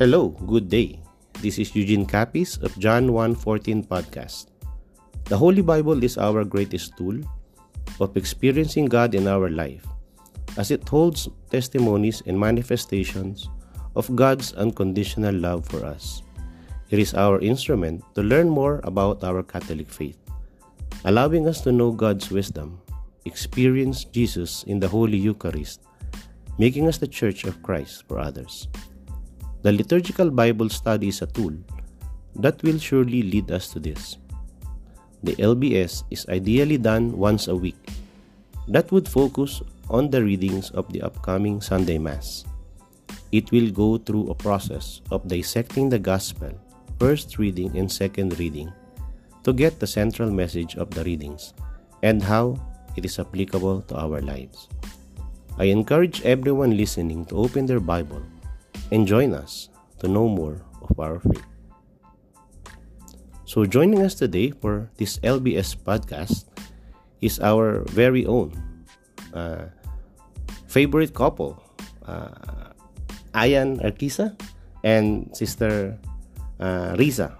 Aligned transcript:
Hello, 0.00 0.32
good 0.48 0.72
day. 0.72 0.96
This 1.44 1.60
is 1.60 1.76
Eugene 1.76 2.08
Capis 2.08 2.56
of 2.64 2.72
John 2.80 3.12
1:14 3.12 3.84
podcast. 3.84 4.48
The 5.28 5.36
Holy 5.36 5.60
Bible 5.60 6.00
is 6.00 6.16
our 6.16 6.48
greatest 6.48 6.96
tool 6.96 7.20
of 8.00 8.16
experiencing 8.16 8.88
God 8.88 9.12
in 9.12 9.28
our 9.28 9.52
life 9.52 9.84
as 10.56 10.72
it 10.72 10.88
holds 10.88 11.28
testimonies 11.52 12.24
and 12.24 12.40
manifestations 12.40 13.52
of 13.92 14.08
God's 14.16 14.56
unconditional 14.56 15.36
love 15.36 15.68
for 15.68 15.84
us. 15.84 16.24
It 16.88 16.96
is 16.96 17.12
our 17.12 17.36
instrument 17.44 18.00
to 18.16 18.24
learn 18.24 18.48
more 18.48 18.80
about 18.88 19.20
our 19.20 19.44
Catholic 19.44 19.92
faith, 19.92 20.16
allowing 21.04 21.44
us 21.44 21.60
to 21.68 21.70
know 21.70 21.92
God's 21.92 22.32
wisdom, 22.32 22.80
experience 23.28 24.08
Jesus 24.08 24.64
in 24.64 24.80
the 24.80 24.88
Holy 24.88 25.20
Eucharist, 25.20 25.84
making 26.56 26.88
us 26.88 26.96
the 26.96 27.12
Church 27.12 27.44
of 27.44 27.60
Christ 27.60 28.08
for 28.08 28.16
others. 28.16 28.72
The 29.62 29.70
liturgical 29.70 30.34
Bible 30.34 30.68
study 30.68 31.06
is 31.06 31.22
a 31.22 31.30
tool 31.30 31.54
that 32.34 32.58
will 32.66 32.82
surely 32.82 33.22
lead 33.22 33.52
us 33.54 33.70
to 33.70 33.78
this. 33.78 34.18
The 35.22 35.38
LBS 35.38 36.02
is 36.10 36.26
ideally 36.26 36.78
done 36.78 37.14
once 37.14 37.46
a 37.46 37.54
week. 37.54 37.78
That 38.66 38.90
would 38.90 39.06
focus 39.06 39.62
on 39.88 40.10
the 40.10 40.18
readings 40.18 40.74
of 40.74 40.90
the 40.90 41.02
upcoming 41.02 41.60
Sunday 41.60 41.96
Mass. 41.96 42.42
It 43.30 43.52
will 43.52 43.70
go 43.70 43.98
through 43.98 44.30
a 44.30 44.34
process 44.34 45.00
of 45.12 45.28
dissecting 45.28 45.88
the 45.88 45.98
Gospel, 46.02 46.50
first 46.98 47.38
reading 47.38 47.78
and 47.78 47.86
second 47.86 48.36
reading, 48.40 48.72
to 49.44 49.52
get 49.52 49.78
the 49.78 49.86
central 49.86 50.32
message 50.32 50.74
of 50.74 50.90
the 50.90 51.04
readings 51.04 51.54
and 52.02 52.20
how 52.20 52.58
it 52.96 53.04
is 53.04 53.20
applicable 53.20 53.82
to 53.82 53.94
our 53.94 54.20
lives. 54.22 54.66
I 55.56 55.70
encourage 55.70 56.26
everyone 56.26 56.76
listening 56.76 57.26
to 57.26 57.38
open 57.38 57.66
their 57.66 57.78
Bible 57.78 58.26
and 58.90 59.06
join 59.06 59.34
us 59.34 59.68
to 59.98 60.08
know 60.08 60.28
more 60.28 60.60
of 60.82 60.98
our 60.98 61.20
faith. 61.20 61.46
So, 63.44 63.66
joining 63.66 64.00
us 64.00 64.14
today 64.14 64.50
for 64.50 64.88
this 64.96 65.18
LBS 65.20 65.76
podcast 65.76 66.48
is 67.20 67.38
our 67.40 67.84
very 67.92 68.24
own 68.24 68.56
uh, 69.34 69.68
favorite 70.66 71.12
couple, 71.12 71.60
uh, 72.08 72.72
Ryan 73.34 73.80
Arkisa 73.80 74.32
and 74.84 75.28
Sister 75.36 75.98
uh, 76.60 76.96
Riza 76.98 77.36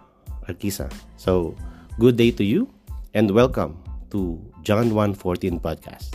Arkisa. 0.48 0.92
So, 1.16 1.56
good 1.98 2.16
day 2.16 2.30
to 2.32 2.44
you 2.44 2.68
and 3.14 3.30
welcome 3.30 3.76
to 4.12 4.36
John 4.62 4.92
1:14 4.92 5.60
podcast. 5.60 6.12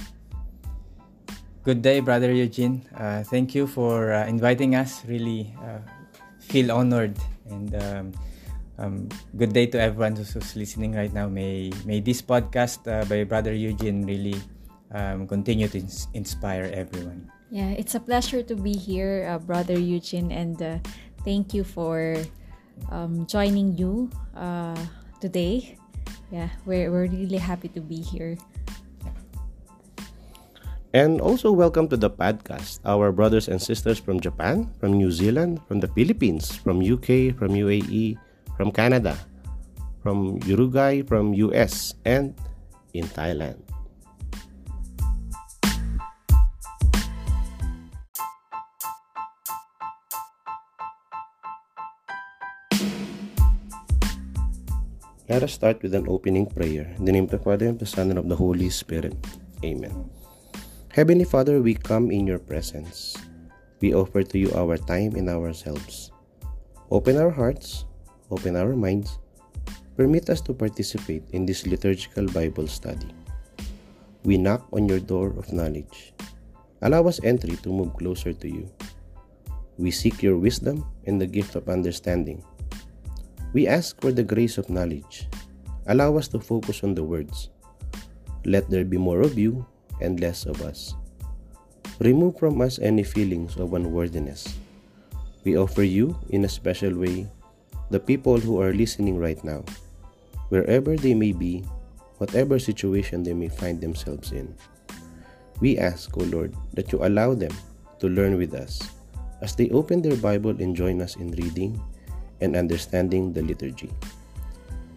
Good 1.67 1.83
day, 1.83 1.99
Brother 1.99 2.31
Eugene. 2.31 2.79
Uh, 2.95 3.27
thank 3.27 3.51
you 3.51 3.67
for 3.67 4.15
uh, 4.15 4.23
inviting 4.23 4.79
us. 4.79 5.03
Really 5.03 5.51
uh, 5.59 5.83
feel 6.39 6.71
honored 6.71 7.19
and 7.51 7.75
um, 7.75 8.05
um, 8.79 9.09
good 9.35 9.51
day 9.51 9.67
to 9.75 9.77
everyone 9.77 10.15
who's, 10.15 10.31
listening 10.55 10.95
right 10.95 11.11
now. 11.11 11.27
May 11.27 11.75
may 11.83 11.99
this 11.99 12.23
podcast 12.23 12.87
uh, 12.87 13.03
by 13.11 13.27
Brother 13.27 13.51
Eugene 13.51 14.07
really 14.07 14.39
um, 14.95 15.27
continue 15.27 15.67
to 15.67 15.83
ins- 15.83 16.07
inspire 16.15 16.71
everyone. 16.71 17.27
Yeah, 17.51 17.75
it's 17.75 17.99
a 17.99 17.99
pleasure 17.99 18.39
to 18.47 18.55
be 18.55 18.71
here, 18.71 19.27
uh, 19.27 19.35
Brother 19.35 19.75
Eugene, 19.75 20.31
and 20.31 20.55
uh, 20.63 20.79
thank 21.27 21.51
you 21.51 21.67
for 21.67 22.15
um, 22.95 23.27
joining 23.27 23.75
you 23.75 24.07
today. 25.19 25.75
Yeah, 26.31 26.47
we're, 26.63 26.95
we're 26.95 27.11
really 27.11 27.43
happy 27.43 27.67
to 27.75 27.83
be 27.83 27.99
here. 27.99 28.39
And 30.95 31.19
also, 31.19 31.51
welcome 31.51 31.91
to 31.91 31.99
the 31.99 32.07
podcast. 32.07 32.79
Our 32.87 33.11
brothers 33.11 33.51
and 33.51 33.59
sisters 33.59 33.99
from 33.99 34.23
Japan, 34.23 34.71
from 34.79 34.95
New 34.95 35.11
Zealand, 35.11 35.59
from 35.67 35.83
the 35.83 35.91
Philippines, 35.91 36.55
from 36.55 36.79
UK, 36.79 37.35
from 37.35 37.51
UAE, 37.51 38.15
from 38.55 38.71
Canada, 38.71 39.19
from 39.99 40.39
Uruguay, 40.47 41.03
from 41.03 41.35
US, 41.51 41.91
and 42.07 42.31
in 42.95 43.03
Thailand. 43.11 43.59
Let 55.27 55.43
us 55.43 55.51
start 55.51 55.83
with 55.83 55.91
an 55.91 56.07
opening 56.07 56.47
prayer. 56.47 56.95
In 56.95 57.03
the 57.03 57.11
name 57.11 57.27
of 57.27 57.35
the 57.35 57.43
Father, 57.43 57.67
and 57.67 57.75
the 57.75 57.83
Son, 57.83 58.07
and 58.07 58.15
of 58.15 58.31
the 58.31 58.39
Holy 58.39 58.71
Spirit. 58.71 59.19
Amen. 59.67 60.16
Heavenly 60.97 61.29
Father, 61.29 61.61
we 61.61 61.77
come 61.77 62.09
in 62.09 62.25
your 62.25 62.41
presence. 62.41 63.13
We 63.85 63.93
offer 63.93 64.25
to 64.25 64.37
you 64.41 64.49
our 64.57 64.81
time 64.81 65.13
and 65.13 65.29
ourselves. 65.29 66.09
Open 66.89 67.21
our 67.21 67.29
hearts, 67.29 67.85
open 68.33 68.57
our 68.57 68.73
minds, 68.73 69.21
permit 69.93 70.25
us 70.33 70.41
to 70.49 70.57
participate 70.57 71.21
in 71.37 71.45
this 71.45 71.69
liturgical 71.69 72.25
Bible 72.33 72.65
study. 72.65 73.13
We 74.25 74.41
knock 74.41 74.65
on 74.73 74.89
your 74.89 74.97
door 74.97 75.37
of 75.37 75.53
knowledge. 75.53 76.17
Allow 76.81 77.05
us 77.05 77.21
entry 77.21 77.61
to 77.61 77.69
move 77.69 77.93
closer 77.93 78.33
to 78.33 78.49
you. 78.49 78.65
We 79.77 79.93
seek 79.93 80.25
your 80.25 80.41
wisdom 80.41 80.81
and 81.05 81.21
the 81.21 81.29
gift 81.29 81.53
of 81.53 81.69
understanding. 81.69 82.41
We 83.53 83.69
ask 83.69 84.01
for 84.01 84.09
the 84.09 84.25
grace 84.25 84.57
of 84.57 84.73
knowledge. 84.73 85.29
Allow 85.85 86.17
us 86.17 86.27
to 86.33 86.41
focus 86.41 86.81
on 86.81 86.97
the 86.97 87.05
words. 87.05 87.53
Let 88.49 88.65
there 88.73 88.81
be 88.81 88.97
more 88.97 89.21
of 89.21 89.37
you 89.37 89.61
and 90.01 90.19
less 90.19 90.45
of 90.45 90.61
us. 90.61 90.95
Remove 91.99 92.37
from 92.37 92.61
us 92.61 92.77
any 92.79 93.01
feelings 93.01 93.57
of 93.57 93.73
unworthiness. 93.73 94.57
We 95.43 95.57
offer 95.57 95.81
you, 95.81 96.17
in 96.29 96.45
a 96.45 96.49
special 96.49 96.93
way, 96.93 97.25
the 97.89 97.99
people 97.99 98.37
who 98.37 98.61
are 98.61 98.73
listening 98.73 99.17
right 99.17 99.41
now, 99.43 99.63
wherever 100.49 100.95
they 100.95 101.13
may 101.13 101.31
be, 101.31 101.63
whatever 102.17 102.59
situation 102.59 103.23
they 103.23 103.33
may 103.33 103.49
find 103.49 103.79
themselves 103.81 104.31
in. 104.31 104.53
We 105.59 105.79
ask, 105.79 106.15
O 106.17 106.21
Lord, 106.21 106.53
that 106.73 106.91
you 106.91 107.01
allow 107.01 107.33
them 107.33 107.53
to 107.99 108.09
learn 108.09 108.37
with 108.37 108.53
us 108.53 108.81
as 109.41 109.55
they 109.55 109.69
open 109.69 110.01
their 110.01 110.17
Bible 110.17 110.53
and 110.61 110.75
join 110.75 111.01
us 111.01 111.15
in 111.15 111.31
reading 111.31 111.81
and 112.41 112.55
understanding 112.55 113.33
the 113.33 113.41
liturgy. 113.41 113.89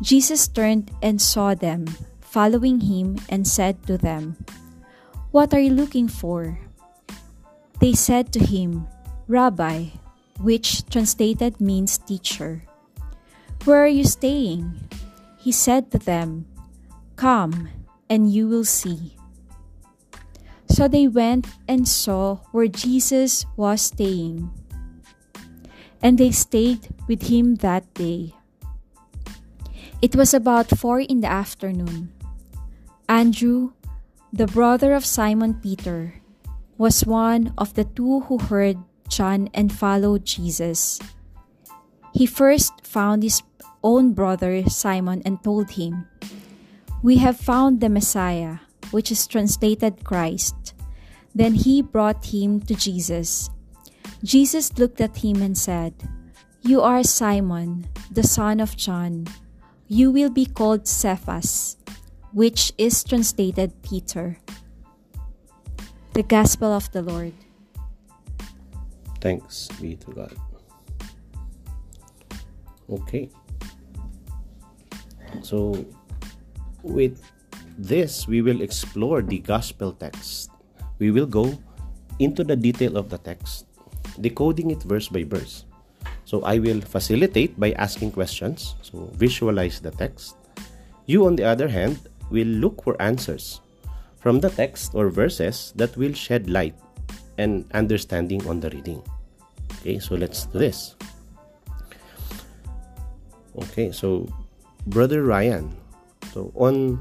Jesus 0.00 0.48
turned 0.48 0.88
and 1.04 1.20
saw 1.20 1.52
them 1.52 1.84
following 2.24 2.80
him 2.80 3.20
and 3.28 3.44
said 3.44 3.76
to 3.84 4.00
them, 4.00 4.40
What 5.36 5.52
are 5.52 5.60
you 5.60 5.76
looking 5.76 6.08
for? 6.08 6.56
They 7.78 7.92
said 7.92 8.32
to 8.32 8.40
him, 8.40 8.88
Rabbi, 9.28 10.00
which 10.40 10.88
translated 10.88 11.60
means 11.60 11.98
teacher. 11.98 12.64
Where 13.64 13.80
are 13.80 13.88
you 13.88 14.04
staying? 14.04 14.76
He 15.40 15.50
said 15.50 15.90
to 15.92 15.98
them, 15.98 16.44
Come, 17.16 17.72
and 18.10 18.28
you 18.28 18.46
will 18.46 18.68
see. 18.68 19.16
So 20.68 20.86
they 20.86 21.08
went 21.08 21.48
and 21.66 21.88
saw 21.88 22.44
where 22.52 22.68
Jesus 22.68 23.46
was 23.56 23.80
staying. 23.80 24.52
And 26.02 26.18
they 26.18 26.30
stayed 26.30 26.92
with 27.08 27.32
him 27.32 27.56
that 27.64 27.88
day. 27.94 28.34
It 30.02 30.14
was 30.14 30.34
about 30.34 30.68
four 30.68 31.00
in 31.00 31.24
the 31.24 31.32
afternoon. 31.32 32.12
Andrew, 33.08 33.72
the 34.30 34.46
brother 34.46 34.92
of 34.92 35.06
Simon 35.08 35.54
Peter, 35.54 36.20
was 36.76 37.06
one 37.06 37.54
of 37.56 37.72
the 37.72 37.84
two 37.84 38.28
who 38.28 38.36
heard 38.36 38.76
John 39.08 39.48
and 39.54 39.72
followed 39.72 40.26
Jesus. 40.26 41.00
He 42.12 42.26
first 42.26 42.84
found 42.84 43.22
his 43.22 43.40
own 43.84 44.16
brother 44.16 44.64
Simon 44.66 45.22
and 45.24 45.38
told 45.44 45.70
him, 45.76 46.08
We 47.04 47.18
have 47.18 47.36
found 47.36 47.78
the 47.80 47.92
Messiah, 47.92 48.64
which 48.90 49.12
is 49.12 49.28
translated 49.28 50.02
Christ. 50.02 50.74
Then 51.34 51.54
he 51.54 51.82
brought 51.82 52.24
him 52.32 52.60
to 52.66 52.74
Jesus. 52.74 53.50
Jesus 54.24 54.78
looked 54.78 55.00
at 55.00 55.18
him 55.18 55.42
and 55.42 55.56
said, 55.56 55.92
You 56.62 56.80
are 56.80 57.04
Simon, 57.04 57.86
the 58.10 58.24
son 58.24 58.58
of 58.58 58.74
John. 58.74 59.28
You 59.86 60.10
will 60.10 60.30
be 60.30 60.46
called 60.46 60.88
Cephas, 60.88 61.76
which 62.32 62.72
is 62.78 63.04
translated 63.04 63.76
Peter. 63.82 64.38
The 66.14 66.22
Gospel 66.22 66.72
of 66.72 66.90
the 66.92 67.02
Lord. 67.02 67.34
Thanks 69.20 69.68
be 69.80 69.96
to 69.96 70.10
God. 70.12 70.36
Okay. 72.88 73.28
So, 75.42 75.84
with 76.82 77.20
this, 77.78 78.28
we 78.28 78.42
will 78.42 78.60
explore 78.60 79.22
the 79.22 79.38
gospel 79.38 79.92
text. 79.92 80.50
We 80.98 81.10
will 81.10 81.26
go 81.26 81.58
into 82.18 82.44
the 82.44 82.56
detail 82.56 82.96
of 82.96 83.10
the 83.10 83.18
text, 83.18 83.66
decoding 84.20 84.70
it 84.70 84.82
verse 84.82 85.08
by 85.08 85.24
verse. 85.24 85.64
So, 86.24 86.42
I 86.42 86.58
will 86.58 86.80
facilitate 86.80 87.58
by 87.58 87.72
asking 87.72 88.12
questions, 88.12 88.76
so 88.82 89.10
visualize 89.14 89.80
the 89.80 89.90
text. 89.90 90.36
You, 91.06 91.26
on 91.26 91.36
the 91.36 91.44
other 91.44 91.68
hand, 91.68 91.98
will 92.30 92.48
look 92.48 92.82
for 92.82 93.00
answers 93.00 93.60
from 94.24 94.40
the 94.40 94.48
text 94.48 94.94
or 94.94 95.10
verses 95.10 95.72
that 95.76 95.96
will 95.96 96.14
shed 96.14 96.48
light 96.48 96.74
and 97.36 97.68
understanding 97.74 98.40
on 98.48 98.60
the 98.60 98.70
reading. 98.70 99.02
Okay, 99.80 99.98
so 99.98 100.14
let's 100.14 100.46
do 100.46 100.58
this. 100.58 100.96
Okay, 103.52 103.92
so 103.92 104.26
Brother 104.86 105.24
Ryan, 105.24 105.72
so 106.32 106.52
on 106.54 107.00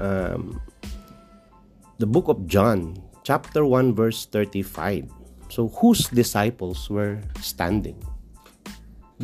um, 0.00 0.60
the 1.98 2.06
book 2.06 2.28
of 2.28 2.46
John, 2.46 3.00
chapter 3.22 3.64
1, 3.64 3.94
verse 3.94 4.26
35. 4.26 5.08
So, 5.48 5.68
whose 5.68 6.08
disciples 6.08 6.90
were 6.90 7.20
standing? 7.40 7.96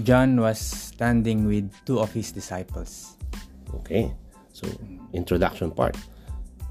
John 0.04 0.40
was 0.40 0.60
standing 0.60 1.46
with 1.46 1.68
two 1.84 1.98
of 1.98 2.12
his 2.12 2.32
disciples. 2.32 3.16
Okay, 3.74 4.14
so 4.52 4.68
introduction 5.12 5.70
part. 5.70 5.96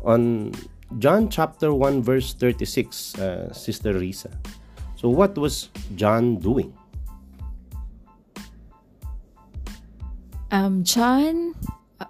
On 0.03 0.51
John 0.97 1.29
chapter 1.29 1.73
1, 1.73 2.01
verse 2.01 2.33
36, 2.33 3.19
uh, 3.19 3.53
Sister 3.53 3.93
Risa. 3.93 4.31
So, 4.95 5.09
what 5.09 5.37
was 5.37 5.69
John 5.95 6.37
doing? 6.37 6.73
Um, 10.51 10.83
John, 10.83 11.53
uh, 11.99 12.09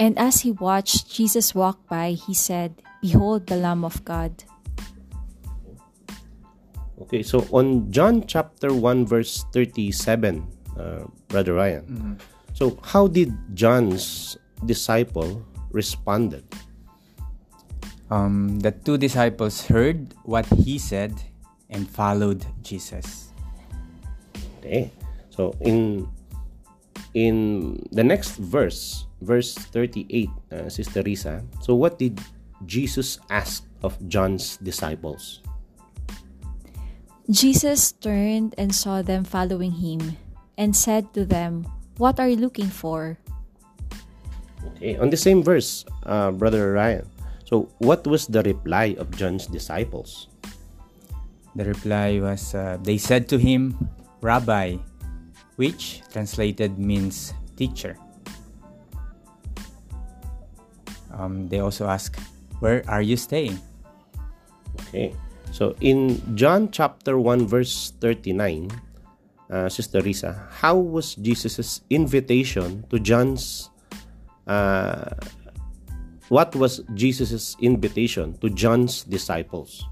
and 0.00 0.18
as 0.18 0.42
he 0.42 0.50
watched 0.50 1.10
Jesus 1.10 1.54
walk 1.54 1.86
by, 1.86 2.18
he 2.18 2.34
said, 2.34 2.82
Behold 3.00 3.46
the 3.46 3.56
Lamb 3.56 3.84
of 3.84 4.04
God. 4.04 4.42
Okay, 7.02 7.22
so 7.22 7.46
on 7.52 7.90
John 7.90 8.26
chapter 8.26 8.74
1, 8.74 9.06
verse 9.06 9.46
37, 9.52 10.42
uh, 10.76 11.06
Brother 11.28 11.54
Ryan. 11.54 12.18
So, 12.58 12.76
how 12.82 13.06
did 13.06 13.30
John's 13.54 14.36
disciple 14.66 15.46
responded? 15.70 16.42
Um, 18.10 18.58
the 18.58 18.72
two 18.72 18.98
disciples 18.98 19.62
heard 19.62 20.14
what 20.24 20.46
he 20.46 20.78
said 20.78 21.14
and 21.70 21.88
followed 21.88 22.44
Jesus. 22.62 23.30
Okay, 24.58 24.90
so 25.30 25.54
in 25.60 26.08
in 27.14 27.76
the 27.92 28.04
next 28.04 28.36
verse, 28.36 29.06
verse 29.20 29.54
38, 29.54 30.28
uh, 30.52 30.68
Sister 30.68 31.02
Risa. 31.02 31.44
So, 31.62 31.74
what 31.74 31.98
did 31.98 32.20
Jesus 32.66 33.18
ask 33.30 33.64
of 33.82 33.96
John's 34.08 34.56
disciples? 34.58 35.40
Jesus 37.28 37.92
turned 37.92 38.54
and 38.56 38.74
saw 38.74 39.02
them 39.02 39.24
following 39.24 39.84
him, 39.84 40.16
and 40.56 40.74
said 40.74 41.12
to 41.12 41.24
them, 41.24 41.68
What 42.00 42.18
are 42.18 42.28
you 42.28 42.40
looking 42.40 42.72
for? 42.72 43.18
Okay, 44.74 44.96
on 44.96 45.10
the 45.10 45.20
same 45.20 45.42
verse, 45.42 45.84
uh, 46.06 46.32
Brother 46.32 46.72
Ryan. 46.72 47.04
So, 47.44 47.68
what 47.78 48.06
was 48.06 48.26
the 48.26 48.42
reply 48.42 48.96
of 48.98 49.12
John's 49.16 49.46
disciples? 49.46 50.28
The 51.56 51.64
reply 51.64 52.20
was, 52.20 52.54
uh, 52.54 52.76
They 52.82 52.96
said 52.96 53.28
to 53.28 53.38
him, 53.38 53.76
Rabbi, 54.20 54.76
which 55.58 56.06
translated 56.14 56.78
means 56.78 57.34
teacher. 57.58 57.98
Um, 61.10 61.50
they 61.50 61.58
also 61.58 61.90
ask, 61.90 62.14
Where 62.62 62.86
are 62.86 63.02
you 63.02 63.18
staying? 63.18 63.58
Okay, 64.86 65.10
so 65.50 65.74
in 65.82 66.22
John 66.38 66.70
chapter 66.70 67.18
1, 67.18 67.50
verse 67.50 67.92
39, 67.98 68.70
uh, 69.50 69.68
Sister 69.68 70.00
Risa, 70.00 70.46
how 70.62 70.78
was 70.78 71.18
Jesus' 71.18 71.82
invitation 71.90 72.86
to 72.90 73.02
John's 73.02 73.70
uh, 74.46 75.10
what 76.28 76.54
was 76.54 76.84
Jesus' 76.94 77.56
invitation 77.60 78.36
to 78.40 78.50
John's 78.50 79.02
disciples? 79.04 79.84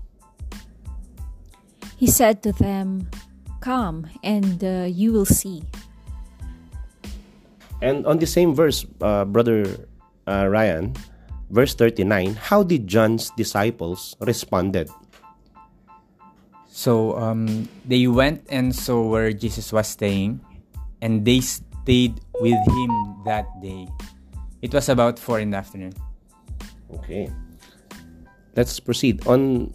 He 1.97 2.07
said 2.07 2.43
to 2.45 2.53
them, 2.53 3.09
Come 3.67 4.07
and 4.23 4.63
uh, 4.63 4.87
you 4.87 5.11
will 5.11 5.27
see. 5.27 5.67
And 7.83 8.07
on 8.07 8.23
the 8.23 8.27
same 8.31 8.55
verse, 8.55 8.87
uh, 9.03 9.27
Brother 9.27 9.67
uh, 10.23 10.47
Ryan, 10.47 10.95
verse 11.51 11.75
39, 11.75 12.39
how 12.39 12.63
did 12.63 12.87
John's 12.87 13.35
disciples 13.35 14.15
responded? 14.23 14.87
So 16.71 17.19
um, 17.19 17.67
they 17.83 18.07
went 18.07 18.47
and 18.55 18.71
saw 18.71 19.03
where 19.03 19.33
Jesus 19.33 19.73
was 19.73 19.89
staying, 19.89 20.39
and 21.03 21.27
they 21.27 21.41
stayed 21.41 22.23
with 22.39 22.63
him 22.71 22.93
that 23.27 23.51
day. 23.61 23.91
It 24.63 24.73
was 24.73 24.89
about 24.89 25.19
4 25.19 25.41
in 25.41 25.51
the 25.51 25.57
afternoon. 25.57 25.95
Okay. 27.03 27.35
Let's 28.55 28.79
proceed. 28.79 29.27
On 29.27 29.75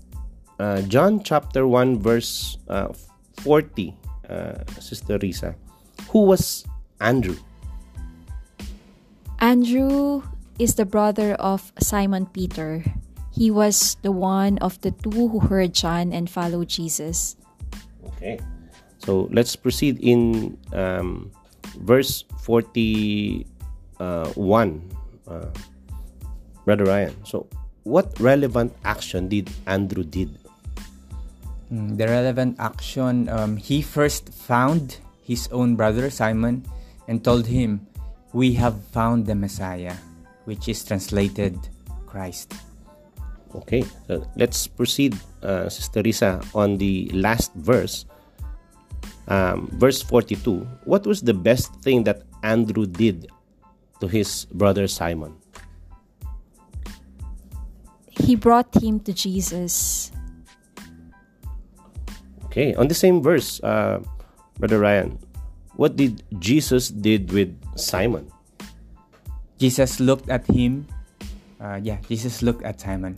uh, 0.63 0.79
John 0.83 1.21
chapter 1.23 1.67
1, 1.67 1.99
verse 1.99 2.55
uh, 2.69 2.95
40, 3.43 3.95
uh, 4.29 4.63
Sister 4.79 5.17
Risa, 5.19 5.55
who 6.09 6.25
was 6.25 6.65
Andrew? 6.99 7.37
Andrew 9.39 10.21
is 10.59 10.75
the 10.75 10.85
brother 10.85 11.33
of 11.41 11.73
Simon 11.81 12.27
Peter. 12.27 12.85
He 13.33 13.49
was 13.49 13.97
the 14.03 14.11
one 14.11 14.59
of 14.59 14.79
the 14.81 14.91
two 14.91 15.27
who 15.29 15.39
heard 15.39 15.73
John 15.73 16.13
and 16.13 16.29
followed 16.29 16.69
Jesus. 16.69 17.35
Okay. 18.05 18.37
So 18.99 19.27
let's 19.33 19.55
proceed 19.55 19.97
in 19.97 20.57
um, 20.73 21.31
verse 21.81 22.23
41, 22.45 23.45
uh, 25.27 25.45
Brother 26.65 26.85
Ryan. 26.85 27.15
So, 27.25 27.47
what 27.81 28.13
relevant 28.19 28.77
action 28.85 29.27
did 29.27 29.49
Andrew 29.65 30.03
did? 30.03 30.37
The 31.71 32.03
relevant 32.03 32.59
action, 32.59 33.29
um, 33.29 33.55
he 33.55 33.81
first 33.81 34.27
found 34.33 34.99
his 35.23 35.47
own 35.55 35.79
brother 35.79 36.09
Simon 36.11 36.67
and 37.07 37.23
told 37.23 37.47
him, 37.47 37.87
We 38.33 38.51
have 38.59 38.83
found 38.91 39.25
the 39.25 39.35
Messiah, 39.35 39.95
which 40.43 40.67
is 40.67 40.83
translated 40.83 41.55
Christ. 42.05 42.51
Okay, 43.55 43.87
so 44.07 44.27
let's 44.35 44.67
proceed, 44.67 45.15
uh, 45.43 45.69
Sister 45.69 46.03
Risa, 46.03 46.43
on 46.53 46.75
the 46.75 47.07
last 47.13 47.55
verse, 47.55 48.03
um, 49.29 49.71
verse 49.79 50.01
42. 50.01 50.67
What 50.83 51.07
was 51.07 51.21
the 51.21 51.33
best 51.33 51.71
thing 51.79 52.03
that 52.03 52.23
Andrew 52.43 52.85
did 52.85 53.31
to 54.01 54.07
his 54.07 54.43
brother 54.51 54.87
Simon? 54.87 55.39
He 58.09 58.35
brought 58.35 58.75
him 58.75 58.99
to 59.07 59.13
Jesus. 59.13 60.11
Okay, 62.51 62.75
on 62.75 62.91
the 62.91 62.97
same 62.97 63.23
verse, 63.23 63.63
uh, 63.63 64.03
Brother 64.59 64.83
Ryan, 64.83 65.15
what 65.79 65.95
did 65.95 66.23
Jesus 66.39 66.91
did 66.91 67.31
with 67.31 67.55
Simon? 67.79 68.27
Jesus 69.55 70.03
looked 70.03 70.27
at 70.27 70.43
him. 70.51 70.85
Uh, 71.61 71.79
yeah, 71.79 72.03
Jesus 72.09 72.43
looked 72.43 72.67
at 72.67 72.81
Simon. 72.81 73.15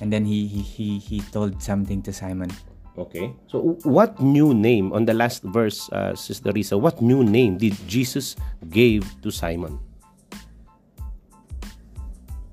and 0.00 0.12
then 0.12 0.24
he 0.24 0.46
he 0.46 0.62
he, 0.62 0.88
he 0.98 1.18
told 1.34 1.62
something 1.62 2.02
to 2.02 2.12
Simon. 2.12 2.50
Okay. 2.98 3.30
So 3.46 3.78
what 3.86 4.18
new 4.18 4.54
name 4.54 4.92
on 4.92 5.06
the 5.06 5.14
last 5.14 5.42
verse, 5.42 5.86
uh, 5.90 6.14
Sister 6.14 6.50
Risa? 6.52 6.78
What 6.78 7.00
new 7.00 7.22
name 7.22 7.58
did 7.58 7.74
Jesus 7.86 8.34
gave 8.70 9.06
to 9.22 9.30
Simon? 9.30 9.78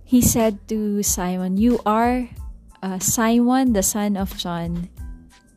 He 0.05 0.21
said 0.21 0.61
to 0.69 1.01
Simon, 1.01 1.57
"You 1.57 1.81
are 1.85 2.29
uh, 2.81 3.01
Simon, 3.01 3.73
the 3.73 3.81
son 3.81 4.17
of 4.17 4.37
John. 4.37 4.89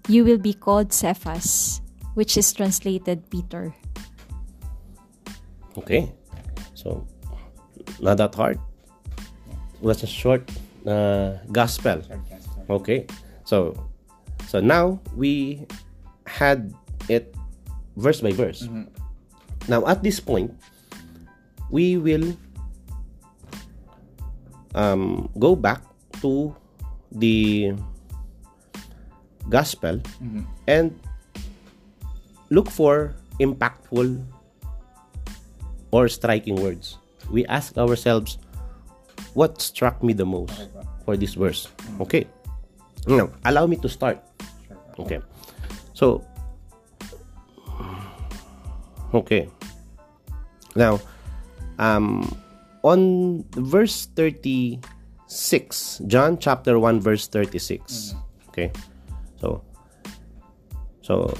You 0.08 0.24
will 0.24 0.38
be 0.38 0.54
called 0.54 0.92
Cephas, 0.92 1.80
which 2.14 2.36
is 2.36 2.52
translated 2.52 3.28
Peter." 3.30 3.74
Okay. 5.76 6.10
So 6.74 7.06
not 8.00 8.16
that 8.18 8.34
hard. 8.34 8.58
It 9.78 9.84
was 9.84 10.02
a 10.02 10.10
short 10.10 10.48
uh, 10.86 11.38
gospel. 11.52 12.02
Okay. 12.68 13.06
So 13.44 13.76
so 14.48 14.60
now 14.60 14.98
we 15.14 15.66
had 16.26 16.72
it 17.08 17.36
verse 17.96 18.20
by 18.20 18.32
verse. 18.32 18.66
Now 19.68 19.84
at 19.86 20.02
this 20.02 20.20
point, 20.20 20.50
we 21.70 22.00
will 22.00 22.32
um, 24.74 25.28
go 25.38 25.54
back 25.54 25.82
to 26.24 26.56
the 27.12 27.74
gospel 29.48 30.00
and 30.66 30.98
look 32.50 32.70
for 32.70 33.14
impactful 33.40 34.24
or 35.90 36.08
striking 36.08 36.56
words. 36.56 36.98
We 37.30 37.44
ask 37.46 37.76
ourselves, 37.76 38.38
what 39.34 39.60
struck 39.60 40.02
me 40.02 40.12
the 40.12 40.26
most 40.26 40.68
for 41.04 41.16
this 41.16 41.34
verse? 41.34 41.68
Okay. 42.00 42.26
Now, 43.06 43.30
allow 43.44 43.66
me 43.66 43.76
to 43.76 43.88
start. 43.88 44.20
Okay. 44.98 45.20
So, 45.94 46.24
okay. 49.14 49.48
Now, 50.76 51.00
um, 51.78 52.36
on 52.82 53.44
verse 53.52 54.06
36, 54.16 54.82
John 56.06 56.38
chapter 56.38 56.78
1, 56.78 57.00
verse 57.00 57.28
36. 57.28 58.14
Okay. 58.48 58.72
So, 59.40 59.62
so, 61.02 61.32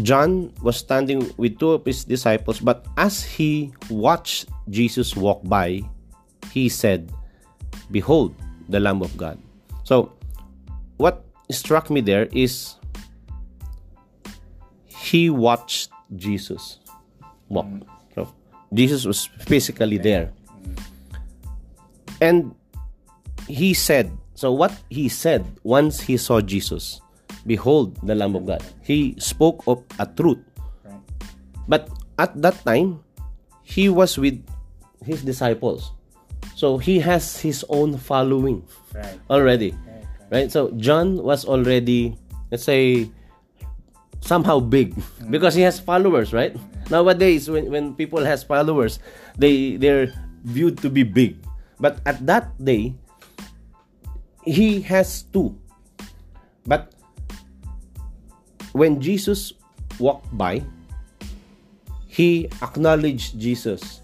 John 0.00 0.52
was 0.62 0.76
standing 0.76 1.32
with 1.36 1.58
two 1.58 1.72
of 1.72 1.84
his 1.84 2.04
disciples, 2.04 2.60
but 2.60 2.86
as 2.96 3.24
he 3.24 3.72
watched 3.90 4.48
Jesus 4.70 5.16
walk 5.16 5.42
by, 5.44 5.82
he 6.52 6.68
said, 6.68 7.12
Behold, 7.90 8.34
the 8.68 8.80
Lamb 8.80 9.02
of 9.02 9.16
God. 9.16 9.36
So, 9.84 10.12
what 10.96 11.24
struck 11.50 11.90
me 11.90 12.00
there 12.00 12.28
is 12.32 12.76
he 14.86 15.28
watched 15.28 15.90
Jesus 16.16 16.78
walk. 17.48 17.66
Mm. 17.66 17.82
So, 18.14 18.32
Jesus 18.72 19.04
was 19.04 19.26
physically 19.44 19.98
there. 19.98 20.30
And 22.20 22.54
he 23.48 23.74
said, 23.74 24.16
so 24.42 24.50
what 24.50 24.74
he 24.90 25.06
said 25.06 25.46
once 25.62 26.02
he 26.02 26.18
saw 26.18 26.42
Jesus, 26.42 26.98
Behold, 27.46 27.94
the 28.02 28.18
Lamb 28.18 28.34
of 28.34 28.42
God. 28.42 28.58
He 28.82 29.14
spoke 29.22 29.62
of 29.70 29.86
a 30.02 30.06
truth. 30.18 30.42
Right. 30.82 30.98
But 31.70 31.86
at 32.18 32.34
that 32.42 32.58
time, 32.66 33.06
he 33.62 33.86
was 33.86 34.18
with 34.18 34.42
his 35.06 35.22
disciples. 35.22 35.94
So 36.58 36.74
he 36.74 36.98
has 36.98 37.38
his 37.38 37.62
own 37.70 37.94
following 38.02 38.66
Right. 38.90 39.14
already. 39.30 39.78
Right? 40.26 40.50
So 40.50 40.74
John 40.74 41.22
was 41.22 41.46
already, 41.46 42.18
let's 42.50 42.66
say, 42.66 43.14
somehow 44.26 44.58
big 44.58 44.98
mm. 44.98 45.30
because 45.30 45.54
he 45.54 45.62
has 45.62 45.78
followers, 45.78 46.34
right? 46.34 46.50
Nowadays, 46.90 47.46
when, 47.46 47.70
when 47.70 47.94
people 47.94 48.26
has 48.26 48.42
followers, 48.42 48.98
they 49.38 49.78
they're 49.78 50.10
viewed 50.42 50.82
to 50.82 50.90
be 50.90 51.06
big. 51.06 51.38
But 51.78 52.02
at 52.06 52.26
that 52.26 52.50
day, 52.58 52.98
he 54.44 54.80
has 54.82 55.22
two. 55.32 55.54
But 56.66 56.94
when 58.72 59.00
Jesus 59.00 59.52
walked 59.98 60.30
by, 60.36 60.62
he 62.06 62.46
acknowledged 62.60 63.38
Jesus 63.38 64.02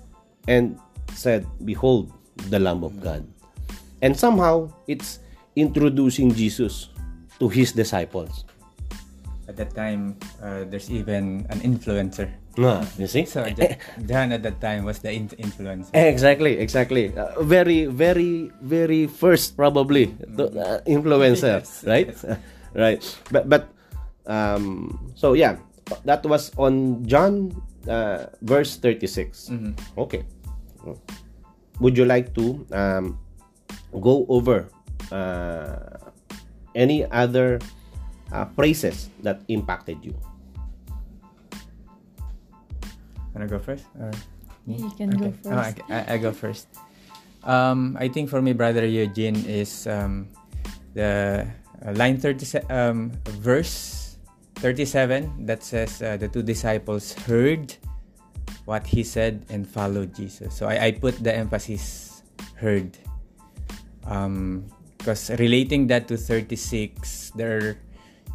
and 0.49 0.79
said, 1.13 1.47
Behold, 1.65 2.13
the 2.49 2.59
Lamb 2.59 2.83
of 2.83 3.01
God. 3.01 3.27
And 4.01 4.17
somehow, 4.17 4.73
it's 4.87 5.21
introducing 5.57 6.33
Jesus 6.33 6.89
to 7.39 7.49
his 7.49 7.73
disciples. 7.73 8.45
At 9.49 9.57
that 9.57 9.75
time, 9.75 10.17
uh, 10.43 10.65
there's 10.69 10.91
even 10.91 11.47
an 11.51 11.61
influencer. 11.61 12.31
Ah, 12.59 12.83
you 12.99 13.07
see? 13.07 13.25
So 13.25 13.47
Jo- 13.55 13.79
John 14.03 14.35
at 14.35 14.43
that 14.43 14.59
time 14.61 14.85
was 14.85 14.99
the 14.99 15.15
in- 15.15 15.31
influencer. 15.39 15.95
Exactly, 15.95 16.59
exactly. 16.59 17.15
Uh, 17.15 17.39
very, 17.43 17.87
very, 17.87 18.51
very 18.61 19.07
first 19.07 19.57
probably 19.57 20.11
the, 20.19 20.51
uh, 20.51 20.81
influencer, 20.91 21.63
Yes, 21.63 21.85
right? 21.87 22.11
right. 22.75 23.01
But 23.31 23.49
but 23.49 23.63
um. 24.27 24.99
So 25.15 25.39
yeah, 25.39 25.63
that 26.05 26.27
was 26.27 26.51
on 26.59 27.07
John 27.07 27.55
uh, 27.87 28.27
verse 28.43 28.77
thirty 28.77 29.07
Okay. 29.97 30.27
Would 31.79 31.95
you 31.95 32.05
like 32.05 32.35
to 32.35 32.67
um 32.75 33.23
go 34.03 34.27
over 34.29 34.67
uh, 35.15 36.11
any 36.75 37.07
other 37.07 37.63
uh, 38.33 38.47
phrases 38.59 39.11
that 39.23 39.43
impacted 39.49 40.03
you? 40.03 40.15
Wanna 43.39 43.55
go 43.55 43.63
first? 43.63 43.87
Or 43.95 44.11
me? 44.67 44.83
You 44.83 44.91
can 44.99 45.15
go 45.15 45.31
first. 45.31 45.47
Oh, 45.47 45.95
I, 45.95 45.95
I, 45.95 46.15
I 46.15 46.19
go 46.19 46.35
first. 46.35 46.67
Um, 47.47 47.95
I 48.01 48.11
think 48.11 48.27
for 48.27 48.43
me, 48.43 48.51
brother 48.51 48.83
Eugene 48.83 49.39
is 49.47 49.87
um, 49.87 50.27
the 50.99 51.47
uh, 51.87 51.93
line 51.95 52.19
thirty 52.19 52.43
um, 52.67 53.15
verse 53.39 54.19
thirty-seven 54.59 55.47
that 55.47 55.63
says 55.63 56.03
uh, 56.03 56.19
the 56.19 56.27
two 56.27 56.43
disciples 56.43 57.15
heard 57.31 57.79
what 58.67 58.83
he 58.83 59.07
said 59.07 59.47
and 59.55 59.63
followed 59.63 60.19
Jesus. 60.19 60.59
So 60.59 60.67
I, 60.67 60.91
I 60.91 60.91
put 60.99 61.23
the 61.23 61.31
emphasis 61.31 62.27
heard. 62.59 62.99
Um, 64.03 64.67
because 64.99 65.31
relating 65.39 65.87
that 65.95 66.09
to 66.09 66.17
36, 66.17 67.31
there 67.37 67.79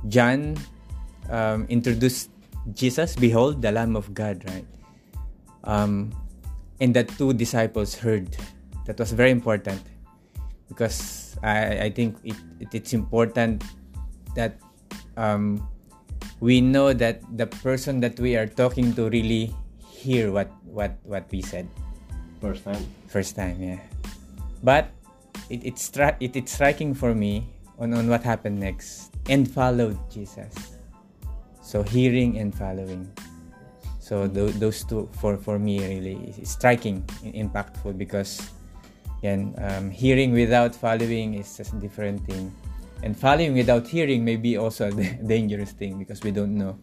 John 0.07 0.55
um, 1.29 1.67
introduced 1.67 2.31
Jesus, 2.71 3.17
behold 3.17 3.61
the 3.61 3.73
Lamb 3.73 3.97
of 3.97 4.13
God, 4.13 4.47
right? 4.47 4.65
Um, 5.63 6.11
and 6.79 6.93
the 6.93 7.03
two 7.03 7.33
disciples 7.33 7.95
heard. 7.95 8.35
That 8.85 8.99
was 8.99 9.11
very 9.11 9.31
important. 9.31 9.81
Because 10.67 11.37
I, 11.43 11.87
I 11.87 11.89
think 11.89 12.17
it, 12.23 12.35
it, 12.59 12.73
it's 12.73 12.93
important 12.93 13.63
that 14.35 14.59
um, 15.17 15.67
we 16.39 16.61
know 16.61 16.93
that 16.93 17.21
the 17.37 17.47
person 17.47 17.99
that 18.01 18.19
we 18.19 18.35
are 18.35 18.47
talking 18.47 18.93
to 18.95 19.09
really 19.09 19.53
hear 19.79 20.31
what, 20.31 20.51
what, 20.65 20.97
what 21.03 21.29
we 21.31 21.41
said. 21.41 21.67
First 22.41 22.65
time. 22.65 22.85
first 23.07 23.35
time 23.37 23.55
yeah. 23.61 23.79
But 24.63 24.91
it, 25.49 25.63
it's 25.63 25.89
stri- 25.89 26.17
it, 26.19 26.35
it's 26.35 26.51
striking 26.51 26.93
for 26.93 27.15
me 27.15 27.47
on, 27.79 27.93
on 27.93 28.09
what 28.09 28.23
happened 28.23 28.59
next. 28.59 29.15
And 29.29 29.47
followed 29.47 29.97
jesus. 30.11 30.75
So 31.61 31.83
hearing 31.83 32.37
and 32.39 32.53
following 32.53 33.07
so 34.03 34.27
tho- 34.27 34.51
those 34.59 34.83
two 34.83 35.07
for 35.15 35.39
for 35.39 35.55
me 35.55 35.79
really 35.79 36.35
is 36.35 36.51
striking 36.51 37.07
impactful 37.23 37.95
because 37.95 38.51
yan, 39.23 39.55
um, 39.63 39.87
hearing 39.87 40.35
without 40.35 40.75
following 40.75 41.39
is 41.39 41.55
just 41.55 41.71
a 41.71 41.79
different 41.79 42.19
thing. 42.27 42.51
And 42.99 43.15
following 43.15 43.55
without 43.55 43.87
hearing 43.87 44.27
may 44.27 44.35
be 44.35 44.59
also 44.59 44.87
a 44.91 44.93
dangerous 45.23 45.71
thing 45.71 45.99
because 46.03 46.19
we 46.19 46.31
don't 46.35 46.59
know. 46.59 46.75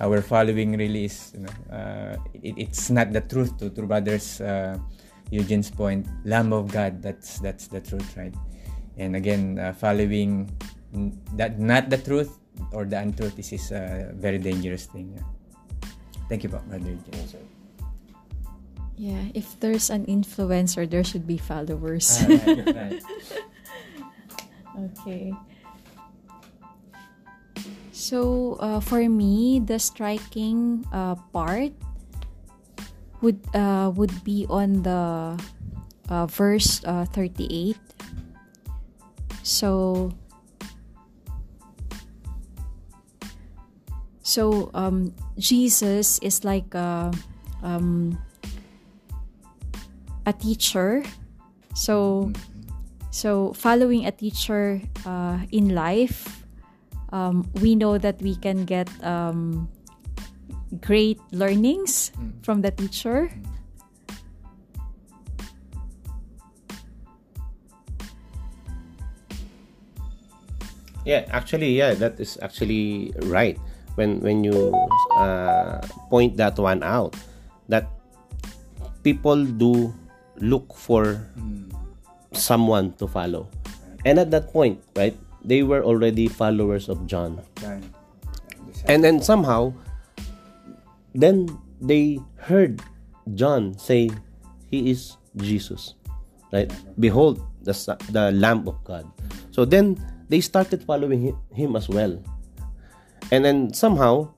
Our 0.00 0.20
following 0.20 0.76
really 0.76 1.08
is 1.08 1.32
you 1.32 1.48
know 1.48 1.54
uh, 1.72 2.20
it, 2.36 2.68
it's 2.68 2.92
not 2.92 3.16
the 3.16 3.24
truth 3.24 3.56
to, 3.64 3.72
to 3.72 3.88
brothers 3.88 4.40
uh, 4.44 4.76
Eugene's 5.32 5.72
point 5.72 6.04
lamb 6.28 6.52
of 6.52 6.68
God 6.68 7.00
that's 7.00 7.40
that's 7.40 7.72
the 7.72 7.80
truth 7.80 8.12
right? 8.20 8.36
And 9.00 9.16
again 9.16 9.56
uh, 9.56 9.72
following 9.72 10.52
n- 10.92 11.16
that 11.40 11.56
not 11.56 11.88
the 11.88 11.96
truth 11.96 12.36
or 12.72 12.84
the 12.84 13.00
untruth 13.00 13.38
is, 13.38 13.56
is 13.56 13.72
a 13.72 14.12
very 14.12 14.36
dangerous 14.36 14.84
thing 14.84 15.16
yeah. 15.16 15.37
Thank 16.28 16.42
you 16.42 16.48
brother 16.48 16.78
Eugene 16.78 17.48
Yeah, 18.98 19.30
if 19.30 19.54
there's 19.62 19.94
an 19.94 20.10
influencer, 20.10 20.82
there 20.82 21.06
should 21.06 21.22
be 21.22 21.38
followers. 21.38 22.18
Ah, 22.18 22.26
right, 22.26 22.74
right. 22.74 23.02
Okay. 24.78 25.34
So, 27.90 28.54
uh, 28.62 28.78
for 28.78 29.02
me, 29.10 29.58
the 29.58 29.78
striking 29.78 30.86
uh, 30.94 31.18
part 31.34 31.74
would 33.22 33.42
uh, 33.54 33.90
would 33.94 34.14
be 34.22 34.46
on 34.46 34.86
the 34.86 35.34
uh, 36.06 36.26
verse 36.30 36.78
uh, 36.86 37.06
38 37.10 37.74
So, 39.42 40.12
so 44.28 44.68
um, 44.74 45.16
Jesus 45.40 46.20
is 46.20 46.44
like 46.44 46.74
a, 46.74 47.10
um, 47.62 48.20
a 50.26 50.34
teacher. 50.34 51.02
So, 51.72 52.30
so 53.10 53.54
following 53.56 54.04
a 54.04 54.12
teacher 54.12 54.82
uh, 55.06 55.38
in 55.50 55.74
life, 55.74 56.44
um, 57.08 57.48
we 57.62 57.74
know 57.74 57.96
that 57.96 58.20
we 58.20 58.36
can 58.36 58.66
get 58.66 58.92
um, 59.02 59.66
great 60.82 61.18
learnings 61.32 62.12
from 62.42 62.60
the 62.60 62.70
teacher. 62.70 63.32
Yeah, 71.06 71.24
actually, 71.30 71.78
yeah, 71.78 71.94
that 71.94 72.20
is 72.20 72.36
actually 72.42 73.14
right. 73.22 73.56
When 73.98 74.22
when 74.22 74.46
you 74.46 74.70
uh, 75.18 75.82
point 76.06 76.38
that 76.38 76.54
one 76.54 76.86
out, 76.86 77.18
that 77.66 77.90
people 79.02 79.42
do 79.42 79.90
look 80.38 80.70
for 80.70 81.18
someone 82.30 82.94
to 83.02 83.10
follow, 83.10 83.50
and 84.06 84.22
at 84.22 84.30
that 84.30 84.54
point, 84.54 84.78
right, 84.94 85.18
they 85.42 85.66
were 85.66 85.82
already 85.82 86.30
followers 86.30 86.86
of 86.86 87.10
John, 87.10 87.42
and 88.86 89.02
then 89.02 89.18
somehow, 89.18 89.74
then 91.10 91.50
they 91.82 92.22
heard 92.38 92.78
John 93.34 93.74
say, 93.74 94.14
"He 94.70 94.94
is 94.94 95.18
Jesus," 95.34 95.98
right? 96.54 96.70
Behold, 97.02 97.42
the 97.66 97.74
the 98.14 98.30
Lamb 98.30 98.62
of 98.70 98.78
God. 98.86 99.10
So 99.50 99.66
then 99.66 99.98
they 100.30 100.38
started 100.38 100.86
following 100.86 101.34
hi- 101.34 101.38
him 101.50 101.74
as 101.74 101.90
well, 101.90 102.14
and 103.30 103.44
then 103.44 103.72
somehow, 103.72 104.32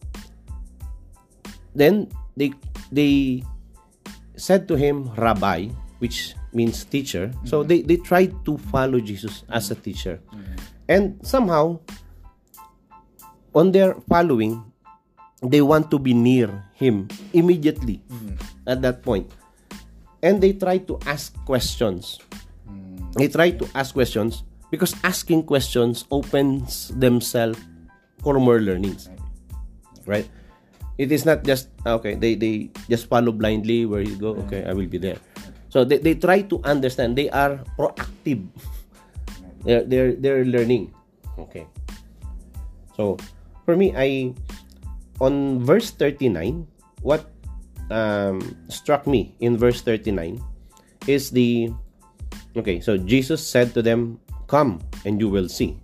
then 1.74 2.08
they 2.36 2.52
they 2.90 3.44
said 4.36 4.66
to 4.68 4.74
him, 4.74 5.10
"Rabbi," 5.14 5.70
which 5.98 6.34
means 6.52 6.84
teacher. 6.84 7.30
So 7.44 7.62
they 7.62 7.82
they 7.82 7.96
tried 7.96 8.34
to 8.44 8.58
follow 8.70 8.98
Jesus 8.98 9.44
as 9.48 9.70
a 9.70 9.76
teacher, 9.78 10.18
and 10.90 11.20
somehow, 11.22 11.78
on 13.54 13.70
their 13.70 13.94
following, 14.10 14.64
they 15.42 15.62
want 15.62 15.90
to 15.90 15.98
be 15.98 16.12
near 16.12 16.50
him 16.74 17.08
immediately 17.32 18.02
at 18.66 18.82
that 18.82 19.02
point. 19.02 19.30
And 20.20 20.42
they 20.42 20.52
try 20.52 20.78
to 20.84 21.00
ask 21.06 21.32
questions. 21.48 22.20
They 23.16 23.28
try 23.28 23.56
to 23.56 23.64
ask 23.74 23.94
questions 23.94 24.44
because 24.70 24.94
asking 25.02 25.44
questions 25.48 26.04
opens 26.10 26.92
themselves 26.94 27.58
for 28.22 28.38
more 28.38 28.60
learnings. 28.60 29.08
Right? 30.06 30.28
It 31.00 31.12
is 31.12 31.24
not 31.24 31.44
just 31.44 31.72
okay 31.84 32.12
they 32.12 32.36
they 32.36 32.68
just 32.92 33.08
follow 33.08 33.32
blindly 33.32 33.88
where 33.88 34.04
you 34.04 34.20
go 34.20 34.36
okay 34.44 34.68
i 34.68 34.76
will 34.76 34.88
be 34.88 35.00
there. 35.00 35.16
So 35.70 35.86
they, 35.86 35.96
they 36.02 36.18
try 36.18 36.42
to 36.50 36.58
understand. 36.66 37.14
They 37.14 37.30
are 37.30 37.62
proactive. 37.78 38.44
They're 39.64 39.84
they're, 39.84 40.12
they're 40.16 40.44
learning. 40.44 40.92
Okay. 41.38 41.68
So 42.96 43.16
for 43.64 43.76
me 43.76 43.92
i 43.96 44.34
on 45.20 45.60
verse 45.62 45.92
39 45.92 46.66
what 47.04 47.28
um, 47.92 48.40
struck 48.68 49.06
me 49.06 49.36
in 49.40 49.56
verse 49.56 49.80
39 49.84 50.40
is 51.06 51.30
the 51.30 51.68
okay 52.56 52.80
so 52.80 52.96
jesus 52.96 53.44
said 53.44 53.74
to 53.74 53.82
them 53.82 54.18
come 54.48 54.80
and 55.04 55.20
you 55.20 55.28
will 55.28 55.48
see. 55.48 55.78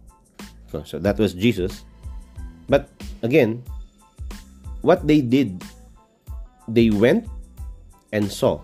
So, 0.72 0.82
so 0.82 0.98
that 0.98 1.16
was 1.16 1.32
jesus 1.32 1.84
but 2.68 2.90
again 3.22 3.62
what 4.82 5.06
they 5.06 5.20
did 5.20 5.62
they 6.68 6.90
went 6.90 7.26
and 8.12 8.30
saw. 8.30 8.60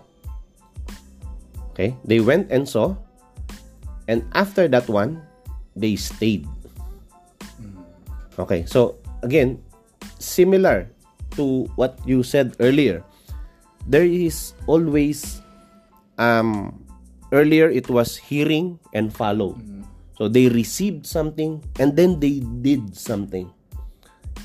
Okay? 1.73 1.95
They 2.05 2.21
went 2.21 2.51
and 2.51 2.69
saw. 2.69 2.95
And 4.09 4.27
after 4.35 4.67
that 4.69 4.88
one 4.91 5.23
they 5.75 5.97
stayed. 5.97 6.47
Okay? 8.38 8.67
So 8.67 8.99
again 9.23 9.62
similar 10.19 10.91
to 11.38 11.67
what 11.77 11.99
you 12.05 12.23
said 12.23 12.55
earlier. 12.61 13.03
There 13.87 14.07
is 14.07 14.55
always 14.67 15.43
um 16.19 16.79
earlier 17.33 17.71
it 17.71 17.88
was 17.88 18.17
hearing 18.19 18.79
and 18.95 19.11
follow. 19.15 19.59
So 20.19 20.29
they 20.29 20.47
received 20.47 21.07
something 21.07 21.65
and 21.81 21.97
then 21.97 22.21
they 22.21 22.45
did 22.62 22.95
something 22.95 23.51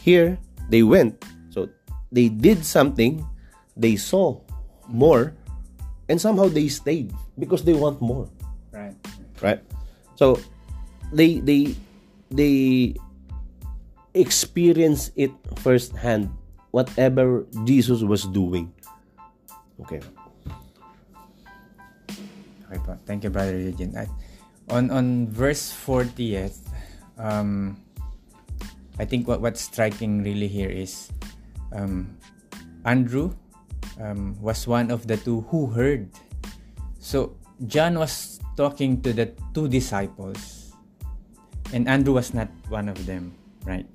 here 0.08 0.39
they 0.72 0.88
went 0.88 1.20
so 1.52 1.67
they 2.15 2.32
did 2.32 2.63
something 2.63 3.20
they 3.76 4.00
saw 4.00 4.39
more 4.88 5.36
and 6.08 6.15
somehow 6.15 6.48
they 6.48 6.72
stayed 6.72 7.12
because 7.36 7.67
they 7.67 7.76
want 7.76 8.00
more 8.00 8.32
Right. 8.72 8.96
right 9.43 9.60
so 10.15 10.39
they 11.12 11.43
they 11.43 11.76
they 12.32 12.96
experience 14.15 15.12
it 15.20 15.36
firsthand 15.60 16.32
whatever 16.72 17.43
jesus 17.67 18.00
was 18.00 18.24
doing 18.32 18.72
okay 19.84 20.00
Okay. 22.67 22.96
Thank 23.08 23.24
you, 23.24 23.32
Brother 23.32 23.56
Eugene. 23.56 23.96
On 24.67 24.91
on 24.91 25.32
verse 25.32 25.72
40th, 25.72 26.60
um, 27.15 27.80
I 28.99 29.05
think 29.05 29.27
what 29.27 29.41
what's 29.41 29.62
striking 29.62 30.23
really 30.23 30.47
here 30.49 30.69
is 30.69 31.13
um, 31.71 32.17
Andrew 32.86 33.33
um, 34.01 34.33
was 34.41 34.65
one 34.67 34.89
of 34.89 35.05
the 35.05 35.17
two 35.17 35.41
who 35.49 35.67
heard. 35.67 36.10
So 36.99 37.38
John 37.65 37.97
was 37.97 38.39
talking 38.57 39.01
to 39.05 39.13
the 39.13 39.31
two 39.53 39.69
disciples, 39.69 40.73
and 41.73 41.88
Andrew 41.88 42.17
was 42.17 42.33
not 42.33 42.49
one 42.69 42.89
of 42.89 42.97
them, 43.05 43.38
right? 43.65 43.86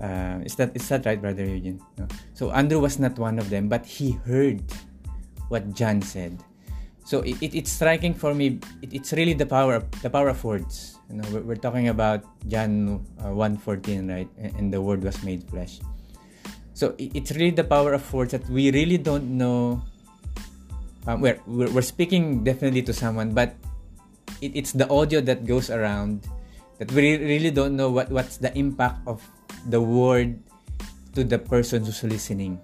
Uh, 0.00 0.40
is 0.44 0.56
that 0.56 0.72
is 0.76 0.88
that 0.88 1.04
right, 1.04 1.20
Brother 1.20 1.44
Eugene? 1.44 1.80
No. 1.96 2.08
So 2.32 2.52
Andrew 2.52 2.80
was 2.80 2.98
not 2.98 3.18
one 3.18 3.38
of 3.38 3.48
them, 3.48 3.68
but 3.68 3.84
he 3.84 4.16
heard 4.24 4.64
what 5.48 5.72
John 5.72 6.00
said. 6.00 6.40
So 7.10 7.26
it, 7.26 7.42
it, 7.42 7.58
it's 7.58 7.74
striking 7.74 8.14
for 8.14 8.30
me. 8.38 8.62
It, 8.86 9.02
it's 9.02 9.10
really 9.18 9.34
the 9.34 9.42
power 9.42 9.82
the 9.98 10.06
power 10.06 10.30
of 10.30 10.38
words. 10.46 10.94
You 11.10 11.18
know, 11.18 11.26
we're, 11.34 11.42
we're 11.42 11.58
talking 11.58 11.90
about 11.90 12.22
John 12.46 13.02
uh, 13.18 13.34
1:14, 13.34 14.06
right? 14.06 14.30
And, 14.38 14.54
and 14.54 14.66
the 14.70 14.78
Word 14.78 15.02
was 15.02 15.18
made 15.26 15.42
flesh. 15.50 15.82
So 16.70 16.94
it, 17.02 17.10
it's 17.18 17.34
really 17.34 17.50
the 17.50 17.66
power 17.66 17.98
of 17.98 18.06
words 18.14 18.30
that 18.30 18.46
we 18.46 18.70
really 18.70 18.94
don't 18.94 19.26
know. 19.26 19.82
Um, 21.10 21.18
we're, 21.18 21.42
we're 21.50 21.74
we're 21.74 21.82
speaking 21.82 22.46
definitely 22.46 22.86
to 22.86 22.94
someone, 22.94 23.34
but 23.34 23.58
it, 24.38 24.54
it's 24.54 24.70
the 24.70 24.86
audio 24.86 25.18
that 25.18 25.42
goes 25.42 25.66
around 25.66 26.30
that 26.78 26.94
we 26.94 27.18
really 27.18 27.50
don't 27.50 27.74
know 27.74 27.90
what 27.90 28.06
what's 28.14 28.38
the 28.38 28.54
impact 28.54 29.02
of 29.10 29.18
the 29.66 29.82
word 29.82 30.38
to 31.18 31.26
the 31.26 31.42
person 31.42 31.82
who's 31.82 32.06
listening 32.06 32.62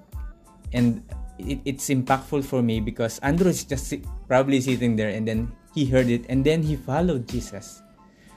and 0.70 1.02
it, 1.38 1.60
it's 1.64 1.88
impactful 1.88 2.44
for 2.44 2.62
me 2.62 2.80
because 2.80 3.18
Andrew 3.20 3.48
is 3.50 3.64
just 3.64 3.92
probably 4.28 4.60
sitting 4.60 4.96
there 4.96 5.10
and 5.10 5.26
then 5.26 5.52
he 5.74 5.84
heard 5.84 6.08
it 6.08 6.24
and 6.28 6.44
then 6.44 6.62
he 6.62 6.76
followed 6.76 7.28
Jesus. 7.28 7.82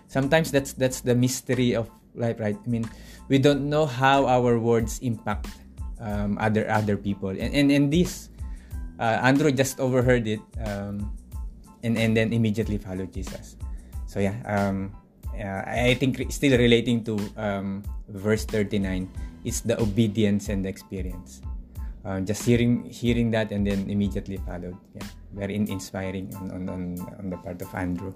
Sometimes 0.07 0.51
that's 0.51 0.73
that's 0.73 1.01
the 1.01 1.13
mystery 1.13 1.75
of 1.75 1.89
life, 2.15 2.39
right? 2.39 2.57
I 2.57 2.67
mean, 2.67 2.89
we 3.29 3.37
don't 3.37 3.69
know 3.69 3.85
how 3.85 4.25
our 4.25 4.57
words 4.57 4.99
impact 4.99 5.47
um, 6.01 6.37
other 6.41 6.65
other 6.69 6.97
people, 6.97 7.29
and 7.29 7.53
and, 7.53 7.69
and 7.69 7.93
this 7.93 8.29
uh, 8.97 9.21
Andrew 9.21 9.51
just 9.53 9.79
overheard 9.79 10.25
it, 10.27 10.41
um, 10.65 11.13
and 11.83 11.93
and 11.97 12.17
then 12.17 12.33
immediately 12.33 12.81
followed 12.81 13.13
Jesus. 13.13 13.55
So 14.09 14.17
yeah, 14.19 14.41
um, 14.49 14.89
I 15.37 15.93
think 16.01 16.17
re- 16.17 16.33
still 16.33 16.57
relating 16.57 17.05
to 17.05 17.15
um, 17.37 17.85
verse 18.09 18.43
39 18.45 19.05
is 19.45 19.61
the 19.61 19.79
obedience 19.79 20.49
and 20.49 20.65
the 20.65 20.69
experience. 20.69 21.45
Uh, 21.99 22.23
just 22.23 22.47
hearing 22.47 22.87
hearing 22.87 23.29
that 23.31 23.51
and 23.51 23.67
then 23.67 23.89
immediately 23.91 24.39
followed. 24.47 24.77
Yeah, 24.95 25.07
very 25.35 25.55
in- 25.55 25.67
inspiring 25.67 26.31
on, 26.35 26.51
on, 26.51 26.61
on, 26.69 26.81
on 27.19 27.25
the 27.29 27.37
part 27.37 27.61
of 27.61 27.67
Andrew. 27.75 28.13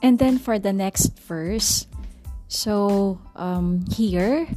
And 0.00 0.18
then 0.18 0.36
for 0.36 0.58
the 0.58 0.72
next 0.72 1.16
verse, 1.20 1.88
so 2.48 3.20
um, 3.36 3.84
here, 3.88 4.48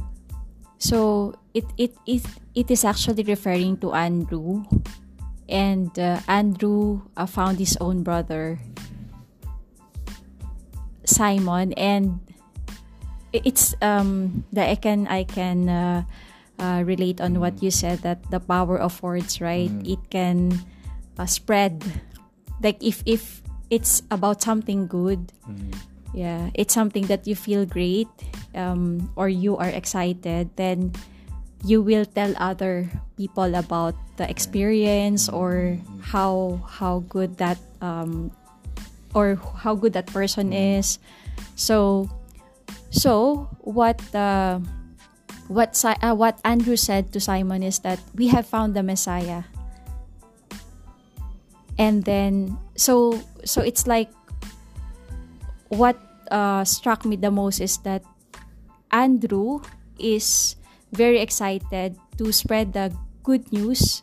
so 0.76 1.32
it, 1.52 1.64
it 1.76 1.96
it 2.04 2.24
it 2.54 2.68
is 2.70 2.84
actually 2.84 3.24
referring 3.24 3.80
to 3.80 3.92
Andrew, 3.92 4.64
and 5.48 5.88
uh, 5.96 6.20
Andrew 6.28 7.00
uh, 7.16 7.24
found 7.24 7.56
his 7.56 7.76
own 7.80 8.04
brother 8.04 8.60
Simon, 11.08 11.72
and 11.80 12.20
it's 13.32 13.74
um 13.82 14.44
that 14.52 14.68
I 14.68 14.76
can 14.76 15.06
I 15.06 15.24
can 15.24 15.68
uh, 15.68 16.02
uh, 16.58 16.82
relate 16.84 17.20
on 17.20 17.40
what 17.40 17.62
you 17.62 17.70
said 17.70 18.00
that 18.02 18.30
the 18.30 18.40
power 18.40 18.78
of 18.78 19.02
words, 19.02 19.40
right? 19.40 19.70
It 19.84 19.98
can 20.10 20.58
uh, 21.18 21.26
spread. 21.26 21.84
Like 22.62 22.82
if 22.82 23.02
if 23.06 23.42
it's 23.70 24.02
about 24.10 24.40
something 24.40 24.88
good 24.88 25.30
yeah 26.16 26.48
it's 26.56 26.72
something 26.72 27.04
that 27.04 27.28
you 27.28 27.36
feel 27.36 27.68
great 27.68 28.08
um, 28.56 29.12
or 29.14 29.28
you 29.28 29.60
are 29.60 29.68
excited 29.68 30.48
then 30.56 30.90
you 31.64 31.82
will 31.82 32.04
tell 32.04 32.32
other 32.38 32.88
people 33.16 33.54
about 33.54 33.94
the 34.16 34.28
experience 34.30 35.28
or 35.28 35.78
how 36.00 36.60
how 36.66 37.02
good 37.10 37.36
that 37.38 37.58
um, 37.80 38.30
or 39.14 39.38
how 39.56 39.74
good 39.74 39.92
that 39.94 40.06
person 40.06 40.52
is. 40.52 40.98
So 41.56 42.08
so 42.98 43.46
what 43.62 44.02
uh, 44.14 44.58
what 45.46 45.76
Si- 45.76 46.02
uh, 46.02 46.14
what 46.14 46.42
Andrew 46.44 46.76
said 46.76 47.12
to 47.14 47.20
Simon 47.20 47.62
is 47.62 47.78
that 47.86 48.02
we 48.14 48.28
have 48.28 48.46
found 48.46 48.74
the 48.74 48.82
Messiah 48.82 49.46
and 51.78 52.02
then 52.04 52.58
so 52.74 53.22
so 53.46 53.62
it's 53.62 53.86
like 53.86 54.10
what 55.70 55.96
uh, 56.30 56.64
struck 56.64 57.04
me 57.04 57.16
the 57.16 57.30
most 57.30 57.60
is 57.60 57.78
that 57.86 58.02
Andrew 58.90 59.62
is 59.98 60.56
very 60.92 61.20
excited 61.20 61.96
to 62.18 62.32
spread 62.32 62.72
the 62.72 62.92
good 63.22 63.46
news 63.52 64.02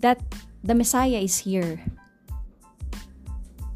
that 0.00 0.20
the 0.62 0.74
Messiah 0.74 1.22
is 1.22 1.38
here. 1.38 1.80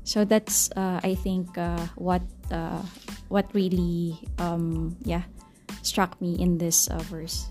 So 0.03 0.25
that's 0.25 0.73
uh, 0.73 1.01
I 1.05 1.15
think 1.15 1.57
uh, 1.57 1.87
what 1.95 2.23
uh, 2.51 2.83
what 3.29 3.49
really 3.55 4.19
um, 4.39 4.97
yeah 5.05 5.23
struck 5.83 6.21
me 6.21 6.35
in 6.37 6.59
this 6.59 6.89
uh, 6.89 6.99
verse. 7.09 7.49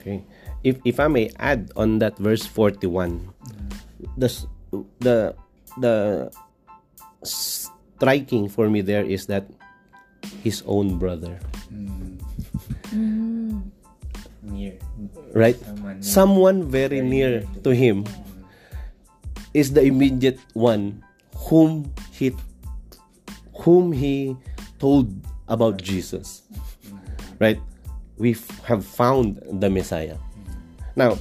Okay. 0.00 0.24
If 0.64 0.78
if 0.84 0.98
I 0.98 1.06
may 1.06 1.30
add 1.38 1.70
on 1.76 1.98
that 2.02 2.18
verse 2.18 2.46
41, 2.46 3.30
the 4.16 4.28
the 4.98 5.34
the 5.78 5.94
striking 7.22 8.48
for 8.48 8.70
me 8.70 8.80
there 8.82 9.04
is 9.04 9.26
that 9.26 9.46
his 10.42 10.62
own 10.66 10.98
brother, 10.98 11.38
Near. 14.42 14.74
right? 15.34 15.58
Someone 15.58 15.94
near. 15.98 16.02
Someone 16.02 16.58
very 16.66 17.00
near 17.02 17.42
to 17.62 17.70
him 17.74 18.06
is 19.54 19.72
the 19.74 19.82
immediate 19.82 20.38
one 20.54 21.02
whom 21.50 21.90
he 22.10 22.34
whom 23.62 23.92
he 23.92 24.36
told 24.78 25.12
about 25.48 25.82
Jesus. 25.82 26.42
Right? 27.38 27.60
We 28.18 28.34
have 28.66 28.84
found 28.84 29.38
the 29.62 29.70
Messiah. 29.70 30.18
Now, 30.96 31.18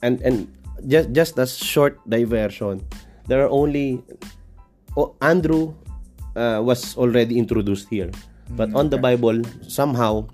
and 0.00 0.20
and 0.24 0.48
just 0.88 1.12
just 1.12 1.32
a 1.36 1.46
short 1.46 2.00
diversion. 2.08 2.80
There 3.28 3.44
are 3.44 3.52
only 3.52 4.00
oh, 4.96 5.12
Andrew 5.20 5.76
uh, 6.32 6.64
was 6.64 6.96
already 6.96 7.36
introduced 7.36 7.92
here, 7.92 8.08
but 8.56 8.72
on 8.72 8.88
the 8.88 8.96
Bible 8.96 9.44
somehow 9.68 10.32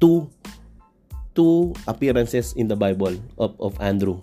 two 0.00 0.32
two 1.36 1.76
appearances 1.86 2.56
in 2.56 2.66
the 2.66 2.74
Bible 2.74 3.14
of, 3.38 3.54
of 3.60 3.76
Andrew. 3.78 4.18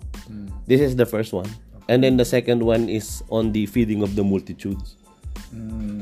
This 0.66 0.82
is 0.82 0.96
the 0.96 1.06
first 1.06 1.32
one. 1.32 1.48
And 1.88 2.02
then 2.02 2.18
the 2.18 2.26
second 2.26 2.60
one 2.62 2.90
is 2.90 3.22
on 3.30 3.52
the 3.52 3.64
feeding 3.66 4.02
of 4.02 4.16
the 4.18 4.24
multitudes. 4.24 4.98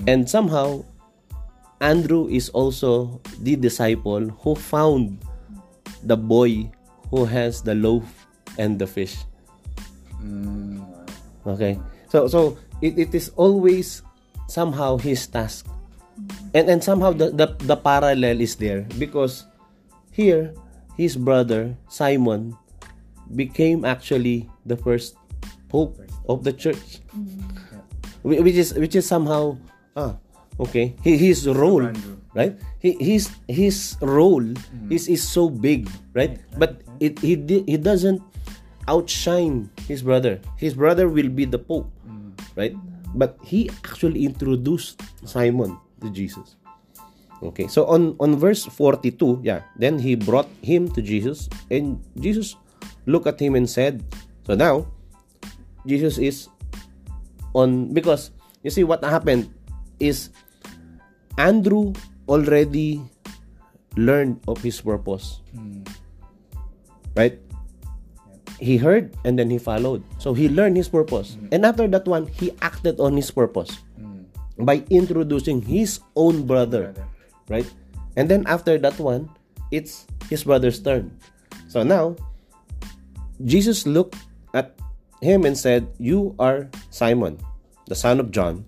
And 0.07 0.29
somehow, 0.29 0.85
Andrew 1.81 2.29
is 2.29 2.49
also 2.51 3.21
the 3.41 3.57
disciple 3.57 4.29
who 4.45 4.55
found 4.55 5.25
the 6.03 6.17
boy 6.17 6.71
who 7.11 7.25
has 7.25 7.63
the 7.63 7.75
loaf 7.75 8.05
and 8.59 8.79
the 8.79 8.87
fish. 8.87 9.17
Mm. 10.21 10.85
Okay. 11.47 11.81
So 12.09 12.29
so 12.29 12.57
it, 12.81 12.99
it 12.99 13.15
is 13.15 13.33
always 13.37 14.03
somehow 14.49 14.97
his 14.97 15.27
task. 15.27 15.67
And 16.55 16.71
and 16.71 16.81
somehow 16.85 17.13
the, 17.13 17.31
the 17.33 17.53
the 17.65 17.77
parallel 17.77 18.41
is 18.41 18.57
there 18.57 18.87
because 19.01 19.45
here 20.13 20.55
his 20.97 21.17
brother 21.17 21.75
Simon 21.89 22.57
became 23.35 23.85
actually 23.85 24.49
the 24.65 24.77
first 24.77 25.17
pope 25.69 25.99
of 26.29 26.45
the 26.45 26.53
church. 26.53 27.03
Mm. 27.13 27.45
Whi- 28.23 28.41
Which 28.41 28.57
is 28.57 28.73
which 28.75 28.95
is 28.95 29.05
somehow 29.05 29.59
ah 29.97 30.19
okay. 30.59 30.95
Hi- 31.03 31.19
his 31.19 31.47
role 31.49 31.87
right? 32.35 32.55
Hi- 32.83 32.99
his 33.01 33.31
his 33.47 33.95
role 34.03 34.45
is 34.91 35.07
is 35.09 35.23
so 35.23 35.49
big 35.49 35.87
right? 36.15 36.39
But 36.59 36.83
it 36.99 37.19
he 37.23 37.39
he 37.67 37.77
doesn't 37.79 38.21
outshine 38.91 39.71
his 39.89 40.03
brother. 40.03 40.39
His 40.61 40.75
brother 40.75 41.09
will 41.09 41.31
be 41.33 41.47
the 41.47 41.59
pope 41.59 41.89
right? 42.59 42.75
But 43.15 43.39
he 43.47 43.71
actually 43.87 44.27
introduced 44.27 44.99
simon 45.23 45.79
to 46.03 46.11
jesus. 46.11 46.59
Okay 47.45 47.71
so 47.71 47.87
on 47.87 48.19
on 48.19 48.35
verse 48.41 48.67
42 48.67 49.45
yeah 49.47 49.63
then 49.79 50.01
he 50.03 50.17
brought 50.19 50.49
him 50.65 50.89
to 50.97 51.05
jesus 51.05 51.47
and 51.71 52.01
jesus 52.19 52.57
looked 53.07 53.29
at 53.29 53.37
him 53.39 53.53
and 53.55 53.69
said 53.69 54.01
so 54.49 54.57
now 54.57 54.89
jesus 55.85 56.17
is 56.17 56.49
on 57.55 57.93
because 57.93 58.33
you 58.65 58.73
see 58.73 58.81
what 58.83 59.05
happened 59.05 59.53
is 60.05 60.29
Andrew 61.39 61.97
already 62.29 63.01
learned 63.97 64.41
of 64.47 64.61
his 64.63 64.81
purpose. 64.81 65.41
Hmm. 65.57 65.83
Right? 67.17 67.39
He 68.61 68.77
heard 68.77 69.17
and 69.25 69.39
then 69.39 69.51
he 69.51 69.59
followed. 69.59 70.05
So 70.19 70.35
he 70.35 70.49
learned 70.49 70.77
his 70.77 70.89
purpose. 70.89 71.35
Hmm. 71.35 71.49
And 71.53 71.61
after 71.67 71.89
that 71.89 72.07
one, 72.07 72.27
he 72.29 72.53
acted 72.63 73.01
on 73.01 73.17
his 73.17 73.31
purpose 73.31 73.83
hmm. 73.97 74.29
by 74.61 74.85
introducing 74.91 75.63
his 75.63 76.01
own 76.17 76.47
brother. 76.47 76.93
Brother. 76.93 77.09
Right? 77.49 77.69
And 78.17 78.29
then 78.29 78.47
after 78.47 78.79
that 78.79 78.99
one, 78.99 79.29
it's 79.71 80.07
his 80.31 80.45
brother's 80.45 80.79
turn. 80.81 81.11
So 81.67 81.83
now, 81.83 82.15
Jesus 83.45 83.87
looked 83.87 84.15
at 84.55 84.79
him 85.21 85.45
and 85.45 85.59
said, 85.59 85.91
You 85.99 86.35
are 86.39 86.71
Simon, 86.91 87.43
the 87.87 87.99
son 87.99 88.21
of 88.21 88.31
John. 88.31 88.65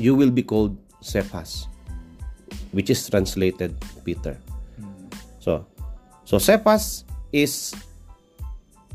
You 0.00 0.16
will 0.16 0.32
be 0.32 0.40
called 0.40 0.80
Cephas, 1.04 1.68
which 2.72 2.88
is 2.88 3.04
translated 3.04 3.76
Peter. 4.00 4.40
So, 5.44 5.68
so 6.24 6.40
Cephas 6.40 7.04
is 7.36 7.76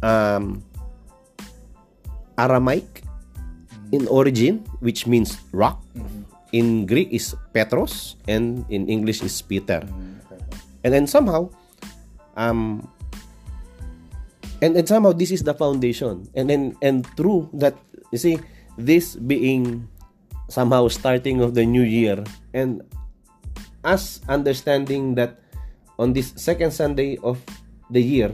um, 0.01 0.65
Aramaic 2.41 3.05
in 3.93 4.09
origin, 4.09 4.65
which 4.81 5.05
means 5.05 5.37
rock. 5.53 5.77
In 6.55 6.89
Greek 6.89 7.13
is 7.13 7.35
Petros, 7.53 8.15
and 8.25 8.65
in 8.73 8.89
English 8.89 9.21
is 9.21 9.37
Peter. 9.43 9.83
And 10.81 10.93
then 10.93 11.05
somehow, 11.05 11.51
um, 12.33 12.87
and 14.65 14.77
and 14.77 14.87
somehow 14.87 15.11
this 15.11 15.31
is 15.31 15.43
the 15.43 15.53
foundation 15.53 16.27
and 16.35 16.49
then 16.49 16.73
and 16.81 17.05
through 17.13 17.49
that 17.53 17.75
you 18.11 18.17
see 18.17 18.39
this 18.77 19.15
being 19.15 19.87
somehow 20.47 20.87
starting 20.87 21.41
of 21.41 21.53
the 21.53 21.65
new 21.65 21.83
year. 21.83 22.23
And 22.53 22.81
us 23.83 24.21
understanding 24.27 25.15
that 25.15 25.39
on 26.01 26.11
this 26.11 26.33
second 26.35 26.73
sunday 26.73 27.15
of 27.21 27.39
the 27.93 28.01
year 28.01 28.33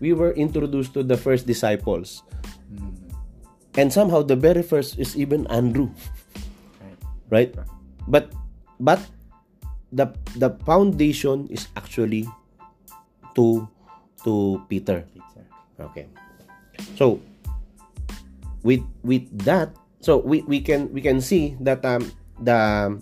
we 0.00 0.12
were 0.12 0.32
introduced 0.34 0.92
to 0.94 1.02
the 1.02 1.16
first 1.16 1.46
disciples. 1.46 2.22
Hmm. 2.74 2.90
And 3.78 3.92
somehow 3.92 4.26
the 4.26 4.34
very 4.34 4.62
first 4.66 4.98
is 4.98 5.14
even 5.16 5.46
andrew. 5.46 5.94
Right. 7.30 7.54
But 8.10 8.34
but 8.82 8.98
the 9.94 10.10
the 10.34 10.58
foundation 10.66 11.46
is 11.46 11.70
actually 11.78 12.26
to 13.38 13.70
to 14.26 14.58
peter. 14.66 15.06
Pizza. 15.14 15.42
Okay. 15.78 16.10
So 16.98 17.22
with 18.66 18.82
with 19.06 19.30
that, 19.46 19.70
so 20.00 20.16
we, 20.18 20.40
we 20.48 20.60
can 20.60 20.88
we 20.92 21.00
can 21.00 21.20
see 21.20 21.56
that 21.60 21.84
um 21.84 22.08
the 22.40 22.96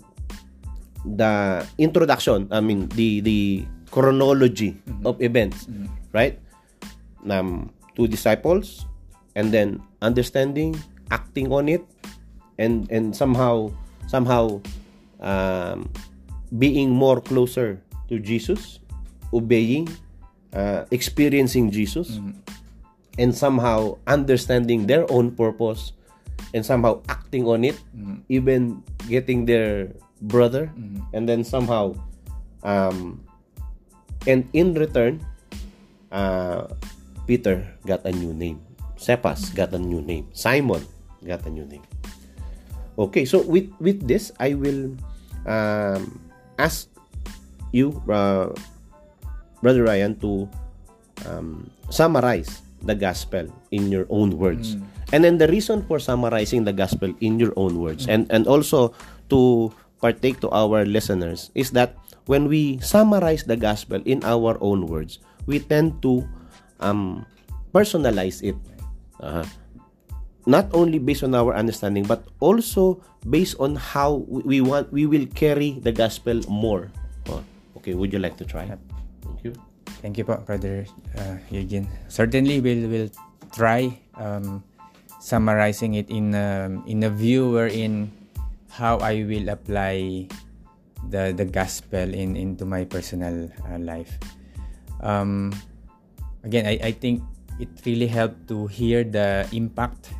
the 1.03 1.63
introduction, 1.79 2.47
I 2.51 2.59
mean 2.59 2.87
the 2.93 3.23
the 3.23 3.65
chronology 3.91 4.75
of 5.07 5.21
events, 5.23 5.67
right? 6.11 6.39
Um 7.27 7.71
two 7.95 8.07
disciples 8.07 8.85
and 9.35 9.51
then 9.51 9.81
understanding, 10.03 10.75
acting 11.11 11.51
on 11.51 11.71
it 11.71 11.83
and 12.59 12.85
and 12.91 13.15
somehow 13.15 13.71
somehow 14.07 14.59
um 15.23 15.87
being 16.59 16.91
more 16.91 17.21
closer 17.21 17.79
to 18.09 18.19
Jesus, 18.19 18.79
obeying, 19.31 19.87
uh, 20.51 20.83
experiencing 20.89 21.69
Jesus 21.69 22.17
and 23.21 23.35
somehow 23.35 24.01
understanding 24.07 24.87
their 24.87 25.05
own 25.13 25.29
purpose 25.29 25.93
and 26.53 26.65
somehow 26.65 27.01
acting 27.09 27.45
on 27.45 27.63
it 27.63 27.77
even 28.29 28.83
getting 29.07 29.45
their 29.45 29.91
brother 30.21 30.71
and 31.13 31.27
then 31.27 31.43
somehow 31.43 31.93
um 32.63 33.19
and 34.27 34.47
in 34.53 34.73
return 34.75 35.19
uh 36.11 36.67
peter 37.27 37.63
got 37.85 38.03
a 38.05 38.11
new 38.11 38.33
name 38.33 38.59
cephas 38.97 39.49
got 39.55 39.71
a 39.71 39.79
new 39.79 40.01
name 40.01 40.27
simon 40.33 40.83
got 41.25 41.43
a 41.45 41.51
new 41.51 41.65
name. 41.65 41.83
Okay, 42.99 43.23
so 43.23 43.43
with 43.43 43.71
with 43.79 44.03
this, 44.07 44.31
I 44.39 44.55
will 44.55 44.95
um, 45.47 46.19
ask 46.59 46.91
you, 47.71 47.95
uh, 48.11 48.51
Brother 49.63 49.87
Ryan, 49.87 50.19
to 50.19 50.47
um, 51.27 51.71
summarize 51.89 52.59
the 52.83 52.95
gospel 52.95 53.47
in 53.71 53.91
your 53.91 54.07
own 54.11 54.35
words. 54.35 54.75
Mm. 54.75 54.83
And 55.11 55.23
then 55.23 55.37
the 55.37 55.47
reason 55.47 55.81
for 55.83 55.97
summarizing 55.97 56.63
the 56.65 56.73
gospel 56.73 57.13
in 57.19 57.39
your 57.39 57.53
own 57.57 57.81
words 57.81 58.05
and 58.05 58.29
and 58.29 58.45
also 58.45 58.93
to 59.33 59.73
partake 59.97 60.39
to 60.45 60.49
our 60.53 60.85
listeners 60.85 61.49
is 61.57 61.73
that 61.73 61.97
when 62.29 62.45
we 62.45 62.77
summarize 62.79 63.43
the 63.43 63.57
gospel 63.57 63.99
in 64.05 64.21
our 64.21 64.55
own 64.61 64.85
words, 64.85 65.17
we 65.49 65.57
tend 65.57 65.97
to 66.05 66.23
um, 66.79 67.25
personalize 67.73 68.45
it. 68.45 68.55
Uh, 69.19 69.43
not 70.47 70.65
only 70.73 70.97
based 70.97 71.21
on 71.21 71.35
our 71.35 71.53
understanding 71.53 72.01
but 72.07 72.25
also 72.39 72.97
based 73.27 73.53
on 73.59 73.75
how 73.75 74.23
we 74.25 74.61
want 74.61 74.89
we 74.89 75.05
will 75.05 75.27
carry 75.35 75.77
the 75.83 75.91
gospel 75.91 76.39
more. 76.47 76.89
Oh, 77.27 77.43
okay, 77.77 77.93
would 77.93 78.13
you 78.13 78.19
like 78.19 78.37
to 78.37 78.45
try? 78.45 78.65
Thank 78.65 79.43
you. 79.43 79.53
Thank 79.99 80.15
you, 80.17 80.23
po, 80.23 80.39
Brother 80.39 80.87
uh, 81.19 81.37
Eugene. 81.51 81.91
Certainly, 82.07 82.63
we'll 82.63 82.87
will 82.87 83.11
try 83.51 83.99
um, 84.15 84.63
summarizing 85.19 85.93
it 85.95 86.09
in 86.09 86.33
um, 86.33 86.83
in 86.87 87.03
a 87.03 87.11
view 87.11 87.51
wherein 87.51 88.11
how 88.71 88.97
I 89.03 89.23
will 89.27 89.49
apply 89.51 90.27
the 91.11 91.35
the 91.35 91.45
gospel 91.45 92.07
in 92.07 92.35
into 92.35 92.65
my 92.65 92.87
personal 92.87 93.51
uh, 93.67 93.79
life. 93.79 94.17
Um, 95.03 95.55
again, 96.43 96.67
I, 96.67 96.79
I 96.79 96.91
think 96.91 97.23
it 97.59 97.69
really 97.85 98.07
helped 98.07 98.47
to 98.47 98.67
hear 98.67 99.03
the 99.03 99.47
impact 99.51 100.11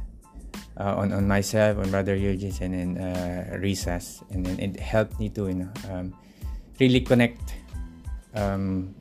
uh, 0.79 0.95
on 0.99 1.11
on 1.11 1.27
myself, 1.27 1.79
on 1.79 1.91
Brother 1.91 2.15
Eugene, 2.15 2.55
and 2.61 2.73
in 2.75 2.89
uh, 2.99 3.59
Risas, 3.59 4.23
and 4.31 4.45
then 4.45 4.59
it 4.59 4.79
helped 4.79 5.19
me 5.19 5.29
to 5.35 5.47
you 5.47 5.67
know 5.67 5.71
um, 5.91 6.15
really 6.79 7.01
connect 7.01 7.55
um, 8.35 8.95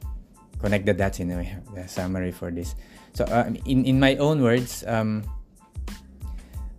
connect 0.59 0.87
the 0.87 0.95
dots 0.95 1.21
in 1.21 1.31
a 1.31 1.37
way, 1.39 1.57
the 1.75 1.87
summary 1.87 2.31
for 2.31 2.51
this. 2.51 2.75
So, 3.15 3.25
uh, 3.27 3.51
in 3.67 3.87
in 3.87 3.99
my 3.99 4.15
own 4.19 4.43
words, 4.43 4.83
um, 4.87 5.27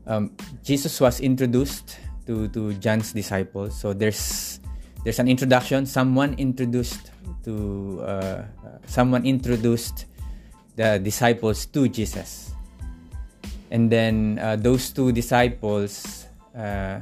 um, 0.09 0.33
Jesus 0.65 0.97
was 0.99 1.21
introduced 1.21 2.01
to 2.25 2.49
to 2.49 2.73
John's 2.81 3.13
disciples. 3.13 3.77
So 3.77 3.93
there's 3.93 4.59
there's 5.05 5.21
an 5.21 5.29
introduction. 5.29 5.85
Someone 5.85 6.33
introduced 6.35 7.13
to 7.45 8.01
uh, 8.01 8.41
someone 8.89 9.23
introduced 9.23 10.09
the 10.75 10.97
disciples 10.99 11.69
to 11.71 11.87
Jesus, 11.87 12.51
and 13.71 13.87
then 13.87 14.41
uh, 14.41 14.57
those 14.57 14.89
two 14.89 15.13
disciples, 15.13 16.25
uh, 16.57 16.99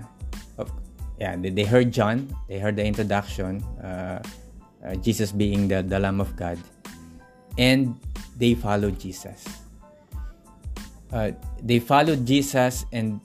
of, 0.59 0.69
yeah, 1.17 1.39
they, 1.39 1.49
they 1.49 1.63
heard 1.63 1.89
John. 1.89 2.27
They 2.51 2.59
heard 2.59 2.75
the 2.75 2.85
introduction. 2.85 3.63
Uh, 3.81 4.21
uh, 4.85 4.93
Jesus 5.01 5.31
being 5.31 5.67
the, 5.67 5.81
the 5.81 5.97
Lamb 5.97 6.21
of 6.21 6.35
God, 6.37 6.57
and 7.57 7.97
they 8.37 8.53
followed 8.53 8.99
Jesus. 8.99 9.66
Uh, 11.11 11.31
they 11.63 11.79
followed 11.79 12.25
Jesus, 12.25 12.85
and 12.91 13.21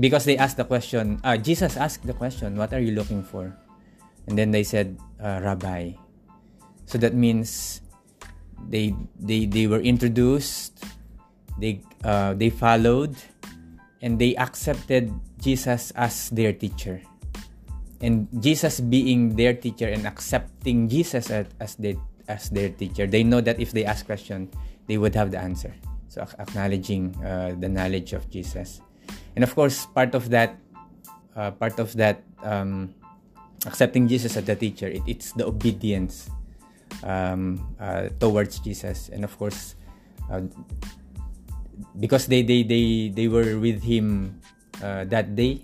because 0.00 0.24
they 0.24 0.38
asked 0.38 0.56
the 0.56 0.64
question, 0.64 1.20
uh, 1.24 1.36
Jesus 1.36 1.76
asked 1.76 2.06
the 2.06 2.14
question, 2.14 2.56
"What 2.56 2.72
are 2.72 2.80
you 2.80 2.94
looking 2.94 3.22
for?" 3.22 3.50
And 4.26 4.38
then 4.38 4.50
they 4.50 4.62
said, 4.62 4.96
uh, 5.18 5.42
"Rabbi." 5.42 5.98
So 6.86 6.96
that 6.98 7.12
means 7.12 7.80
they 8.70 8.94
they 9.18 9.46
they 9.46 9.66
were 9.66 9.82
introduced, 9.82 10.78
they 11.58 11.82
uh, 12.06 12.34
they 12.38 12.48
followed, 12.48 13.18
and 14.00 14.18
they 14.18 14.38
accepted 14.38 15.10
Jesus 15.42 15.90
as 15.98 16.30
their 16.30 16.54
teacher 16.54 17.02
and 18.00 18.28
Jesus 18.38 18.80
being 18.80 19.34
their 19.34 19.54
teacher 19.54 19.88
and 19.88 20.06
accepting 20.06 20.88
Jesus 20.88 21.30
as, 21.30 21.74
their 21.76 21.94
as 22.28 22.50
their 22.50 22.68
teacher, 22.68 23.06
they 23.06 23.22
know 23.22 23.40
that 23.40 23.58
if 23.58 23.72
they 23.72 23.84
ask 23.84 24.06
question, 24.06 24.50
they 24.86 24.98
would 24.98 25.14
have 25.14 25.30
the 25.30 25.38
answer. 25.38 25.74
Acknowledging 26.18 27.14
uh, 27.24 27.54
the 27.58 27.68
knowledge 27.68 28.12
of 28.12 28.28
Jesus, 28.30 28.80
and 29.36 29.44
of 29.44 29.54
course, 29.54 29.86
part 29.86 30.14
of 30.14 30.30
that, 30.30 30.58
uh, 31.36 31.50
part 31.52 31.78
of 31.78 31.94
that, 31.96 32.22
um, 32.42 32.94
accepting 33.66 34.08
Jesus 34.08 34.36
as 34.36 34.44
the 34.44 34.56
teacher, 34.56 34.88
it, 34.88 35.02
it's 35.06 35.32
the 35.32 35.46
obedience 35.46 36.30
um, 37.02 37.62
uh, 37.80 38.08
towards 38.18 38.58
Jesus, 38.60 39.08
and 39.08 39.24
of 39.24 39.36
course, 39.38 39.74
uh, 40.30 40.42
because 41.98 42.26
they 42.26 42.42
they 42.42 42.62
they 42.62 43.08
they 43.14 43.28
were 43.28 43.58
with 43.58 43.82
him 43.82 44.40
uh, 44.82 45.04
that 45.06 45.34
day 45.34 45.62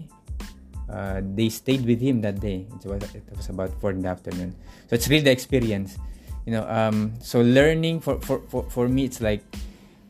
uh, 0.89 1.21
they 1.35 1.49
stayed 1.49 1.85
with 1.87 2.01
him 2.01 2.21
that 2.21 2.41
day. 2.41 2.67
It 2.69 2.87
was, 2.87 3.03
it 3.15 3.25
was 3.37 3.49
about 3.49 3.73
four 3.81 3.91
in 3.91 4.03
the 4.03 4.09
afternoon. 4.09 4.55
So 4.89 4.95
it's 4.95 5.09
really 5.09 5.25
the 5.25 5.31
experience, 5.31 5.99
you 6.47 6.53
know. 6.53 6.69
Um, 6.69 7.15
so 7.21 7.41
learning 7.41 8.01
for, 8.01 8.21
for, 8.21 8.41
for, 8.49 8.63
for 8.69 8.89
me, 8.89 9.05
it's 9.05 9.21
like 9.21 9.43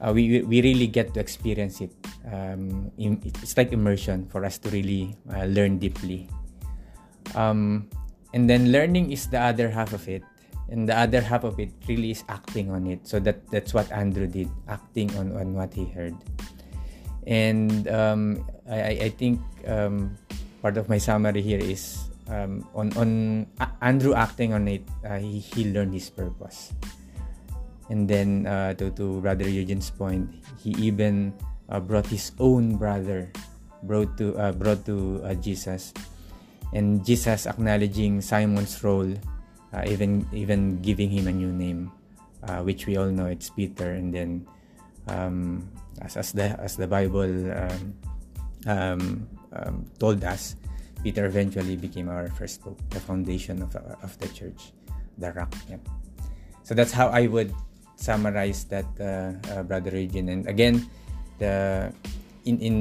uh, 0.04 0.12
we 0.12 0.44
we 0.44 0.60
really 0.60 0.86
get 0.86 1.16
to 1.16 1.20
experience 1.20 1.80
it. 1.80 1.90
Um, 2.28 2.92
in, 3.00 3.16
it's 3.24 3.56
like 3.56 3.72
immersion 3.72 4.28
for 4.28 4.44
us 4.44 4.60
to 4.60 4.68
really 4.68 5.16
uh, 5.32 5.48
learn 5.48 5.80
deeply. 5.80 6.28
Um, 7.32 7.88
and 8.36 8.44
then 8.44 8.68
learning 8.68 9.12
is 9.12 9.26
the 9.32 9.40
other 9.40 9.72
half 9.72 9.96
of 9.96 10.04
it, 10.08 10.22
and 10.68 10.84
the 10.84 10.92
other 10.92 11.24
half 11.24 11.44
of 11.44 11.56
it 11.56 11.72
really 11.88 12.12
is 12.12 12.22
acting 12.28 12.68
on 12.68 12.84
it. 12.86 13.08
So 13.08 13.16
that 13.24 13.48
that's 13.48 13.72
what 13.72 13.88
Andrew 13.88 14.28
did, 14.28 14.52
acting 14.68 15.08
on 15.16 15.32
on 15.32 15.56
what 15.56 15.72
he 15.72 15.88
heard. 15.88 16.14
And 17.24 17.88
um, 17.88 18.44
I 18.68 19.08
I 19.08 19.10
think 19.16 19.40
um, 19.64 20.12
part 20.60 20.76
of 20.76 20.92
my 20.92 21.00
summary 21.00 21.40
here 21.40 21.60
is 21.60 22.12
um, 22.28 22.68
on 22.76 22.92
on 23.00 23.08
Andrew 23.80 24.12
acting 24.12 24.52
on 24.52 24.68
it, 24.68 24.84
uh, 25.04 25.16
he, 25.16 25.40
he 25.40 25.72
learned 25.72 25.96
his 25.96 26.12
purpose. 26.12 26.76
And 27.92 28.08
then 28.08 28.48
uh, 28.48 28.72
to 28.80 28.88
to 28.96 29.20
Brother 29.20 29.44
Eugene's 29.44 29.92
point, 29.92 30.24
he 30.56 30.72
even 30.80 31.36
uh, 31.68 31.80
brought 31.80 32.08
his 32.08 32.32
own 32.40 32.80
brother, 32.80 33.28
brought 33.84 34.16
to 34.16 34.32
uh, 34.40 34.52
brought 34.56 34.88
to 34.88 35.20
uh, 35.20 35.36
Jesus, 35.36 35.92
and 36.72 37.04
Jesus 37.04 37.44
acknowledging 37.44 38.24
Simon's 38.24 38.80
role, 38.80 39.12
uh, 39.76 39.84
even 39.84 40.24
even 40.32 40.80
giving 40.80 41.12
him 41.12 41.28
a 41.28 41.34
new 41.36 41.52
name, 41.52 41.92
uh, 42.48 42.64
which 42.64 42.88
we 42.88 42.96
all 42.96 43.12
know 43.12 43.28
it's 43.28 43.52
Peter. 43.52 43.92
And 43.92 44.08
then 44.08 44.48
um, 45.12 45.68
as 46.00 46.16
as 46.16 46.32
the 46.32 46.56
as 46.56 46.80
the 46.80 46.88
Bible 46.88 47.28
um, 47.52 47.80
um, 48.64 49.28
um, 49.52 49.84
told 50.00 50.24
us, 50.24 50.56
Peter 51.04 51.28
eventually 51.28 51.76
became 51.76 52.08
our 52.08 52.32
first 52.32 52.64
pope, 52.64 52.80
the 52.88 53.00
foundation 53.00 53.60
of, 53.60 53.76
of 53.76 54.16
the 54.24 54.28
church, 54.32 54.72
the 55.20 55.36
rock. 55.36 55.52
Yep. 55.68 55.84
So 56.64 56.72
that's 56.72 56.96
how 56.96 57.12
I 57.12 57.28
would 57.28 57.52
summarize 57.96 58.64
that, 58.70 58.88
uh, 58.98 59.36
uh, 59.52 59.62
Brother 59.62 59.96
Eugene. 59.96 60.28
And 60.28 60.46
again, 60.46 60.86
the 61.38 61.92
in 62.44 62.60
in 62.60 62.76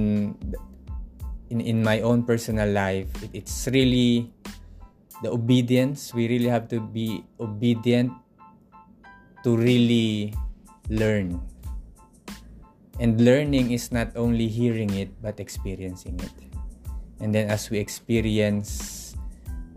in 1.50 1.60
in 1.62 1.78
my 1.84 2.02
own 2.02 2.24
personal 2.24 2.70
life, 2.70 3.10
it, 3.24 3.46
it's 3.46 3.68
really 3.72 4.32
the 5.22 5.32
obedience. 5.32 6.14
We 6.14 6.28
really 6.28 6.50
have 6.50 6.68
to 6.76 6.82
be 6.82 7.24
obedient 7.40 8.12
to 9.44 9.56
really 9.56 10.34
learn. 10.90 11.42
And 13.02 13.18
learning 13.18 13.74
is 13.74 13.90
not 13.90 14.14
only 14.14 14.48
hearing 14.48 14.94
it 14.94 15.10
but 15.18 15.42
experiencing 15.42 16.22
it 16.22 16.44
and 17.24 17.34
then 17.34 17.48
as 17.50 17.72
we 17.72 17.80
experience 17.80 19.16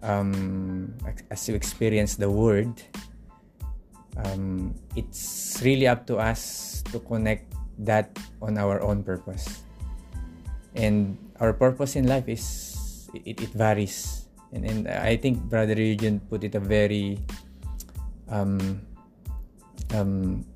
um, 0.03 0.93
as 1.31 1.47
we 1.47 1.55
experience 1.55 2.19
the 2.19 2.29
word 2.29 2.83
um, 4.25 4.75
it's 4.97 5.61
really 5.63 5.87
up 5.87 6.07
to 6.07 6.17
us 6.17 6.83
to 6.93 7.01
connect 7.01 7.53
that 7.79 8.17
on 8.41 8.57
our 8.57 8.81
own 8.81 9.03
purpose. 9.03 9.63
And 10.75 11.17
our 11.41 11.53
purpose 11.53 11.97
in 11.97 12.07
life 12.07 12.29
is 12.29 13.09
it, 13.25 13.41
it 13.41 13.53
varies. 13.53 14.27
And, 14.55 14.65
and 14.65 14.89
i 14.89 15.19
think 15.19 15.43
brother 15.51 15.75
Eugene 15.75 16.23
put 16.31 16.45
it 16.47 16.55
a 16.55 16.63
very 16.63 17.19
um, 18.31 18.81
um, 19.91 20.47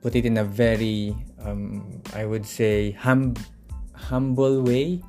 put 0.00 0.14
it 0.14 0.24
in 0.24 0.38
a 0.38 0.46
very 0.46 1.12
um, 1.42 1.82
i 2.14 2.24
would 2.24 2.46
say 2.46 2.92
hum, 2.92 3.34
humble 3.92 4.62
way. 4.62 5.02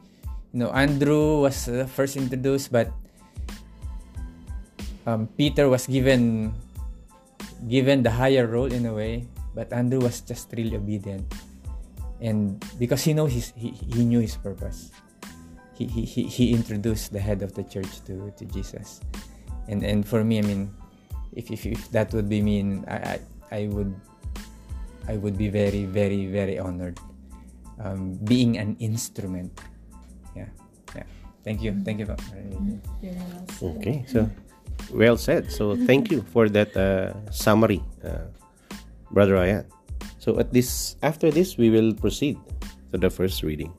You 0.52 0.68
know 0.68 0.72
Andrew 0.76 1.48
was 1.48 1.70
uh, 1.70 1.88
first 1.88 2.18
introduced 2.18 2.74
but 2.74 2.92
um, 5.06 5.30
Peter 5.38 5.70
was 5.70 5.88
given 5.88 6.52
given 7.68 8.04
the 8.04 8.12
higher 8.12 8.48
role 8.48 8.72
in 8.72 8.86
a 8.86 8.94
way 8.94 9.28
but 9.54 9.72
Andrew 9.74 10.00
was 10.00 10.22
just 10.22 10.52
really 10.56 10.76
obedient 10.76 11.26
and 12.22 12.64
because 12.80 13.04
he 13.04 13.14
knows 13.14 13.34
his 13.34 13.54
he, 13.56 13.70
he 13.72 14.06
knew 14.06 14.20
his 14.20 14.38
purpose 14.38 14.92
he, 15.74 15.88
he, 15.88 16.06
he, 16.06 16.24
he 16.26 16.54
introduced 16.54 17.12
the 17.14 17.20
head 17.20 17.42
of 17.42 17.54
the 17.54 17.64
church 17.64 18.04
to, 18.06 18.32
to 18.38 18.46
Jesus 18.46 19.02
and 19.68 19.84
and 19.84 20.08
for 20.08 20.24
me 20.24 20.40
I 20.40 20.44
mean 20.44 20.74
if, 21.34 21.50
if, 21.50 21.66
if 21.66 21.90
that 21.92 22.14
would 22.14 22.30
be 22.30 22.42
mean 22.42 22.86
I, 22.88 22.96
I, 22.96 23.20
I 23.52 23.68
would 23.68 23.94
I 25.08 25.18
would 25.18 25.38
be 25.38 25.50
very 25.50 25.86
very 25.86 26.28
very 26.28 26.60
honored 26.60 27.00
um, 27.84 28.18
being 28.24 28.58
an 28.58 28.78
instrument. 28.80 29.52
Yeah, 30.36 30.50
yeah. 30.96 31.04
Thank 31.44 31.62
you, 31.62 31.74
thank 31.84 32.00
you. 32.00 32.06
po. 32.06 32.16
Okay, 33.82 34.06
so 34.08 34.30
well 34.90 35.18
said. 35.18 35.52
So 35.52 35.76
thank 35.76 36.10
you 36.12 36.22
for 36.34 36.50
that 36.50 36.76
uh, 36.76 37.14
summary, 37.32 37.84
uh, 38.04 38.32
Brother 39.12 39.36
Ryan. 39.36 39.66
So 40.20 40.40
at 40.40 40.54
this, 40.54 40.96
after 41.02 41.32
this, 41.32 41.58
we 41.58 41.70
will 41.70 41.94
proceed 41.94 42.38
to 42.92 42.98
the 42.98 43.10
first 43.10 43.44
reading. 43.44 43.74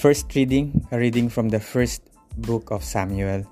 First 0.00 0.32
reading, 0.34 0.88
a 0.92 0.98
reading 0.98 1.28
from 1.28 1.50
the 1.50 1.60
first 1.60 2.00
book 2.38 2.70
of 2.70 2.82
Samuel, 2.82 3.44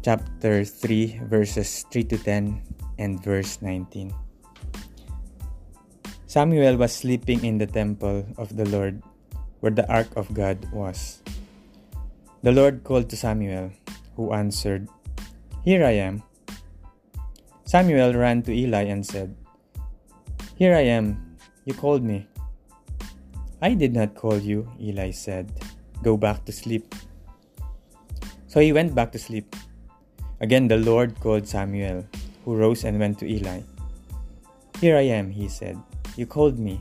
chapter 0.00 0.64
3, 0.64 1.20
verses 1.28 1.84
3 1.92 2.04
to 2.04 2.16
10, 2.16 2.77
and 2.98 3.22
verse 3.22 3.62
19. 3.62 4.12
Samuel 6.26 6.76
was 6.76 6.92
sleeping 6.92 7.44
in 7.44 7.56
the 7.56 7.66
temple 7.66 8.26
of 8.36 8.54
the 8.54 8.68
Lord, 8.68 9.02
where 9.60 9.72
the 9.72 9.88
ark 9.88 10.12
of 10.14 10.34
God 10.34 10.60
was. 10.70 11.22
The 12.42 12.52
Lord 12.52 12.84
called 12.84 13.08
to 13.10 13.16
Samuel, 13.16 13.72
who 14.14 14.32
answered, 14.32 14.88
Here 15.64 15.84
I 15.86 15.96
am. 16.04 16.22
Samuel 17.64 18.14
ran 18.14 18.42
to 18.42 18.52
Eli 18.52 18.92
and 18.92 19.04
said, 19.04 19.34
Here 20.56 20.74
I 20.74 20.84
am. 20.84 21.36
You 21.64 21.74
called 21.74 22.02
me. 22.02 22.28
I 23.60 23.74
did 23.74 23.92
not 23.92 24.14
call 24.14 24.38
you, 24.38 24.70
Eli 24.80 25.10
said. 25.10 25.50
Go 26.02 26.16
back 26.16 26.44
to 26.44 26.52
sleep. 26.52 26.94
So 28.46 28.60
he 28.60 28.72
went 28.72 28.94
back 28.94 29.12
to 29.12 29.18
sleep. 29.18 29.56
Again, 30.40 30.68
the 30.68 30.78
Lord 30.78 31.18
called 31.20 31.48
Samuel, 31.48 32.06
who 32.48 32.56
rose 32.56 32.88
and 32.88 32.96
went 32.96 33.20
to 33.20 33.28
Eli. 33.28 33.60
Here 34.80 34.96
I 34.96 35.04
am, 35.12 35.28
he 35.28 35.52
said. 35.52 35.76
You 36.16 36.24
called 36.24 36.56
me. 36.56 36.80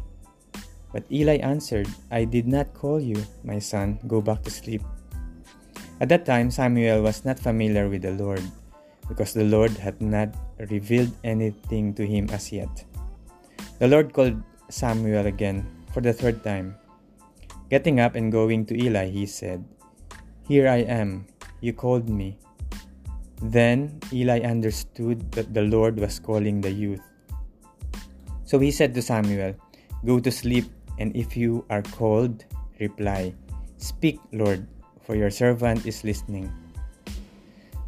But 0.96 1.04
Eli 1.12 1.44
answered, 1.44 1.92
I 2.08 2.24
did 2.24 2.48
not 2.48 2.72
call 2.72 3.04
you, 3.04 3.20
my 3.44 3.60
son. 3.60 4.00
Go 4.08 4.24
back 4.24 4.48
to 4.48 4.50
sleep. 4.50 4.80
At 6.00 6.08
that 6.08 6.24
time, 6.24 6.56
Samuel 6.56 7.04
was 7.04 7.28
not 7.28 7.36
familiar 7.36 7.92
with 7.92 8.08
the 8.08 8.16
Lord, 8.16 8.40
because 9.12 9.36
the 9.36 9.44
Lord 9.44 9.76
had 9.76 10.00
not 10.00 10.32
revealed 10.72 11.12
anything 11.28 11.92
to 12.00 12.08
him 12.08 12.32
as 12.32 12.48
yet. 12.48 12.72
The 13.84 13.92
Lord 13.92 14.16
called 14.16 14.40
Samuel 14.72 15.28
again 15.28 15.68
for 15.92 16.00
the 16.00 16.16
third 16.16 16.48
time. 16.48 16.80
Getting 17.68 18.00
up 18.00 18.16
and 18.16 18.32
going 18.32 18.64
to 18.72 18.80
Eli, 18.80 19.12
he 19.12 19.28
said, 19.28 19.68
Here 20.48 20.72
I 20.72 20.88
am, 20.88 21.28
you 21.60 21.76
called 21.76 22.08
me. 22.08 22.40
Then 23.42 24.00
Eli 24.12 24.42
understood 24.42 25.32
that 25.34 25.54
the 25.54 25.62
Lord 25.62 26.00
was 26.00 26.20
calling 26.20 26.62
the 26.62 26.72
youth. 26.72 27.04
So 28.46 28.58
he 28.58 28.72
said 28.72 28.94
to 28.96 29.02
Samuel, 29.02 29.54
Go 30.06 30.20
to 30.20 30.32
sleep, 30.32 30.66
and 30.98 31.16
if 31.16 31.38
you 31.38 31.66
are 31.70 31.84
called, 31.84 32.46
reply, 32.80 33.34
Speak, 33.78 34.20
Lord, 34.32 34.66
for 35.02 35.16
your 35.16 35.30
servant 35.30 35.86
is 35.86 36.04
listening. 36.04 36.52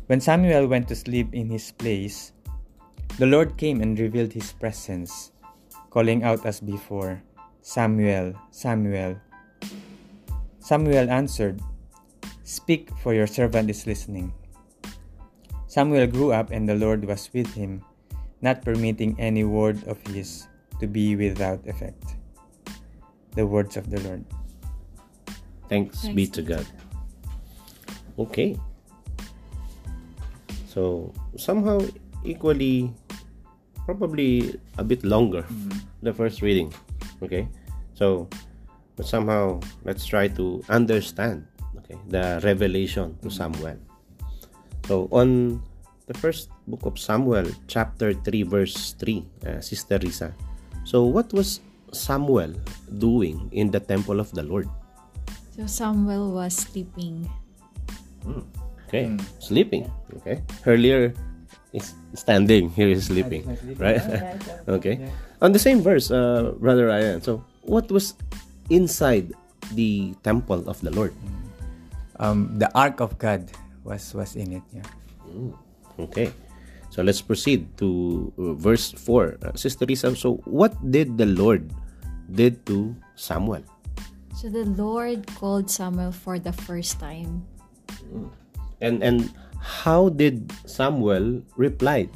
When 0.06 0.22
Samuel 0.22 0.68
went 0.68 0.88
to 0.90 0.96
sleep 0.96 1.34
in 1.34 1.50
his 1.50 1.72
place, 1.72 2.34
the 3.18 3.26
Lord 3.26 3.58
came 3.58 3.82
and 3.82 4.00
revealed 4.00 4.34
his 4.34 4.54
presence, 4.54 5.32
calling 5.90 6.24
out 6.24 6.46
as 6.46 6.60
before, 6.60 7.22
Samuel, 7.62 8.34
Samuel. 8.52 9.20
Samuel 10.60 11.10
answered, 11.10 11.62
Speak, 12.44 12.90
for 13.04 13.14
your 13.14 13.28
servant 13.28 13.70
is 13.70 13.86
listening. 13.86 14.34
Samuel 15.70 16.10
grew 16.10 16.34
up, 16.34 16.50
and 16.50 16.66
the 16.66 16.74
Lord 16.74 17.06
was 17.06 17.30
with 17.30 17.54
him, 17.54 17.86
not 18.42 18.66
permitting 18.66 19.14
any 19.22 19.46
word 19.46 19.78
of 19.86 20.02
his 20.10 20.50
to 20.82 20.90
be 20.90 21.14
without 21.14 21.62
effect. 21.70 22.18
The 23.38 23.46
words 23.46 23.78
of 23.78 23.94
the 23.94 24.02
Lord. 24.02 24.26
Thanks, 25.70 26.10
be 26.10 26.26
to 26.34 26.42
God. 26.42 26.66
Okay. 28.18 28.58
So 30.66 31.14
somehow 31.38 31.86
equally, 32.26 32.90
probably 33.86 34.58
a 34.82 34.84
bit 34.84 35.06
longer, 35.06 35.46
the 36.02 36.12
first 36.12 36.42
reading. 36.42 36.74
Okay. 37.22 37.46
So 37.94 38.26
but 38.98 39.06
somehow 39.06 39.62
let's 39.86 40.04
try 40.04 40.28
to 40.28 40.60
understand 40.68 41.46
okay 41.78 41.96
the 42.10 42.42
revelation 42.44 43.16
to 43.22 43.30
Samuel. 43.30 43.78
So 44.90 45.06
on 45.14 45.62
the 46.10 46.18
first 46.18 46.50
book 46.66 46.82
of 46.90 46.98
Samuel, 46.98 47.46
chapter 47.70 48.10
3, 48.10 48.42
verse 48.50 48.98
3, 48.98 49.22
uh, 49.46 49.62
Sister 49.62 50.02
Risa. 50.02 50.34
So 50.82 51.06
what 51.06 51.30
was 51.30 51.62
Samuel 51.94 52.58
doing 52.98 53.54
in 53.54 53.70
the 53.70 53.78
temple 53.78 54.18
of 54.18 54.34
the 54.34 54.42
Lord? 54.42 54.66
So 55.54 55.70
Samuel 55.70 56.34
was 56.34 56.58
sleeping. 56.58 57.30
Okay, 58.90 59.14
sleeping. 59.38 59.94
Okay, 60.26 60.42
earlier 60.66 61.14
is 61.70 61.94
standing. 62.18 62.74
Here 62.74 62.90
is 62.90 63.14
sleeping, 63.14 63.46
right? 63.78 64.02
okay. 64.82 65.06
On 65.46 65.54
the 65.54 65.62
same 65.62 65.86
verse, 65.86 66.10
uh, 66.10 66.58
brother 66.58 66.90
Ryan. 66.90 67.22
So, 67.22 67.46
what 67.62 67.94
was 67.94 68.18
inside 68.74 69.38
the 69.78 70.18
temple 70.26 70.66
of 70.66 70.82
the 70.82 70.90
Lord? 70.90 71.14
Um, 72.18 72.58
the 72.58 72.74
ark 72.74 73.06
of 73.06 73.22
God 73.22 73.54
was 73.84 74.14
was 74.14 74.36
in 74.36 74.62
it. 74.62 74.66
Yeah. 74.74 74.88
Okay. 76.00 76.32
So 76.90 77.06
let's 77.06 77.22
proceed 77.22 77.70
to 77.78 78.34
uh, 78.38 78.54
verse 78.58 78.92
4. 78.98 79.38
Uh, 79.46 79.54
Sister 79.54 79.86
Risa, 79.86 80.18
so 80.18 80.42
what 80.50 80.74
did 80.90 81.22
the 81.22 81.30
Lord 81.30 81.70
did 82.34 82.66
to 82.66 82.98
Samuel? 83.14 83.62
So 84.34 84.50
the 84.50 84.66
Lord 84.66 85.28
called 85.38 85.70
Samuel 85.70 86.12
for 86.12 86.40
the 86.40 86.54
first 86.54 86.98
time. 86.98 87.46
And 88.82 89.04
and 89.04 89.30
how 89.62 90.10
did 90.10 90.50
Samuel 90.66 91.44
reply? 91.60 92.10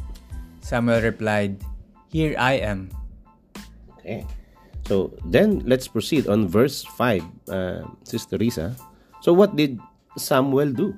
Samuel 0.63 1.04
replied, 1.04 1.60
Here 2.10 2.34
I 2.39 2.63
am. 2.63 2.89
Okay. 3.99 4.26
So 4.88 5.12
then 5.28 5.63
let's 5.67 5.88
proceed 5.88 6.28
on 6.28 6.47
verse 6.47 6.84
5, 6.84 7.23
uh, 7.52 7.84
Sister 8.04 8.39
Risa. 8.39 8.76
So 9.21 9.32
what 9.32 9.56
did 9.56 9.80
Samuel 10.17 10.71
do? 10.71 10.95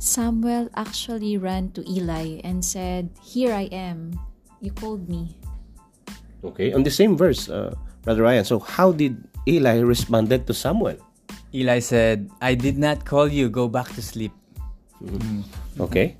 Samuel 0.00 0.72
actually 0.80 1.36
ran 1.36 1.76
to 1.76 1.84
Eli 1.84 2.40
and 2.40 2.64
said, 2.64 3.12
Here 3.20 3.52
I 3.52 3.68
am. 3.68 4.16
You 4.64 4.72
called 4.72 5.08
me. 5.12 5.36
Okay, 6.42 6.72
on 6.72 6.82
the 6.82 6.90
same 6.90 7.20
verse, 7.20 7.52
uh, 7.52 7.76
Brother 8.00 8.24
Ryan. 8.24 8.48
So 8.48 8.58
how 8.58 8.92
did 8.96 9.20
Eli 9.46 9.84
responded 9.84 10.48
to 10.48 10.56
Samuel? 10.56 10.96
Eli 11.52 11.84
said, 11.84 12.32
I 12.40 12.56
did 12.56 12.80
not 12.80 13.04
call 13.04 13.28
you. 13.28 13.52
Go 13.52 13.68
back 13.68 13.92
to 13.92 14.00
sleep. 14.00 14.32
Okay, 15.78 16.16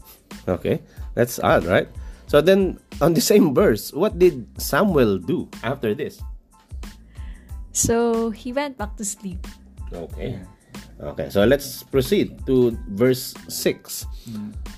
okay, 0.49 0.81
that's 1.17 1.41
odd, 1.41 1.65
right? 1.65 1.89
So 2.29 2.41
then, 2.41 2.79
on 3.01 3.17
the 3.17 3.21
same 3.21 3.57
verse, 3.57 3.93
what 3.93 4.19
did 4.21 4.45
Samuel 4.61 5.19
do 5.19 5.49
after 5.65 5.97
this? 5.97 6.21
So 7.73 8.29
he 8.29 8.53
went 8.53 8.77
back 8.77 8.97
to 8.97 9.05
sleep. 9.05 9.47
Okay, 9.93 10.41
okay. 11.01 11.29
So 11.31 11.45
let's 11.45 11.83
proceed 11.83 12.47
to 12.47 12.77
verse 12.95 13.35
six. 13.49 14.07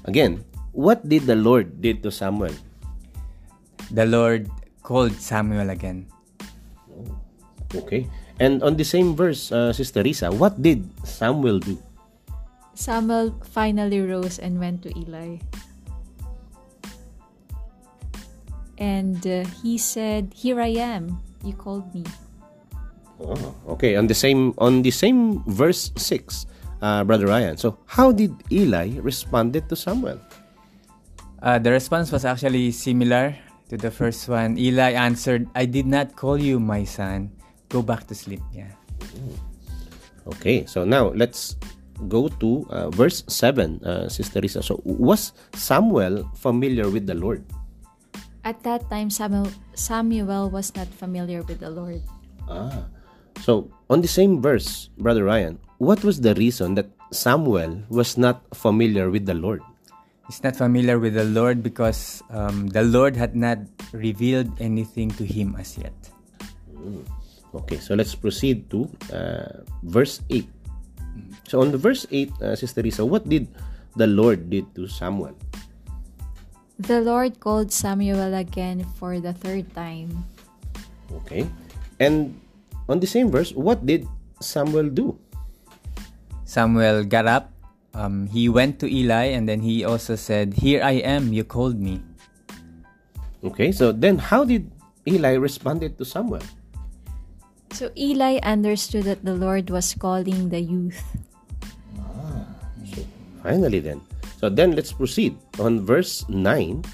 Again, 0.04 0.44
what 0.72 1.04
did 1.08 1.26
the 1.28 1.36
Lord 1.36 1.80
did 1.80 2.02
to 2.02 2.10
Samuel? 2.10 2.54
The 3.90 4.06
Lord 4.06 4.48
called 4.82 5.12
Samuel 5.20 5.70
again. 5.70 6.08
Okay, 7.72 8.04
and 8.40 8.62
on 8.62 8.76
the 8.76 8.84
same 8.84 9.16
verse, 9.16 9.52
uh, 9.52 9.72
Sister 9.72 10.02
Risa, 10.04 10.28
what 10.28 10.60
did 10.60 10.84
Samuel 11.04 11.58
do? 11.58 11.80
Samuel 12.74 13.32
finally 13.52 14.00
rose 14.00 14.38
and 14.38 14.58
went 14.58 14.82
to 14.82 14.90
Eli. 14.98 15.38
And 18.78 19.22
uh, 19.26 19.44
he 19.62 19.78
said, 19.78 20.32
Here 20.34 20.60
I 20.60 20.74
am. 20.80 21.22
You 21.44 21.54
called 21.54 21.94
me. 21.94 22.04
Oh, 23.22 23.78
okay, 23.78 23.94
on 23.94 24.06
the 24.06 24.14
same 24.14 24.54
on 24.58 24.82
the 24.82 24.90
same 24.90 25.42
verse 25.46 25.94
six, 25.96 26.46
uh, 26.82 27.04
Brother 27.04 27.30
Ryan. 27.30 27.56
So 27.56 27.78
how 27.86 28.10
did 28.10 28.34
Eli 28.50 28.98
responded 28.98 29.68
to 29.70 29.76
Samuel? 29.76 30.18
Uh, 31.42 31.58
the 31.58 31.70
response 31.70 32.10
was 32.10 32.24
actually 32.24 32.70
similar 32.70 33.34
to 33.70 33.76
the 33.76 33.90
first 33.90 34.28
one. 34.28 34.58
Eli 34.58 34.94
answered, 34.94 35.48
I 35.54 35.66
did 35.66 35.86
not 35.86 36.14
call 36.14 36.38
you, 36.38 36.60
my 36.60 36.84
son. 36.84 37.30
Go 37.68 37.82
back 37.82 38.06
to 38.08 38.14
sleep. 38.14 38.42
Yeah. 38.52 38.70
Okay, 40.38 40.66
so 40.66 40.84
now 40.84 41.10
let's 41.18 41.56
go 42.06 42.28
to 42.28 42.66
uh, 42.70 42.90
verse 42.90 43.24
7, 43.26 43.82
uh, 43.82 44.08
Sister 44.08 44.40
Risa. 44.40 44.62
So, 44.62 44.80
was 44.84 45.32
Samuel 45.54 46.30
familiar 46.34 46.88
with 46.90 47.06
the 47.06 47.14
Lord? 47.14 47.42
At 48.44 48.62
that 48.62 48.88
time, 48.90 49.10
Samuel, 49.10 49.50
Samuel 49.74 50.50
was 50.50 50.74
not 50.74 50.86
familiar 50.86 51.42
with 51.42 51.58
the 51.58 51.70
Lord. 51.70 52.02
Ah, 52.46 52.86
So, 53.40 53.70
on 53.88 54.00
the 54.00 54.08
same 54.08 54.42
verse, 54.42 54.90
Brother 54.98 55.24
Ryan, 55.24 55.58
what 55.78 56.04
was 56.04 56.20
the 56.20 56.34
reason 56.34 56.74
that 56.76 56.90
Samuel 57.10 57.82
was 57.88 58.16
not 58.16 58.44
familiar 58.54 59.10
with 59.10 59.26
the 59.26 59.34
Lord? 59.34 59.62
He's 60.28 60.42
not 60.42 60.56
familiar 60.56 60.98
with 60.98 61.14
the 61.14 61.24
Lord 61.24 61.62
because 61.62 62.22
um, 62.30 62.68
the 62.68 62.82
Lord 62.82 63.16
had 63.16 63.34
not 63.34 63.58
revealed 63.92 64.48
anything 64.60 65.10
to 65.18 65.26
him 65.26 65.56
as 65.58 65.76
yet. 65.76 65.92
Okay, 67.52 67.76
so 67.76 67.94
let's 67.94 68.14
proceed 68.14 68.70
to 68.70 68.88
uh, 69.12 69.60
verse 69.82 70.22
8. 70.30 70.48
So 71.48 71.60
on 71.60 71.70
the 71.70 71.78
verse 71.78 72.06
8, 72.10 72.32
uh, 72.40 72.56
Sister 72.56 72.82
Risa, 72.82 73.04
what 73.06 73.28
did 73.28 73.48
the 73.96 74.06
Lord 74.06 74.48
did 74.48 74.72
to 74.74 74.88
Samuel? 74.88 75.36
The 76.78 77.00
Lord 77.02 77.38
called 77.38 77.70
Samuel 77.70 78.34
again 78.34 78.86
for 78.96 79.20
the 79.20 79.32
third 79.32 79.68
time. 79.74 80.24
Okay. 81.22 81.46
And 82.00 82.40
on 82.92 83.00
the 83.00 83.08
same 83.08 83.32
verse, 83.32 83.56
what 83.56 83.88
did 83.88 84.04
Samuel 84.44 84.92
do? 84.92 85.16
Samuel 86.44 87.08
got 87.08 87.24
up, 87.24 87.48
um, 87.96 88.28
he 88.28 88.52
went 88.52 88.76
to 88.80 88.86
Eli, 88.86 89.32
and 89.32 89.48
then 89.48 89.64
he 89.64 89.80
also 89.80 90.14
said, 90.14 90.52
Here 90.60 90.84
I 90.84 91.00
am, 91.00 91.32
you 91.32 91.42
called 91.42 91.80
me. 91.80 92.04
Okay, 93.40 93.72
so 93.72 93.90
then 93.90 94.20
how 94.20 94.44
did 94.44 94.68
Eli 95.08 95.40
responded 95.40 95.96
to 95.96 96.04
Samuel? 96.04 96.44
So 97.72 97.88
Eli 97.96 98.36
understood 98.44 99.08
that 99.08 99.24
the 99.24 99.32
Lord 99.32 99.72
was 99.72 99.96
calling 99.96 100.52
the 100.52 100.60
youth. 100.60 101.00
Ah, 101.96 102.44
so 102.84 103.00
Finally, 103.42 103.80
then. 103.80 104.04
So 104.36 104.52
then 104.52 104.76
let's 104.76 104.92
proceed 104.92 105.40
on 105.56 105.80
verse 105.80 106.28
9. 106.28 106.84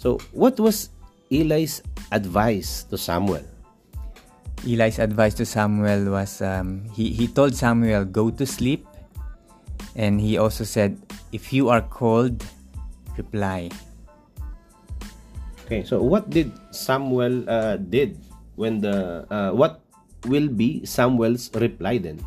So, 0.00 0.16
what 0.32 0.56
was 0.60 0.88
Eli's 1.28 1.84
advice 2.12 2.84
to 2.88 2.96
Samuel? 2.96 3.44
Eli's 4.64 4.98
advice 4.98 5.34
to 5.34 5.46
Samuel 5.46 6.10
was 6.10 6.40
um, 6.40 6.88
he, 6.96 7.12
he 7.12 7.28
told 7.28 7.54
Samuel, 7.54 8.04
Go 8.04 8.30
to 8.30 8.46
sleep. 8.46 8.86
And 9.94 10.20
he 10.20 10.38
also 10.38 10.64
said, 10.64 10.98
If 11.32 11.52
you 11.52 11.68
are 11.68 11.82
called, 11.82 12.44
reply. 13.16 13.70
Okay, 15.64 15.84
so 15.84 16.02
what 16.02 16.28
did 16.28 16.52
Samuel 16.72 17.48
uh, 17.48 17.76
did 17.76 18.18
when 18.56 18.80
the 18.80 19.24
uh, 19.30 19.52
what 19.52 19.80
will 20.26 20.48
be 20.48 20.84
Samuel's 20.84 21.48
reply 21.54 21.98
then? 21.98 22.20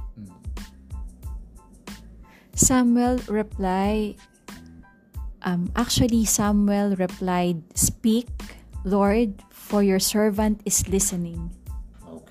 Samuel 2.58 3.22
replied, 3.30 4.18
um, 5.46 5.70
actually, 5.76 6.26
Samuel 6.26 6.98
replied, 6.98 7.62
Speak, 7.78 8.28
Lord, 8.84 9.44
for 9.50 9.84
your 9.84 10.00
servant 10.00 10.62
is 10.66 10.90
listening. 10.90 11.57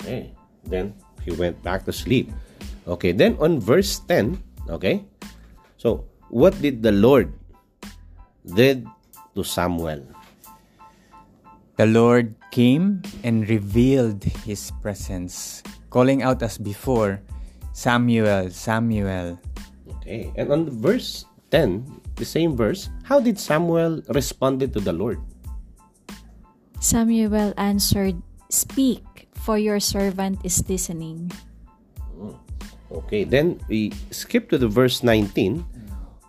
Okay, 0.07 0.31
then 0.63 0.95
he 1.27 1.35
went 1.35 1.59
back 1.67 1.83
to 1.83 1.91
sleep. 1.91 2.31
Okay, 2.87 3.11
then 3.11 3.35
on 3.43 3.59
verse 3.59 3.99
10, 4.07 4.39
okay, 4.71 5.03
so 5.75 6.07
what 6.31 6.55
did 6.63 6.79
the 6.79 6.95
Lord 6.95 7.35
did 8.47 8.87
to 9.35 9.43
Samuel? 9.43 10.07
The 11.75 11.91
Lord 11.91 12.39
came 12.55 13.03
and 13.27 13.51
revealed 13.51 14.23
his 14.47 14.71
presence, 14.79 15.67
calling 15.91 16.23
out 16.23 16.39
as 16.47 16.55
before, 16.55 17.19
Samuel, 17.75 18.55
Samuel. 18.55 19.43
Okay, 19.99 20.31
and 20.39 20.55
on 20.55 20.71
verse 20.71 21.27
10, 21.51 21.83
the 22.15 22.25
same 22.25 22.55
verse, 22.55 22.91
how 23.03 23.19
did 23.19 23.43
Samuel 23.43 24.07
responded 24.15 24.71
to 24.75 24.79
the 24.79 24.95
Lord? 24.95 25.19
Samuel 26.79 27.51
answered, 27.59 28.23
Speak, 28.51 29.03
for 29.47 29.55
your 29.55 29.79
servant 29.79 30.43
is 30.43 30.59
listening. 30.67 31.31
Okay, 32.91 33.23
then 33.23 33.63
we 33.71 33.95
skip 34.11 34.51
to 34.51 34.59
the 34.59 34.67
verse 34.67 35.07
19. 35.07 35.63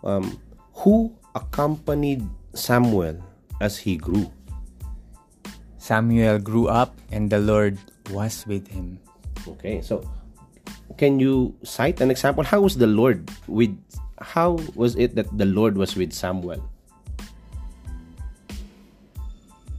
Um, 0.06 0.38
who 0.86 1.10
accompanied 1.34 2.22
Samuel 2.54 3.18
as 3.58 3.82
he 3.82 3.98
grew? 3.98 4.30
Samuel 5.82 6.38
grew 6.38 6.70
up 6.70 6.94
and 7.10 7.26
the 7.34 7.42
Lord 7.42 7.82
was 8.14 8.46
with 8.46 8.70
him. 8.70 9.02
Okay, 9.58 9.82
so 9.82 10.06
can 11.02 11.18
you 11.18 11.58
cite 11.66 11.98
an 12.06 12.14
example? 12.14 12.46
How 12.46 12.62
was 12.62 12.78
the 12.78 12.86
Lord 12.86 13.26
with? 13.50 13.74
How 14.22 14.62
was 14.78 14.94
it 14.94 15.18
that 15.18 15.26
the 15.34 15.46
Lord 15.46 15.74
was 15.74 15.98
with 15.98 16.14
Samuel? 16.14 16.62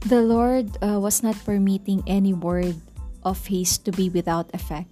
The 0.07 0.23
Lord 0.23 0.75
uh, 0.83 0.99
was 0.99 1.23
not 1.23 1.35
permitting 1.43 2.03
any 2.07 2.31
word 2.31 2.79
of 3.23 3.45
his 3.45 3.77
to 3.79 3.91
be 3.91 4.09
without 4.09 4.49
effect. 4.53 4.89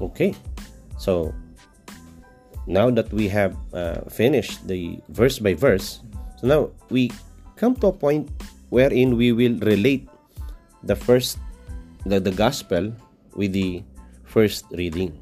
Okay, 0.00 0.34
so 0.98 1.32
now 2.66 2.90
that 2.90 3.12
we 3.12 3.28
have 3.28 3.54
uh, 3.72 4.02
finished 4.10 4.66
the 4.66 4.98
verse 5.08 5.38
by 5.38 5.54
verse, 5.54 6.00
so 6.40 6.46
now 6.46 6.70
we 6.90 7.10
come 7.54 7.76
to 7.78 7.88
a 7.88 7.92
point 7.92 8.26
wherein 8.70 9.16
we 9.16 9.30
will 9.30 9.54
relate 9.62 10.08
the 10.82 10.96
first, 10.96 11.38
the, 12.06 12.18
the 12.18 12.32
gospel 12.32 12.90
with 13.36 13.52
the 13.52 13.84
first 14.24 14.66
reading. 14.72 15.14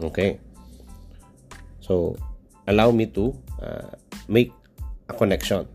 Okay, 0.00 0.40
so 1.80 2.16
allow 2.66 2.90
me 2.90 3.04
to 3.04 3.36
uh, 3.60 3.92
make 4.28 4.52
a 5.10 5.12
connection. 5.12 5.68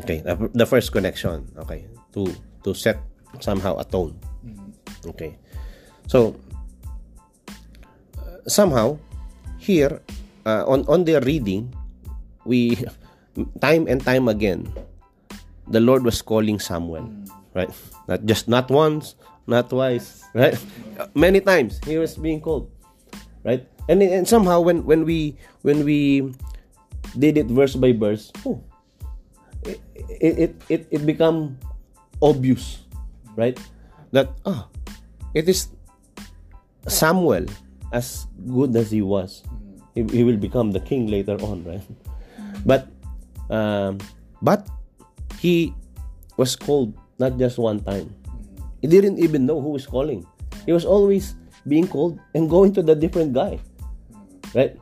Okay, 0.00 0.20
the 0.52 0.66
first 0.66 0.92
connection. 0.92 1.48
Okay, 1.56 1.88
to 2.12 2.28
to 2.64 2.74
set 2.74 3.00
somehow 3.40 3.78
a 3.78 3.84
tone. 3.84 4.14
Okay, 5.02 5.34
so 6.06 6.38
uh, 8.18 8.38
somehow 8.46 8.98
here 9.58 9.98
uh, 10.46 10.62
on 10.66 10.86
on 10.86 11.02
the 11.02 11.18
reading, 11.22 11.74
we 12.46 12.78
time 13.64 13.86
and 13.90 13.98
time 14.02 14.30
again, 14.30 14.70
the 15.66 15.82
Lord 15.82 16.06
was 16.06 16.22
calling 16.22 16.58
Samuel, 16.58 17.10
right? 17.54 17.70
Not 18.06 18.26
just 18.26 18.46
not 18.46 18.70
once, 18.70 19.14
not 19.46 19.70
twice, 19.70 20.22
right? 20.34 20.54
Many 21.14 21.40
times 21.42 21.82
he 21.86 21.98
was 21.98 22.14
being 22.14 22.40
called, 22.40 22.70
right? 23.42 23.66
And 23.90 24.02
and 24.02 24.26
somehow 24.26 24.62
when 24.62 24.86
when 24.86 25.02
we 25.02 25.34
when 25.66 25.82
we 25.82 26.30
did 27.18 27.38
it 27.38 27.50
verse 27.50 27.74
by 27.74 27.90
verse, 27.90 28.30
oh, 28.46 28.62
it 29.66 29.80
it 30.38 30.52
it, 30.70 30.82
it 30.90 31.02
become 31.02 31.58
obvious, 32.22 32.86
right? 33.36 33.58
That 34.14 34.30
ah, 34.46 34.70
it 35.34 35.48
is 35.50 35.68
Samuel 36.86 37.50
as 37.92 38.30
good 38.46 38.72
as 38.78 38.90
he 38.94 39.02
was. 39.02 39.42
He, 39.94 40.06
he 40.08 40.22
will 40.24 40.38
become 40.38 40.72
the 40.72 40.80
king 40.80 41.10
later 41.10 41.36
on, 41.42 41.66
right? 41.66 41.84
But 42.64 42.88
um, 43.50 43.98
but 44.40 44.64
he 45.42 45.74
was 46.38 46.56
called 46.56 46.94
not 47.18 47.36
just 47.36 47.58
one 47.58 47.82
time. 47.82 48.14
He 48.80 48.88
didn't 48.88 49.18
even 49.18 49.44
know 49.46 49.60
who 49.60 49.74
was 49.74 49.86
calling. 49.86 50.26
He 50.64 50.72
was 50.72 50.86
always 50.86 51.34
being 51.66 51.86
called 51.86 52.18
and 52.34 52.48
going 52.48 52.72
to 52.74 52.82
the 52.82 52.94
different 52.94 53.34
guy, 53.34 53.58
right? 54.54 54.78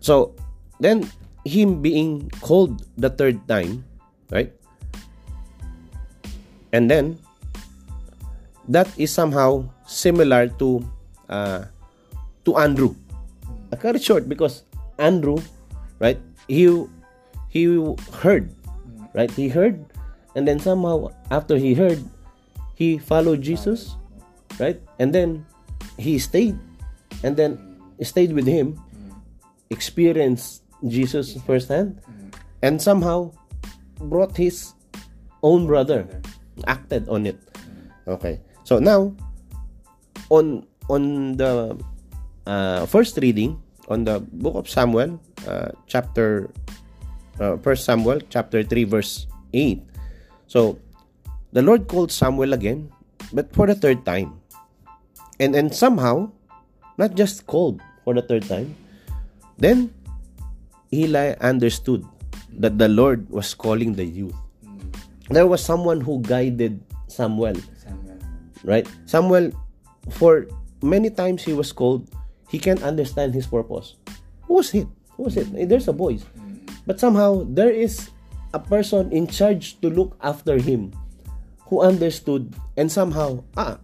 So 0.00 0.36
then 0.80 1.08
him 1.44 1.82
being 1.82 2.30
called 2.40 2.86
the 2.96 3.10
third 3.10 3.44
time, 3.48 3.84
right? 4.30 4.52
And 6.72 6.90
then 6.90 7.18
that 8.68 8.86
is 8.98 9.10
somehow 9.10 9.66
similar 9.86 10.48
to 10.62 10.84
uh, 11.28 11.64
to 12.44 12.56
Andrew. 12.56 12.94
Uh, 13.72 13.76
very 13.76 13.98
short 13.98 14.28
because 14.28 14.62
Andrew, 14.98 15.38
right? 15.98 16.18
He 16.46 16.70
he 17.50 17.66
heard, 18.22 18.50
right? 19.14 19.30
He 19.30 19.48
heard, 19.50 19.82
and 20.34 20.46
then 20.46 20.58
somehow 20.58 21.10
after 21.30 21.58
he 21.58 21.74
heard, 21.74 21.98
he 22.74 22.98
followed 22.98 23.42
Jesus, 23.42 23.98
right? 24.58 24.78
And 24.98 25.10
then 25.14 25.46
he 25.98 26.18
stayed, 26.18 26.58
and 27.22 27.36
then 27.36 27.58
stayed 28.02 28.32
with 28.32 28.46
him, 28.46 28.78
experienced 29.70 30.62
Jesus 30.86 31.36
firsthand, 31.42 32.00
and 32.62 32.80
somehow 32.80 33.34
brought 33.98 34.36
his 34.36 34.72
own 35.42 35.66
brother, 35.66 36.08
acted 36.66 37.08
on 37.08 37.26
it. 37.26 37.38
Okay, 38.08 38.40
so 38.64 38.78
now 38.78 39.14
on 40.28 40.66
on 40.88 41.36
the 41.36 41.76
uh, 42.46 42.86
first 42.86 43.18
reading 43.22 43.60
on 43.88 44.04
the 44.04 44.20
book 44.20 44.54
of 44.54 44.66
Samuel, 44.68 45.18
uh, 45.46 45.70
chapter 45.86 46.50
uh, 47.38 47.56
First 47.58 47.84
Samuel, 47.84 48.20
chapter 48.30 48.62
three, 48.62 48.84
verse 48.84 49.26
eight. 49.52 49.82
So 50.46 50.78
the 51.52 51.62
Lord 51.62 51.86
called 51.86 52.10
Samuel 52.10 52.52
again, 52.54 52.90
but 53.32 53.50
for 53.54 53.66
the 53.66 53.74
third 53.74 54.06
time, 54.06 54.40
and 55.38 55.54
and 55.54 55.74
somehow, 55.74 56.30
not 56.98 57.14
just 57.14 57.46
called 57.46 57.82
for 58.02 58.14
the 58.14 58.22
third 58.22 58.46
time, 58.46 58.74
then 59.58 59.94
Eli 60.90 61.38
understood 61.38 62.02
that 62.58 62.78
the 62.78 62.90
Lord 62.90 63.30
was 63.30 63.54
calling 63.54 63.94
the 63.94 64.04
youth. 64.04 64.34
There 65.30 65.46
was 65.46 65.62
someone 65.62 66.00
who 66.02 66.20
guided 66.22 66.82
Samuel 67.06 67.54
Samuel. 67.78 68.18
right? 68.64 68.86
Samuel, 69.06 69.54
for 70.10 70.46
many 70.82 71.10
times 71.10 71.42
he 71.42 71.52
was 71.54 71.70
called, 71.72 72.10
he 72.50 72.58
can't 72.58 72.82
understand 72.82 73.34
his 73.34 73.46
purpose. 73.46 73.94
Who 74.50 74.54
was 74.58 74.74
it? 74.74 74.86
Who 75.16 75.30
was 75.30 75.36
it? 75.38 75.46
Eh, 75.54 75.66
There's 75.66 75.86
a 75.86 75.94
voice. 75.94 76.24
But 76.86 76.98
somehow, 76.98 77.46
there 77.46 77.70
is 77.70 78.10
a 78.52 78.58
person 78.58 79.12
in 79.12 79.26
charge 79.30 79.78
to 79.80 79.90
look 79.90 80.18
after 80.20 80.58
him 80.58 80.90
who 81.70 81.80
understood 81.82 82.50
and 82.76 82.90
somehow, 82.90 83.44
ah, 83.56 83.78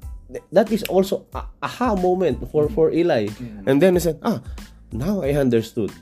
that 0.51 0.73
is 0.73 0.83
also 0.91 1.27
a 1.35 1.47
aha 1.63 1.95
moment 1.95 2.43
for, 2.51 2.69
for 2.71 2.91
Eli. 2.91 3.31
And 3.67 3.79
then 3.81 3.95
he 3.95 4.01
said, 4.01 4.19
ah, 4.27 4.43
now 4.91 5.23
I 5.23 5.39
understood. 5.39 5.93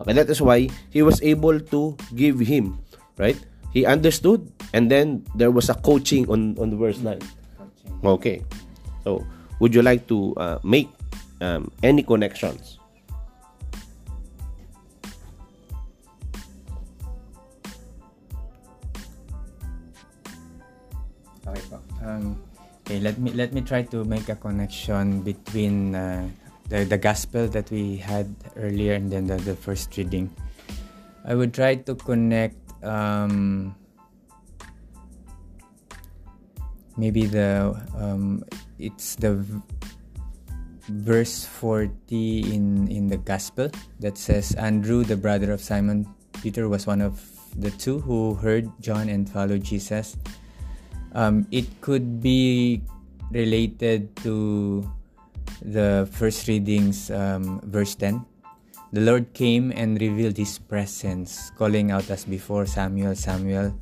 Okay, 0.00 0.12
that 0.12 0.28
is 0.32 0.40
why 0.40 0.68
he 0.88 1.02
was 1.02 1.20
able 1.20 1.60
to 1.60 1.96
give 2.16 2.40
him, 2.40 2.80
right? 3.20 3.36
He 3.76 3.84
understood, 3.84 4.40
and 4.72 4.88
then 4.88 5.20
there 5.36 5.52
was 5.52 5.68
a 5.68 5.76
coaching 5.76 6.24
on, 6.32 6.56
on 6.56 6.72
the 6.72 6.80
verse 6.80 6.96
9. 6.96 7.20
Okay. 8.00 8.40
So, 9.04 9.20
would 9.60 9.76
you 9.76 9.84
like 9.84 10.08
to 10.08 10.32
uh, 10.40 10.58
make 10.64 10.88
um, 11.44 11.68
any 11.84 12.00
connections? 12.00 12.80
Okay. 21.44 21.76
Um, 22.00 22.40
okay, 22.80 23.04
let 23.04 23.20
me 23.20 23.36
let 23.36 23.52
me 23.52 23.60
try 23.60 23.84
to 23.92 24.08
make 24.08 24.32
a 24.32 24.40
connection 24.40 25.20
between 25.20 25.92
uh, 25.92 26.24
the 26.72 26.88
the 26.88 26.96
gospel 26.96 27.44
that 27.52 27.68
we 27.68 28.00
had 28.00 28.24
earlier 28.56 28.96
and 28.96 29.12
then 29.12 29.28
the, 29.28 29.36
the 29.36 29.52
first 29.52 29.92
reading. 30.00 30.32
I 31.28 31.36
would 31.36 31.52
try 31.52 31.76
to 31.84 31.92
connect 31.92 32.65
um, 32.86 33.74
maybe 36.96 37.26
the 37.26 37.74
um, 37.98 38.44
it's 38.78 39.16
the 39.16 39.44
verse 40.88 41.44
40 41.44 41.90
in 42.54 42.86
in 42.88 43.08
the 43.08 43.18
gospel 43.18 43.68
that 43.98 44.16
says 44.16 44.54
Andrew 44.54 45.02
the 45.02 45.16
brother 45.16 45.50
of 45.50 45.60
Simon 45.60 46.06
Peter 46.42 46.68
was 46.68 46.86
one 46.86 47.02
of 47.02 47.18
the 47.58 47.70
two 47.74 47.98
who 47.98 48.34
heard 48.38 48.70
John 48.80 49.08
and 49.08 49.28
followed 49.28 49.64
Jesus 49.64 50.16
um, 51.16 51.48
it 51.50 51.66
could 51.80 52.20
be 52.20 52.82
related 53.32 54.14
to 54.16 54.84
the 55.62 56.08
first 56.12 56.46
readings, 56.46 57.10
um, 57.10 57.60
verse 57.64 57.94
10. 57.94 58.24
The 58.92 59.00
Lord 59.00 59.34
came 59.34 59.72
and 59.74 60.00
revealed 60.00 60.36
his 60.36 60.58
presence, 60.58 61.50
calling 61.58 61.90
out 61.90 62.08
as 62.10 62.24
before, 62.24 62.66
Samuel, 62.66 63.14
Samuel. 63.14 63.74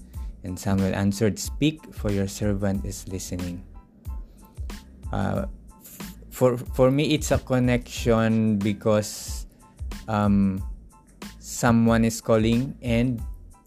And 0.42 0.58
Samuel 0.58 0.94
answered, 0.94 1.38
Speak, 1.38 1.80
for 1.94 2.10
your 2.10 2.28
servant 2.28 2.84
is 2.84 3.06
listening. 3.08 3.64
Uh, 5.12 5.46
for, 6.30 6.56
for 6.56 6.90
me, 6.90 7.14
it's 7.14 7.30
a 7.30 7.38
connection 7.38 8.58
because 8.58 9.46
um, 10.08 10.62
someone 11.38 12.04
is 12.04 12.20
calling, 12.20 12.76
and 12.82 13.22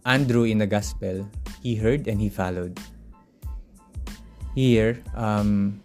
Andrew 0.05 0.43
in 0.43 0.57
the 0.57 0.67
gospel, 0.67 1.27
he 1.61 1.75
heard 1.75 2.07
and 2.07 2.19
he 2.19 2.29
followed 2.29 2.79
here 4.57 4.97
um, 5.13 5.77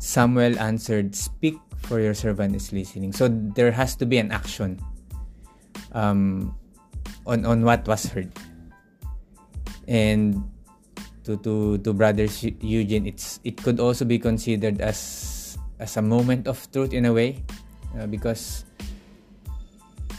samuel 0.00 0.56
answered 0.58 1.14
speak 1.14 1.60
for 1.86 2.00
your 2.00 2.14
servant 2.14 2.54
is 2.56 2.72
listening. 2.72 3.12
So 3.12 3.28
there 3.28 3.72
has 3.72 3.96
to 3.96 4.06
be 4.06 4.18
an 4.18 4.32
action 4.32 4.80
um, 5.92 6.54
on 7.26 7.44
on 7.44 7.64
what 7.64 7.86
was 7.86 8.06
heard. 8.06 8.30
And 9.88 10.42
to 11.24 11.36
to 11.42 11.78
to 11.78 11.90
brother 11.94 12.26
Eugene 12.62 13.06
it's 13.06 13.38
it 13.46 13.54
could 13.62 13.78
also 13.78 14.02
be 14.02 14.18
considered 14.18 14.82
as 14.82 15.58
as 15.78 15.94
a 15.94 16.02
moment 16.02 16.50
of 16.50 16.58
truth 16.74 16.90
in 16.90 17.06
a 17.06 17.14
way 17.14 17.38
uh, 17.94 18.10
because 18.10 18.66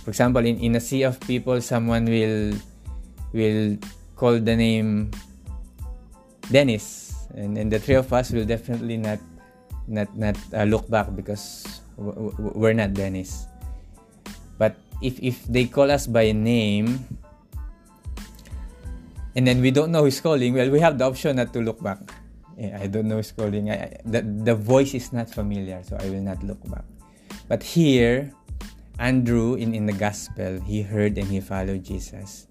for 0.03 0.15
example 0.15 0.39
in 0.39 0.55
in 0.63 0.79
a 0.79 0.83
sea 0.83 1.03
of 1.03 1.19
people 1.27 1.59
someone 1.59 2.07
will 2.07 2.55
will 3.35 3.75
call 4.15 4.39
the 4.39 4.55
name 4.55 5.11
Dennis, 6.51 7.15
and, 7.35 7.57
and 7.57 7.71
the 7.71 7.79
three 7.79 7.95
of 7.95 8.11
us 8.11 8.31
will 8.31 8.45
definitely 8.45 8.97
not 8.97 9.19
not 9.87 10.09
not 10.15 10.37
uh, 10.53 10.63
look 10.65 10.89
back 10.89 11.11
because 11.15 11.81
we're 11.97 12.73
not 12.75 12.93
Dennis. 12.93 13.47
But 14.57 14.77
if 15.01 15.19
if 15.19 15.43
they 15.49 15.65
call 15.65 15.91
us 15.91 16.07
by 16.07 16.31
name, 16.31 17.01
and 19.35 19.43
then 19.47 19.61
we 19.61 19.71
don't 19.71 19.91
know 19.91 20.03
who's 20.05 20.21
calling, 20.21 20.53
well, 20.53 20.69
we 20.69 20.79
have 20.79 20.97
the 20.97 21.05
option 21.05 21.37
not 21.37 21.53
to 21.53 21.59
look 21.61 21.81
back. 21.81 21.99
I 22.53 22.85
don't 22.85 23.09
know 23.09 23.17
who's 23.17 23.33
calling. 23.33 23.69
I, 23.71 23.89
I- 23.89 23.97
the 24.05 24.21
the 24.21 24.55
voice 24.55 24.93
is 24.93 25.11
not 25.11 25.29
familiar, 25.29 25.81
so 25.83 25.97
I 25.99 26.07
will 26.09 26.21
not 26.23 26.43
look 26.45 26.61
back. 26.69 26.85
But 27.49 27.63
here, 27.65 28.31
Andrew 29.01 29.55
in 29.57 29.73
in 29.73 29.85
the 29.89 29.97
gospel, 29.97 30.61
he 30.61 30.85
heard 30.85 31.17
and 31.17 31.27
he 31.27 31.41
followed 31.41 31.83
Jesus. 31.83 32.45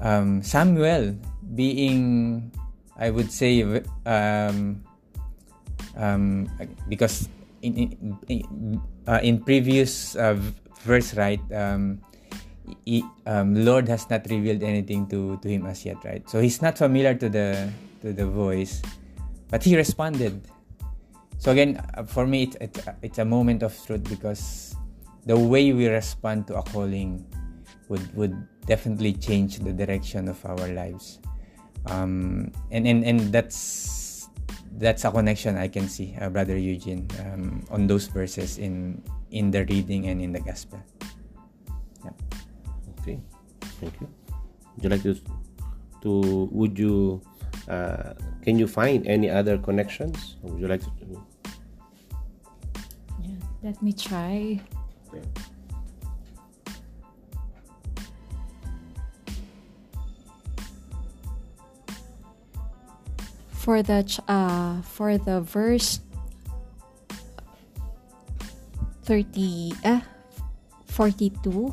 Um, 0.00 0.42
Samuel 0.42 1.14
being 1.54 2.50
I 2.98 3.10
would 3.10 3.30
say 3.30 3.62
um, 4.06 4.82
um, 5.96 6.48
because 6.88 7.28
in 7.62 7.90
in, 8.28 8.80
uh, 9.06 9.20
in 9.22 9.42
previous 9.42 10.14
uh, 10.16 10.36
verse 10.84 11.14
right 11.14 11.40
um, 11.52 12.00
he, 12.84 13.02
um, 13.26 13.54
Lord 13.64 13.88
has 13.88 14.08
not 14.10 14.26
revealed 14.28 14.62
anything 14.62 15.06
to 15.08 15.38
to 15.40 15.48
him 15.48 15.66
as 15.66 15.84
yet 15.84 15.96
right? 16.04 16.22
So 16.28 16.40
he's 16.40 16.60
not 16.60 16.76
familiar 16.76 17.14
to 17.14 17.28
the 17.28 17.72
to 18.02 18.12
the 18.12 18.26
voice 18.26 18.82
but 19.48 19.64
he 19.64 19.76
responded. 19.76 20.44
So 21.38 21.52
again 21.52 21.80
uh, 21.96 22.04
for 22.04 22.26
me 22.26 22.44
it's, 22.44 22.56
it's 22.60 22.80
it's 23.02 23.18
a 23.18 23.24
moment 23.24 23.62
of 23.62 23.72
truth 23.86 24.04
because 24.04 24.76
the 25.26 25.38
way 25.38 25.72
we 25.72 25.88
respond 25.88 26.46
to 26.48 26.56
a 26.56 26.62
calling 26.62 27.24
would 27.88 28.04
would 28.14 28.36
definitely 28.66 29.16
change 29.16 29.58
the 29.60 29.72
direction 29.72 30.28
of 30.28 30.36
our 30.44 30.68
lives. 30.68 31.20
Um, 31.86 32.52
and, 32.70 32.86
and 32.86 33.04
and 33.04 33.20
that's 33.32 33.97
that's 34.78 35.04
a 35.04 35.10
connection 35.10 35.58
I 35.58 35.68
can 35.68 35.88
see, 35.88 36.16
uh, 36.20 36.30
brother 36.30 36.56
Eugene, 36.56 37.10
um, 37.20 37.66
on 37.70 37.86
those 37.86 38.06
verses 38.06 38.58
in 38.58 39.02
in 39.30 39.50
the 39.50 39.66
reading 39.66 40.06
and 40.08 40.22
in 40.22 40.32
the 40.32 40.40
gospel. 40.40 40.78
Yeah. 42.04 42.14
Okay, 43.00 43.20
thank 43.82 44.00
you. 44.00 44.08
Would 44.76 44.84
you 44.84 44.90
like 44.90 45.02
to, 45.02 45.14
to 46.02 46.48
would 46.54 46.78
you, 46.78 47.20
uh, 47.68 48.14
can 48.42 48.58
you 48.58 48.66
find 48.66 49.06
any 49.06 49.28
other 49.28 49.58
connections? 49.58 50.36
Or 50.42 50.54
would 50.54 50.60
you 50.62 50.68
like 50.68 50.82
to? 50.82 50.90
Yeah, 53.20 53.42
let 53.62 53.82
me 53.82 53.92
try. 53.92 54.62
For 63.68 63.84
the 63.84 64.00
uh 64.24 64.80
for 64.80 65.20
the 65.20 65.44
verse 65.44 66.00
30 69.04 69.76
uh, 69.84 70.00
42 70.88 71.68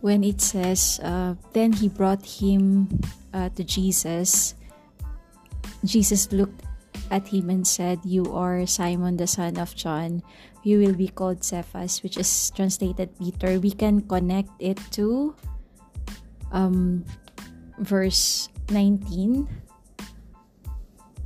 when 0.00 0.24
it 0.24 0.40
says 0.40 1.04
uh, 1.04 1.36
then 1.52 1.76
he 1.76 1.92
brought 1.92 2.24
him 2.24 2.88
uh, 3.36 3.52
to 3.60 3.62
Jesus 3.62 4.56
Jesus 5.84 6.32
looked 6.32 6.64
at 7.10 7.28
him 7.28 7.50
and 7.50 7.66
said, 7.66 8.00
You 8.04 8.32
are 8.32 8.66
Simon 8.66 9.16
the 9.16 9.26
son 9.26 9.58
of 9.58 9.76
John. 9.76 10.22
You 10.64 10.80
will 10.80 10.94
be 10.94 11.08
called 11.08 11.44
Cephas, 11.44 12.02
which 12.02 12.16
is 12.16 12.50
translated 12.50 13.16
Peter. 13.18 13.60
We 13.60 13.70
can 13.70 14.00
connect 14.02 14.50
it 14.58 14.80
to 14.98 15.34
um, 16.52 17.04
verse 17.78 18.48
19, 18.70 19.67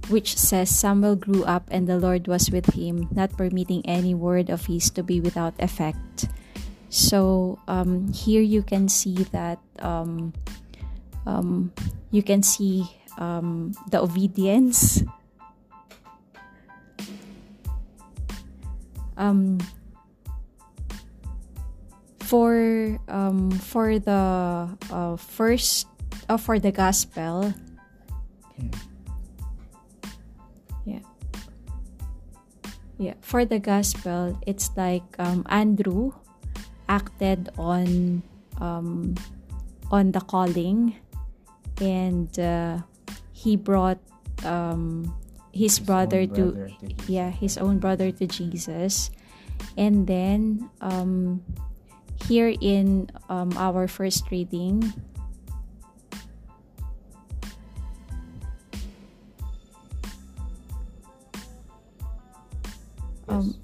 which 0.09 0.37
says, 0.37 0.71
Samuel 0.71 1.17
grew 1.17 1.45
up 1.45 1.69
and 1.71 1.87
the 1.87 1.99
Lord 1.99 2.27
was 2.27 2.51
with 2.51 2.75
him, 2.75 3.09
not 3.13 3.37
permitting 3.37 3.85
any 3.87 4.15
word 4.15 4.51
of 4.51 4.67
his 4.67 4.91
to 4.91 5.03
be 5.03 5.21
without 5.21 5.55
effect. 5.59 6.27
So 6.93 7.59
um, 7.69 8.13
here 8.13 8.43
you 8.43 8.63
can 8.63 8.89
see 8.89 9.25
that 9.33 9.59
um, 9.79 10.33
um, 11.27 11.73
you 12.11 12.23
can 12.23 12.43
see 12.43 12.85
um, 13.19 13.73
the 13.91 14.01
obedience 14.01 15.03
um 19.19 19.61
for 22.19 22.97
um 23.09 23.51
for 23.51 23.99
the 23.99 24.67
uh, 24.91 25.17
first 25.17 25.87
uh, 26.31 26.37
for 26.39 26.59
the 26.59 26.73
gospel 26.73 27.53
yeah 28.57 28.91
yeah 32.99 33.14
for 33.20 33.45
the 33.45 33.59
gospel 33.59 34.38
it's 34.47 34.70
like 34.76 35.05
um 35.18 35.47
andrew 35.49 36.12
acted 36.88 37.49
on 37.59 38.22
um 38.61 39.14
on 39.90 40.12
the 40.12 40.20
calling 40.20 40.97
and 41.80 42.38
uh, 42.38 42.78
he 43.32 43.57
brought 43.57 43.99
um 44.45 45.12
his, 45.53 45.78
His 45.78 45.86
brother, 45.86 46.26
to, 46.26 46.53
brother 46.53 46.70
to 46.80 47.12
yeah 47.12 47.30
his 47.30 47.59
own 47.59 47.78
brother 47.78 48.11
to 48.11 48.26
Jesus. 48.26 49.11
And 49.76 50.07
then 50.07 50.70
um 50.80 51.45
here 52.26 52.55
in 52.61 53.11
um, 53.28 53.53
our 53.57 53.86
first 53.86 54.30
reading 54.30 54.93
um 63.33 63.57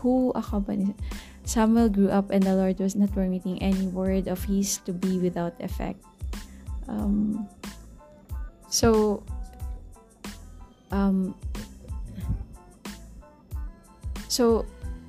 who 0.00 0.30
accompanied 0.34 0.94
Samuel 1.48 1.88
grew 1.88 2.12
up 2.12 2.28
and 2.28 2.42
the 2.44 2.52
Lord 2.52 2.78
was 2.78 2.92
not 2.94 3.08
permitting 3.16 3.56
any 3.64 3.88
word 3.88 4.28
of 4.28 4.44
his 4.44 4.84
to 4.84 4.92
be 4.92 5.16
without 5.16 5.56
effect. 5.64 5.96
Um, 6.86 7.48
so, 8.68 9.24
um, 10.92 11.34
so 14.28 14.66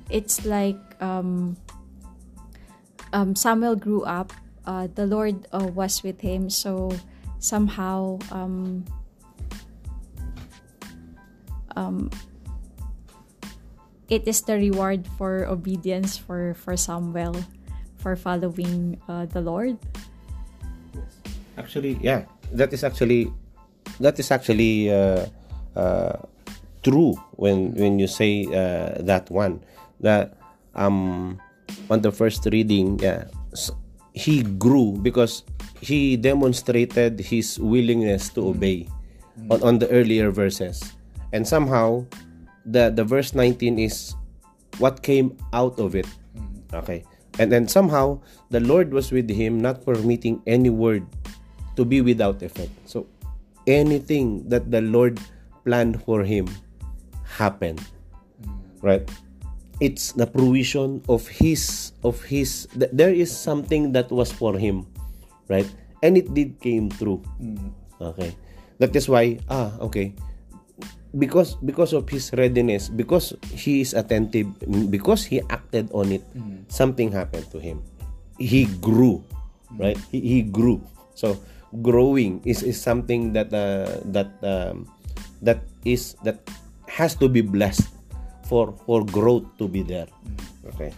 it's 0.08 0.46
like 0.46 0.80
um, 1.04 1.60
um, 3.12 3.36
Samuel 3.36 3.76
grew 3.76 4.02
up. 4.04 4.32
Uh, 4.64 4.88
the 4.94 5.04
Lord 5.04 5.46
uh, 5.52 5.68
was 5.76 6.02
with 6.02 6.22
him. 6.24 6.48
So 6.48 6.88
somehow, 7.38 8.18
um, 8.32 8.86
um, 11.76 12.08
it 14.10 14.26
is 14.26 14.42
the 14.42 14.58
reward 14.58 15.06
for 15.16 15.46
obedience 15.46 16.18
for 16.18 16.52
for 16.58 16.76
Samuel 16.76 17.38
for 18.02 18.18
following 18.18 18.98
uh, 19.06 19.30
the 19.30 19.40
Lord. 19.40 19.78
Actually, 21.56 21.96
yeah, 22.02 22.26
that 22.52 22.74
is 22.74 22.82
actually 22.82 23.30
that 24.02 24.18
is 24.18 24.34
actually 24.34 24.90
uh, 24.90 25.30
uh, 25.78 26.18
true 26.82 27.14
when 27.38 27.72
when 27.78 28.02
you 28.02 28.10
say 28.10 28.44
uh, 28.50 28.98
that 29.06 29.30
one. 29.30 29.62
That 30.02 30.34
um 30.74 31.38
on 31.92 32.02
the 32.02 32.10
first 32.10 32.48
reading, 32.50 32.98
yeah, 32.98 33.30
he 34.12 34.42
grew 34.42 34.98
because 34.98 35.44
he 35.78 36.16
demonstrated 36.16 37.20
his 37.20 37.60
willingness 37.60 38.28
to 38.34 38.48
obey 38.48 38.88
on, 39.52 39.62
on 39.62 39.74
the 39.78 39.88
earlier 39.92 40.32
verses, 40.32 40.80
and 41.32 41.46
somehow 41.46 42.08
the 42.64 42.90
the 42.90 43.04
verse 43.04 43.34
19 43.34 43.78
is 43.78 44.14
what 44.78 45.02
came 45.02 45.36
out 45.52 45.78
of 45.78 45.94
it. 45.94 46.06
Mm-hmm. 46.36 46.76
Okay. 46.76 47.04
And 47.38 47.50
then 47.50 47.68
somehow 47.68 48.20
the 48.50 48.60
Lord 48.60 48.92
was 48.92 49.12
with 49.12 49.30
him, 49.30 49.60
not 49.60 49.84
permitting 49.84 50.42
any 50.46 50.68
word 50.68 51.06
to 51.76 51.84
be 51.84 52.00
without 52.00 52.42
effect. 52.42 52.72
So 52.84 53.06
anything 53.66 54.48
that 54.48 54.70
the 54.70 54.80
Lord 54.80 55.20
planned 55.64 56.02
for 56.04 56.24
him 56.24 56.48
happened. 57.24 57.80
Mm-hmm. 58.42 58.86
Right? 58.86 59.04
It's 59.80 60.12
the 60.12 60.26
provision 60.26 61.00
of 61.08 61.24
his 61.28 61.92
of 62.04 62.20
his 62.24 62.68
th- 62.76 62.92
there 62.92 63.12
is 63.12 63.32
something 63.32 63.92
that 63.96 64.12
was 64.12 64.28
for 64.28 64.58
him, 64.58 64.84
right? 65.48 65.68
And 66.04 66.20
it 66.20 66.32
did 66.36 66.60
came 66.60 66.92
true. 66.92 67.24
Mm-hmm. 67.40 67.72
Okay. 68.00 68.36
That 68.76 68.92
is 68.96 69.08
why 69.08 69.40
ah 69.48 69.72
okay 69.88 70.12
because 71.16 71.56
because 71.64 71.92
of 71.92 72.08
his 72.08 72.30
readiness 72.34 72.88
because 72.88 73.34
he 73.50 73.80
is 73.80 73.94
attentive 73.94 74.46
because 74.90 75.26
he 75.26 75.42
acted 75.50 75.90
on 75.92 76.12
it 76.12 76.22
something 76.68 77.10
happened 77.10 77.50
to 77.50 77.58
him. 77.58 77.82
He 78.38 78.64
grew 78.80 79.24
right? 79.78 79.98
He, 80.10 80.20
he 80.20 80.38
grew. 80.42 80.82
So 81.14 81.38
growing 81.82 82.42
is, 82.44 82.62
is 82.62 82.80
something 82.80 83.32
that 83.34 83.52
uh, 83.54 84.00
that 84.10 84.32
um, 84.42 84.90
that 85.42 85.62
is 85.84 86.16
that 86.24 86.40
has 86.88 87.14
to 87.22 87.28
be 87.28 87.42
blessed 87.42 87.86
for 88.48 88.74
for 88.86 89.04
growth 89.04 89.46
to 89.58 89.68
be 89.68 89.82
there. 89.82 90.08
Okay. 90.74 90.90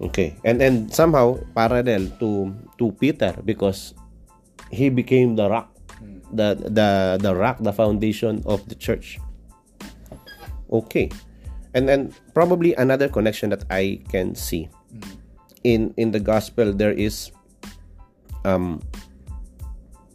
Okay. 0.00 0.34
And 0.42 0.62
and 0.62 0.90
somehow 0.90 1.38
parallel 1.54 2.10
to 2.18 2.54
to 2.78 2.90
peter 2.98 3.34
because 3.44 3.94
he 4.70 4.88
became 4.90 5.36
the 5.36 5.50
rock 5.50 5.70
the 6.32 6.56
the 6.56 7.18
the 7.20 7.32
rock 7.34 7.58
the 7.60 7.72
foundation 7.72 8.42
of 8.46 8.64
the 8.68 8.74
church. 8.74 9.18
Okay. 10.70 11.08
And 11.74 11.88
then 11.88 12.12
probably 12.34 12.74
another 12.74 13.08
connection 13.08 13.50
that 13.50 13.64
i 13.70 14.00
can 14.08 14.34
see. 14.34 14.68
In 15.64 15.92
in 15.96 16.12
the 16.12 16.20
gospel 16.20 16.72
there 16.72 16.92
is 16.92 17.30
um 18.44 18.80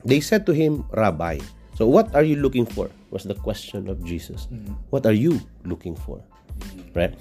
they 0.06 0.20
said 0.20 0.46
to 0.46 0.54
him 0.54 0.86
rabbi. 0.94 1.40
So 1.74 1.90
what 1.90 2.14
are 2.14 2.24
you 2.24 2.38
looking 2.38 2.66
for? 2.66 2.90
Was 3.10 3.24
the 3.24 3.38
question 3.38 3.90
of 3.90 4.04
jesus. 4.06 4.48
What 4.90 5.06
are 5.06 5.16
you 5.16 5.42
looking 5.66 5.96
for? 5.96 6.22
Right? 6.94 7.14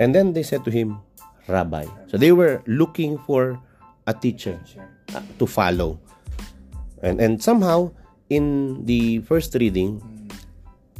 And 0.00 0.14
then 0.14 0.32
they 0.32 0.42
said 0.44 0.64
to 0.64 0.70
him 0.70 1.00
rabbi. 1.48 1.84
So 2.08 2.16
they 2.16 2.32
were 2.32 2.60
looking 2.66 3.18
for 3.24 3.60
a 4.08 4.12
teacher. 4.12 4.56
uh, 5.14 5.22
to 5.38 5.46
follow 5.46 5.98
and 7.02 7.20
and 7.20 7.42
somehow 7.42 7.90
in 8.28 8.78
the 8.84 9.20
first 9.24 9.54
reading 9.56 10.02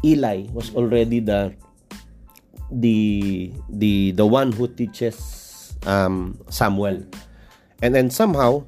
eli 0.05 0.47
was 0.55 0.71
already 0.75 1.19
the 1.19 1.53
the 2.71 3.51
the 3.69 4.13
the 4.13 4.27
one 4.27 4.53
who 4.53 4.69
teaches 4.69 5.75
um 5.87 6.37
samuel. 6.49 7.03
And 7.81 7.95
then 7.95 8.11
somehow 8.11 8.67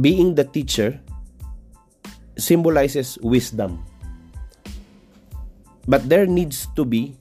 being 0.00 0.36
the 0.36 0.44
teacher 0.44 1.00
symbolizes 2.36 3.16
wisdom. 3.24 3.82
But 5.88 6.04
there 6.08 6.28
needs 6.28 6.68
to 6.76 6.84
be 6.84 7.16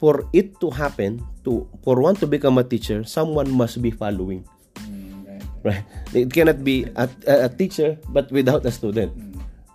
for 0.00 0.24
it 0.32 0.56
to 0.64 0.72
happen 0.72 1.20
to 1.44 1.68
for 1.84 2.00
one 2.00 2.16
to 2.16 2.26
become 2.26 2.56
a 2.56 2.64
teacher 2.64 3.04
someone 3.04 3.48
must 3.52 3.80
be 3.80 3.92
following 3.92 4.44
right. 5.66 5.82
it 6.14 6.30
cannot 6.30 6.62
be 6.62 6.86
a, 6.94 7.10
a, 7.26 7.34
a 7.46 7.48
teacher 7.50 7.98
but 8.14 8.30
without 8.30 8.62
a 8.64 8.70
student 8.70 9.10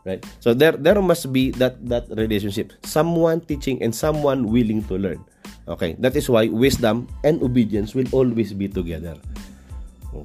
right? 0.08 0.24
So 0.40 0.56
there 0.56 0.74
there 0.74 0.98
must 1.04 1.30
be 1.30 1.52
that 1.62 1.78
that 1.86 2.10
relationship. 2.10 2.74
Someone 2.88 3.44
teaching 3.46 3.84
and 3.84 3.94
someone 3.94 4.50
willing 4.50 4.82
to 4.90 4.96
learn. 4.98 5.22
Okay 5.68 5.94
that 6.02 6.16
is 6.16 6.26
why 6.32 6.48
wisdom 6.50 7.06
and 7.22 7.44
obedience 7.44 7.94
will 7.94 8.08
always 8.16 8.56
be 8.56 8.66
together. 8.72 9.20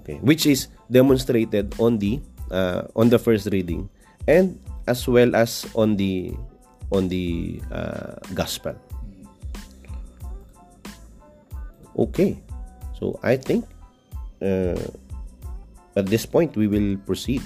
Okay 0.00 0.22
which 0.22 0.46
is 0.46 0.70
demonstrated 0.88 1.74
on 1.76 1.98
the 1.98 2.22
uh, 2.48 2.88
on 2.96 3.10
the 3.10 3.18
first 3.18 3.50
reading 3.52 3.90
and 4.24 4.56
as 4.86 5.04
well 5.04 5.34
as 5.34 5.66
on 5.74 5.98
the 5.98 6.32
on 6.94 7.10
the 7.10 7.60
uh, 7.68 8.16
gospel. 8.32 8.72
Okay 11.96 12.38
so 12.96 13.20
i 13.22 13.36
think 13.36 13.64
uh, 14.40 14.80
at 15.96 16.04
this 16.06 16.28
point, 16.28 16.56
we 16.56 16.68
will 16.68 17.00
proceed 17.08 17.40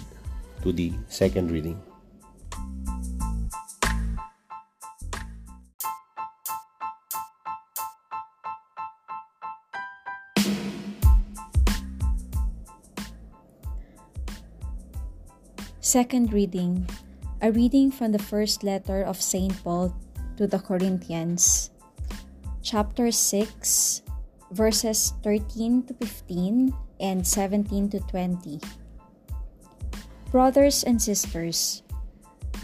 to 0.63 0.73
the 0.75 0.93
second 1.07 1.51
reading. 1.51 1.79
Second 15.81 16.33
reading, 16.33 16.87
a 17.43 17.51
reading 17.51 17.91
from 17.91 18.13
the 18.13 18.19
first 18.19 18.63
letter 18.63 19.03
of 19.03 19.19
St. 19.19 19.51
Paul 19.65 19.95
to 20.37 20.47
the 20.47 20.59
Corinthians, 20.59 21.71
chapter 22.63 23.11
6, 23.11 24.03
verses 24.53 25.15
13 25.23 25.83
to 25.91 25.95
15 25.95 26.75
and 27.01 27.27
17 27.27 27.91
to 27.91 28.01
20. 28.01 28.61
Brothers 30.31 30.85
and 30.85 31.01
sisters, 31.01 31.83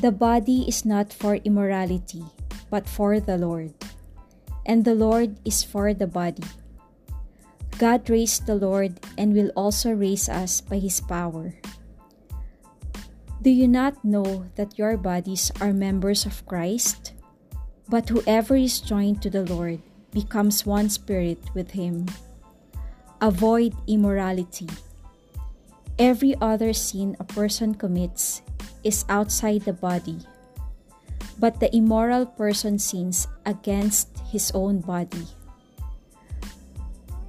the 0.00 0.12
body 0.12 0.68
is 0.68 0.84
not 0.84 1.12
for 1.12 1.36
immorality, 1.42 2.22
but 2.70 2.88
for 2.88 3.18
the 3.18 3.38
Lord, 3.38 3.72
and 4.64 4.84
the 4.84 4.94
Lord 4.94 5.40
is 5.44 5.64
for 5.64 5.94
the 5.94 6.06
body. 6.06 6.44
God 7.78 8.08
raised 8.08 8.46
the 8.46 8.56
Lord 8.56 9.00
and 9.18 9.34
will 9.34 9.52
also 9.56 9.92
raise 9.92 10.28
us 10.28 10.60
by 10.60 10.78
his 10.78 11.00
power. 11.00 11.54
Do 13.42 13.50
you 13.50 13.68
not 13.68 14.04
know 14.04 14.48
that 14.56 14.78
your 14.78 14.96
bodies 14.96 15.52
are 15.60 15.72
members 15.72 16.24
of 16.24 16.44
Christ? 16.46 17.12
But 17.88 18.08
whoever 18.08 18.56
is 18.56 18.80
joined 18.80 19.22
to 19.22 19.30
the 19.30 19.44
Lord 19.44 19.78
becomes 20.10 20.66
one 20.66 20.88
spirit 20.88 21.38
with 21.54 21.70
him. 21.70 22.06
Avoid 23.20 23.72
immorality. 23.86 24.68
Every 25.98 26.36
other 26.40 26.72
sin 26.76 27.16
a 27.18 27.24
person 27.24 27.74
commits 27.74 28.42
is 28.84 29.08
outside 29.08 29.64
the 29.64 29.72
body, 29.72 30.20
but 31.40 31.58
the 31.58 31.74
immoral 31.74 32.26
person 32.26 32.78
sins 32.78 33.26
against 33.46 34.12
his 34.28 34.52
own 34.52 34.80
body. 34.84 35.24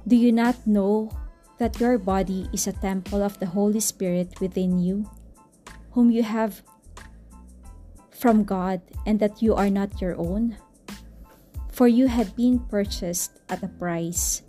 Do 0.06 0.16
you 0.16 0.32
not 0.32 0.60
know 0.66 1.08
that 1.56 1.80
your 1.80 1.96
body 1.96 2.48
is 2.52 2.66
a 2.66 2.76
temple 2.76 3.22
of 3.22 3.40
the 3.40 3.48
Holy 3.48 3.80
Spirit 3.80 4.40
within 4.40 4.78
you, 4.78 5.08
whom 5.92 6.10
you 6.10 6.22
have 6.22 6.60
from 8.12 8.44
God 8.44 8.80
and 9.06 9.20
that 9.20 9.40
you 9.40 9.54
are 9.54 9.70
not 9.70 10.00
your 10.00 10.16
own? 10.20 10.56
For 11.72 11.88
you 11.88 12.08
have 12.08 12.36
been 12.36 12.60
purchased 12.68 13.40
at 13.48 13.62
a 13.62 13.68
price. 13.68 14.42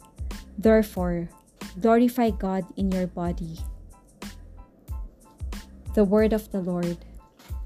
Therefore, 0.59 1.31
glorify 1.79 2.35
God 2.35 2.67
in 2.75 2.91
your 2.91 3.07
body. 3.07 3.55
The 5.95 6.03
word 6.03 6.35
of 6.35 6.51
the 6.51 6.59
Lord. 6.59 6.99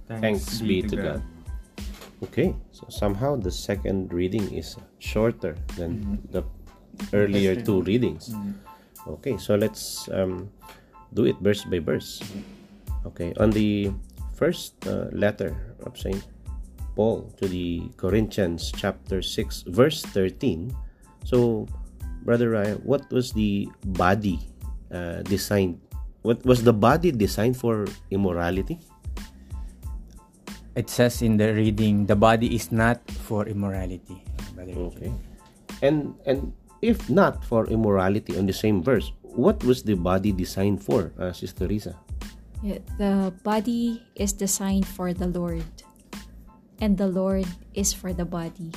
Thanks 0.05 0.61
be 0.61 0.85
to 0.85 0.95
God. 0.95 1.21
Okay, 2.21 2.53
so 2.71 2.85
somehow 2.93 3.35
the 3.35 3.49
second 3.49 4.13
reading 4.13 4.45
is 4.53 4.77
shorter 4.99 5.57
than 5.75 6.21
the 6.29 6.45
earlier 7.11 7.57
two 7.57 7.81
readings. 7.81 8.29
Okay, 9.09 9.41
so 9.41 9.55
let's 9.55 10.07
um, 10.13 10.53
do 11.17 11.25
it 11.25 11.35
verse 11.41 11.65
by 11.65 11.79
verse. 11.79 12.21
Okay, 13.09 13.33
on 13.41 13.49
the 13.49 13.91
first 14.37 14.77
uh, 14.85 15.09
letter 15.11 15.75
of 15.81 15.97
Saint 15.97 16.21
Paul 16.95 17.33
to 17.41 17.47
the 17.47 17.89
Corinthians, 17.97 18.71
chapter 18.71 19.21
6, 19.21 19.65
verse 19.67 20.01
13. 20.13 20.71
So, 21.25 21.67
Brother 22.23 22.55
Ryan, 22.55 22.79
what 22.87 23.03
was 23.11 23.35
the 23.35 23.67
body 23.99 24.39
uh, 24.91 25.21
designed? 25.27 25.79
What 26.23 26.39
was 26.47 26.63
the 26.63 26.71
body 26.71 27.11
designed 27.11 27.59
for 27.59 27.85
immorality? 28.11 28.79
It 30.75 30.89
says 30.89 31.21
in 31.21 31.37
the 31.37 31.53
reading, 31.53 32.07
the 32.07 32.15
body 32.15 32.55
is 32.55 32.71
not 32.71 33.03
for 33.27 33.45
immorality. 33.45 34.23
Brother 34.55 34.71
Eugene. 34.71 34.87
Okay. 34.87 35.11
And 35.83 36.15
and 36.25 36.55
if 36.81 37.11
not 37.11 37.43
for 37.43 37.67
immorality 37.67 38.39
on 38.39 38.47
the 38.47 38.55
same 38.55 38.81
verse, 38.81 39.11
what 39.21 39.63
was 39.63 39.83
the 39.83 39.95
body 39.95 40.31
designed 40.31 40.81
for, 40.83 41.11
uh, 41.19 41.35
Sister 41.35 41.67
Risa? 41.67 41.95
Yeah, 42.63 42.79
The 42.97 43.35
body 43.43 43.99
is 44.15 44.31
designed 44.31 44.87
for 44.87 45.11
the 45.11 45.27
Lord, 45.27 45.67
and 46.79 46.95
the 46.95 47.11
Lord 47.11 47.43
is 47.75 47.91
for 47.91 48.15
the 48.15 48.23
body. 48.23 48.71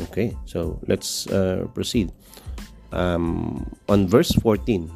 Okay, 0.00 0.36
so 0.44 0.78
let's 0.86 1.26
uh, 1.28 1.66
proceed. 1.72 2.12
Um, 2.92 3.64
on 3.88 4.06
verse 4.08 4.32
14, 4.32 4.90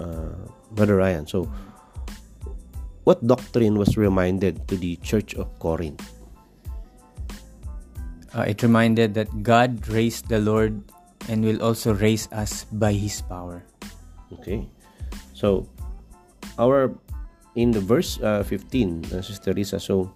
uh, 0.00 0.32
Brother 0.72 0.96
Ryan, 0.96 1.26
so 1.26 1.50
what 3.04 3.20
doctrine 3.26 3.76
was 3.76 3.96
reminded 3.96 4.66
to 4.68 4.76
the 4.76 4.96
church 5.04 5.34
of 5.34 5.52
Corinth? 5.58 6.00
Uh, 8.34 8.48
it 8.48 8.62
reminded 8.62 9.14
that 9.14 9.28
God 9.42 9.86
raised 9.88 10.28
the 10.28 10.40
Lord 10.40 10.82
and 11.28 11.44
will 11.44 11.62
also 11.62 11.94
raise 11.94 12.26
us 12.32 12.64
by 12.72 12.92
His 12.92 13.22
power. 13.22 13.62
Okay, 14.40 14.66
so 15.32 15.68
our 16.58 16.90
in 17.54 17.70
the 17.70 17.80
verse 17.80 18.18
uh, 18.20 18.42
15, 18.42 19.04
uh, 19.14 19.22
Sister 19.22 19.54
Risa, 19.54 19.80
so 19.80 20.10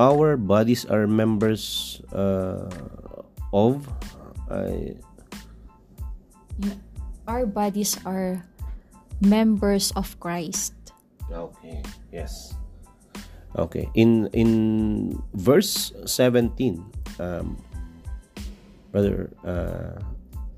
our 0.00 0.40
bodies 0.40 0.88
are 0.88 1.04
members 1.04 2.00
uh, 2.16 2.72
of. 3.52 3.84
Yeah. 4.48 4.96
Our 7.28 7.44
bodies 7.44 8.00
are 8.08 8.40
members 9.20 9.92
of 9.94 10.16
Christ. 10.18 10.74
Okay. 11.28 11.84
Yes. 12.10 12.56
Okay. 13.54 13.86
In 13.94 14.26
in 14.32 15.20
verse 15.36 15.92
17, 16.08 16.80
um, 17.20 17.60
brother 18.90 19.30
uh, 19.44 20.00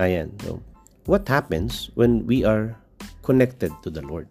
Ayan. 0.01 0.33
So, 0.47 0.63
what 1.05 1.27
happens 1.29 1.91
when 1.99 2.25
we 2.25 2.47
are 2.47 2.79
connected 3.27 3.75
to 3.83 3.91
the 3.91 4.01
Lord? 4.01 4.31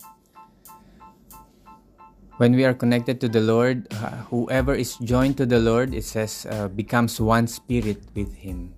When 2.41 2.57
we 2.57 2.65
are 2.65 2.73
connected 2.73 3.21
to 3.21 3.29
the 3.29 3.37
Lord, 3.37 3.85
uh, 4.01 4.25
whoever 4.33 4.73
is 4.73 4.97
joined 5.05 5.37
to 5.37 5.45
the 5.45 5.61
Lord, 5.61 5.93
it 5.93 6.01
says, 6.01 6.49
uh, 6.49 6.73
becomes 6.73 7.21
one 7.21 7.45
spirit 7.45 8.01
with 8.17 8.33
Him. 8.33 8.73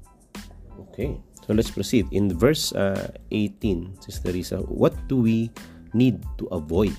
Okay. 0.92 1.16
So 1.48 1.56
let's 1.56 1.72
proceed. 1.72 2.12
In 2.12 2.28
verse 2.36 2.76
uh, 2.76 3.16
18, 3.32 4.04
Sister 4.04 4.36
Risa, 4.36 4.68
what 4.68 4.92
do 5.08 5.16
we 5.16 5.48
need 5.96 6.20
to 6.44 6.52
avoid? 6.52 6.92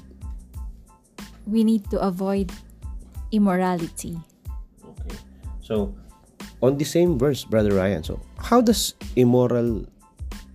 We 1.45 1.69
need 1.69 1.85
to 1.93 2.01
avoid 2.01 2.49
immorality. 3.29 4.17
Okay. 4.81 5.21
So 5.61 5.93
on 6.65 6.81
the 6.81 6.89
same 6.89 7.21
verse, 7.21 7.45
Brother 7.45 7.77
Ryan, 7.77 8.01
so 8.01 8.25
how 8.41 8.65
does 8.65 8.97
immoral 9.21 9.85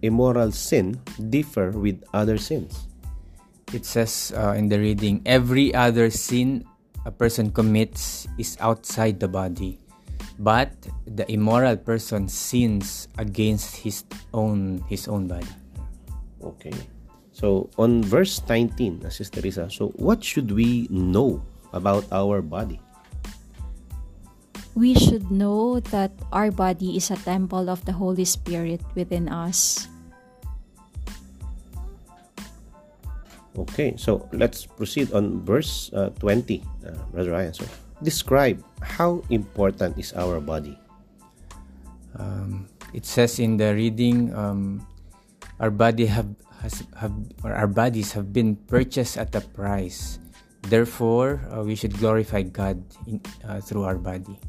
immoral 0.02 0.50
sin 0.58 0.98
differ 1.30 1.70
with 1.70 2.02
other 2.18 2.42
sins? 2.42 2.89
It 3.74 3.86
says 3.86 4.34
uh, 4.36 4.58
in 4.58 4.70
the 4.70 4.80
reading, 4.80 5.22
every 5.26 5.74
other 5.74 6.10
sin 6.10 6.66
a 7.06 7.12
person 7.12 7.52
commits 7.52 8.28
is 8.38 8.58
outside 8.60 9.20
the 9.20 9.28
body, 9.28 9.80
but 10.40 10.74
the 11.06 11.30
immoral 11.32 11.78
person 11.78 12.28
sins 12.28 13.08
against 13.18 13.78
his 13.78 14.04
own 14.34 14.84
his 14.90 15.08
own 15.08 15.28
body. 15.28 15.54
Okay. 16.42 16.74
So 17.32 17.70
on 17.78 18.04
verse 18.04 18.42
19, 18.44 19.06
uh, 19.06 19.10
Sister 19.10 19.40
Risa, 19.40 19.72
so 19.72 19.96
what 19.96 20.24
should 20.24 20.52
we 20.52 20.92
know 20.92 21.40
about 21.72 22.04
our 22.12 22.42
body? 22.42 22.82
We 24.76 24.94
should 24.96 25.32
know 25.32 25.80
that 25.92 26.12
our 26.32 26.52
body 26.52 26.98
is 26.98 27.12
a 27.12 27.18
temple 27.18 27.70
of 27.70 27.84
the 27.86 27.96
Holy 27.96 28.26
Spirit 28.26 28.84
within 28.96 29.30
us. 29.30 29.88
Okay, 33.68 34.00
so 34.00 34.24
let's 34.32 34.64
proceed 34.64 35.12
on 35.12 35.44
verse 35.44 35.92
uh, 35.92 36.16
20, 36.24 36.64
uh, 36.64 36.96
Brother 37.12 37.36
Ryan. 37.36 37.52
Describe 38.00 38.64
how 38.80 39.20
important 39.28 40.00
is 40.00 40.16
our 40.16 40.40
body. 40.40 40.80
Um, 42.16 42.72
it 42.96 43.04
says 43.04 43.36
in 43.40 43.60
the 43.60 43.76
reading, 43.76 44.32
um, 44.32 44.88
our 45.60 45.70
body 45.70 46.08
have 46.08 46.32
has 46.64 46.88
have 46.96 47.12
or 47.44 47.52
our 47.52 47.68
bodies 47.68 48.16
have 48.16 48.32
been 48.32 48.56
purchased 48.72 49.20
at 49.20 49.36
a 49.36 49.44
price. 49.44 50.24
Therefore, 50.72 51.44
uh, 51.52 51.64
we 51.64 51.76
should 51.76 51.96
glorify 52.00 52.48
God 52.48 52.80
in, 53.08 53.20
uh, 53.44 53.60
through 53.60 53.84
our 53.84 54.00
body. 54.00 54.40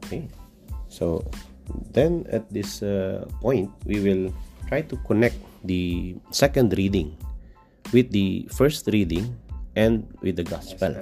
Okay. 0.00 0.28
So 0.88 1.28
then 1.92 2.24
at 2.32 2.48
this 2.48 2.80
uh, 2.80 3.28
point, 3.44 3.68
we 3.84 4.00
will 4.00 4.32
try 4.68 4.80
to 4.80 4.96
connect 5.04 5.36
the 5.64 6.16
second 6.32 6.72
reading 6.76 7.16
with 7.92 8.10
the 8.10 8.48
first 8.50 8.86
reading 8.88 9.36
and 9.76 10.08
with 10.22 10.36
the 10.36 10.44
gospel. 10.44 10.94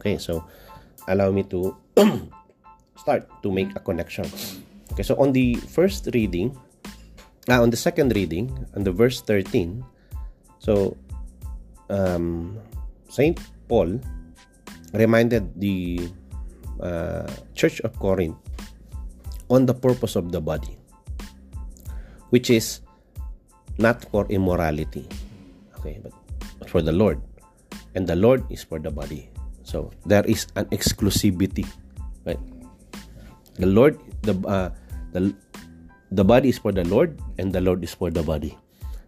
Okay, 0.00 0.18
so 0.18 0.44
allow 1.06 1.30
me 1.30 1.44
to 1.52 1.76
start 2.96 3.28
to 3.42 3.52
make 3.52 3.70
a 3.76 3.80
connection. 3.80 4.26
Okay, 4.92 5.02
so 5.02 5.16
on 5.16 5.32
the 5.32 5.54
first 5.72 6.08
reading, 6.12 6.56
uh, 7.48 7.62
on 7.62 7.70
the 7.70 7.76
second 7.76 8.14
reading, 8.14 8.50
on 8.74 8.84
the 8.84 8.92
verse 8.92 9.20
13, 9.22 9.84
so 10.58 10.96
um, 11.90 12.58
Saint 13.08 13.40
Paul 13.68 14.00
reminded 14.92 15.48
the 15.60 16.08
uh, 16.80 17.28
Church 17.54 17.80
of 17.80 17.98
Corinth 17.98 18.36
on 19.48 19.66
the 19.66 19.74
purpose 19.74 20.16
of 20.16 20.32
the 20.32 20.40
body, 20.40 20.78
which 22.30 22.48
is 22.48 22.80
not 23.78 24.04
for 24.12 24.24
immorality, 24.28 25.08
okay, 25.80 26.00
but 26.02 26.12
for 26.72 26.80
the 26.80 26.96
Lord, 26.96 27.20
and 27.92 28.08
the 28.08 28.16
Lord 28.16 28.48
is 28.48 28.64
for 28.64 28.80
the 28.80 28.88
body. 28.88 29.28
So 29.60 29.92
there 30.08 30.24
is 30.24 30.48
an 30.56 30.64
exclusivity, 30.72 31.68
right? 32.24 32.40
The 33.60 33.68
Lord, 33.68 34.00
the 34.24 34.32
uh, 34.48 34.72
the 35.12 35.36
the 36.08 36.24
body 36.24 36.48
is 36.48 36.56
for 36.56 36.72
the 36.72 36.88
Lord, 36.88 37.20
and 37.36 37.52
the 37.52 37.60
Lord 37.60 37.84
is 37.84 37.92
for 37.92 38.08
the 38.08 38.24
body. 38.24 38.56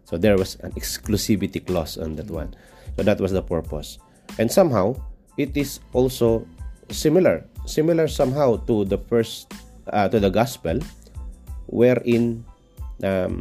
So 0.04 0.20
there 0.20 0.36
was 0.36 0.60
an 0.60 0.76
exclusivity 0.76 1.64
clause 1.64 1.96
on 1.96 2.20
that 2.20 2.28
one. 2.28 2.52
So 3.00 3.02
that 3.02 3.16
was 3.16 3.32
the 3.32 3.40
purpose, 3.42 3.96
and 4.36 4.52
somehow 4.52 5.00
it 5.40 5.56
is 5.56 5.80
also 5.96 6.44
similar, 6.92 7.48
similar 7.64 8.06
somehow 8.06 8.60
to 8.68 8.84
the 8.84 9.00
first 9.00 9.48
uh, 9.88 10.06
to 10.12 10.20
the 10.20 10.30
gospel, 10.30 10.78
wherein 11.66 12.44
um, 13.02 13.40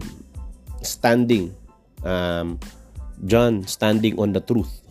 standing, 0.81 1.53
um, 2.07 2.57
John 3.25 3.65
standing 3.67 4.19
on 4.19 4.33
the 4.33 4.41
truth 4.41 4.81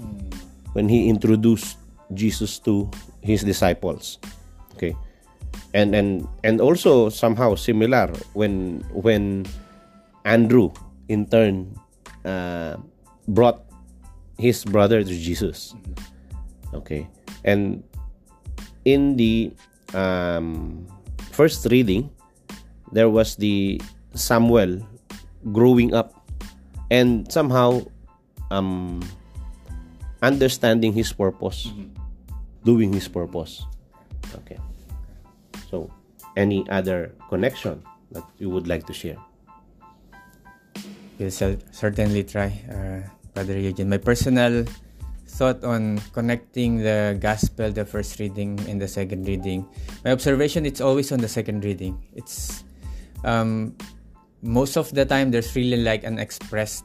when 0.73 0.89
he 0.89 1.09
introduced 1.09 1.77
Jesus 2.15 2.59
to 2.65 2.91
his 3.21 3.45
disciples. 3.45 4.19
Okay, 4.75 4.97
and 5.75 5.95
and 5.95 6.29
and 6.45 6.61
also 6.61 7.09
somehow 7.09 7.55
similar 7.55 8.09
when 8.33 8.81
when 8.93 9.45
Andrew 10.25 10.73
in 11.09 11.29
turn 11.29 11.77
uh, 12.25 12.77
brought 13.29 13.65
his 14.39 14.65
brother 14.65 15.05
to 15.05 15.15
Jesus. 15.15 15.77
Okay, 16.73 17.09
and 17.45 17.85
in 18.85 19.17
the 19.17 19.53
um, 19.93 20.87
first 21.37 21.69
reading, 21.69 22.09
there 22.93 23.13
was 23.13 23.37
the 23.37 23.81
Samuel 24.17 24.81
growing 25.53 25.93
up 25.93 26.15
and 26.93 27.25
somehow 27.33 27.81
um, 28.53 29.01
understanding 30.21 30.93
his 30.93 31.13
purpose. 31.13 31.73
doing 32.63 32.95
his 32.95 33.11
purpose. 33.11 33.67
Okay. 34.47 34.55
So, 35.67 35.91
any 36.39 36.63
other 36.71 37.11
connection 37.27 37.83
that 38.15 38.23
you 38.39 38.47
would 38.55 38.71
like 38.71 38.87
to 38.87 38.95
share? 38.95 39.19
We'll 41.19 41.35
certainly 41.75 42.23
try, 42.23 42.55
uh, 42.71 43.03
Brother 43.35 43.59
Eugene. 43.59 43.91
My 43.91 43.99
personal 43.99 44.63
thought 45.27 45.65
on 45.65 45.99
connecting 46.13 46.87
the 46.87 47.19
gospel, 47.19 47.73
the 47.73 47.85
first 47.85 48.21
reading, 48.21 48.61
and 48.69 48.79
the 48.79 48.87
second 48.87 49.27
reading. 49.27 49.67
My 50.05 50.13
observation, 50.13 50.63
it's 50.63 50.81
always 50.81 51.11
on 51.11 51.19
the 51.19 51.29
second 51.29 51.65
reading. 51.65 51.99
It's 52.15 52.63
um, 53.25 53.75
most 54.43 54.77
of 54.77 54.93
the 54.95 55.05
time 55.05 55.31
there's 55.31 55.51
really 55.57 55.83
like 55.83 56.05
an 56.05 56.19
expressed. 56.19 56.85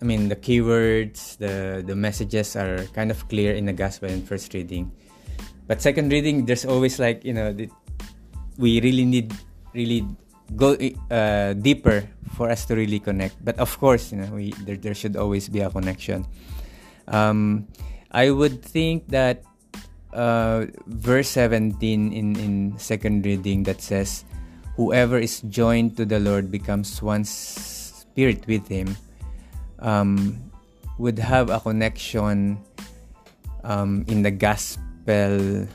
I 0.00 0.04
mean, 0.04 0.28
the 0.28 0.36
keywords, 0.36 1.36
the 1.38 1.82
the 1.84 1.96
messages 1.96 2.54
are 2.54 2.86
kind 2.94 3.10
of 3.10 3.26
clear 3.28 3.54
in 3.54 3.66
the 3.66 3.74
gospel 3.74 4.08
in 4.08 4.22
first 4.22 4.54
reading, 4.54 4.92
but 5.66 5.82
second 5.82 6.12
reading, 6.12 6.46
there's 6.46 6.64
always 6.64 6.98
like 6.98 7.24
you 7.24 7.34
know, 7.34 7.52
the, 7.52 7.68
we 8.58 8.80
really 8.80 9.04
need 9.04 9.34
really 9.74 10.06
go 10.56 10.78
uh, 11.10 11.52
deeper 11.54 12.08
for 12.34 12.50
us 12.50 12.64
to 12.66 12.74
really 12.74 13.00
connect. 13.00 13.42
But 13.44 13.58
of 13.58 13.74
course, 13.78 14.12
you 14.12 14.18
know, 14.18 14.30
we 14.32 14.54
there, 14.64 14.76
there 14.76 14.94
should 14.94 15.16
always 15.16 15.48
be 15.48 15.60
a 15.60 15.70
connection. 15.70 16.26
Um, 17.08 17.66
I 18.10 18.30
would 18.30 18.62
think 18.62 19.08
that 19.08 19.44
uh, 20.12 20.66
verse 20.86 21.28
17 21.28 22.12
in, 22.12 22.36
in 22.36 22.78
second 22.78 23.26
reading 23.26 23.64
that 23.64 23.80
says, 23.80 24.24
Whoever 24.76 25.18
is 25.18 25.40
joined 25.42 25.96
to 25.96 26.04
the 26.04 26.20
Lord 26.20 26.50
becomes 26.50 27.02
one 27.02 27.24
spirit 27.24 28.46
with 28.46 28.68
Him, 28.68 28.96
um, 29.78 30.36
would 30.98 31.18
have 31.18 31.50
a 31.50 31.60
connection 31.60 32.58
um, 33.64 34.04
in 34.08 34.22
the 34.22 34.30
gospel. 34.30 35.66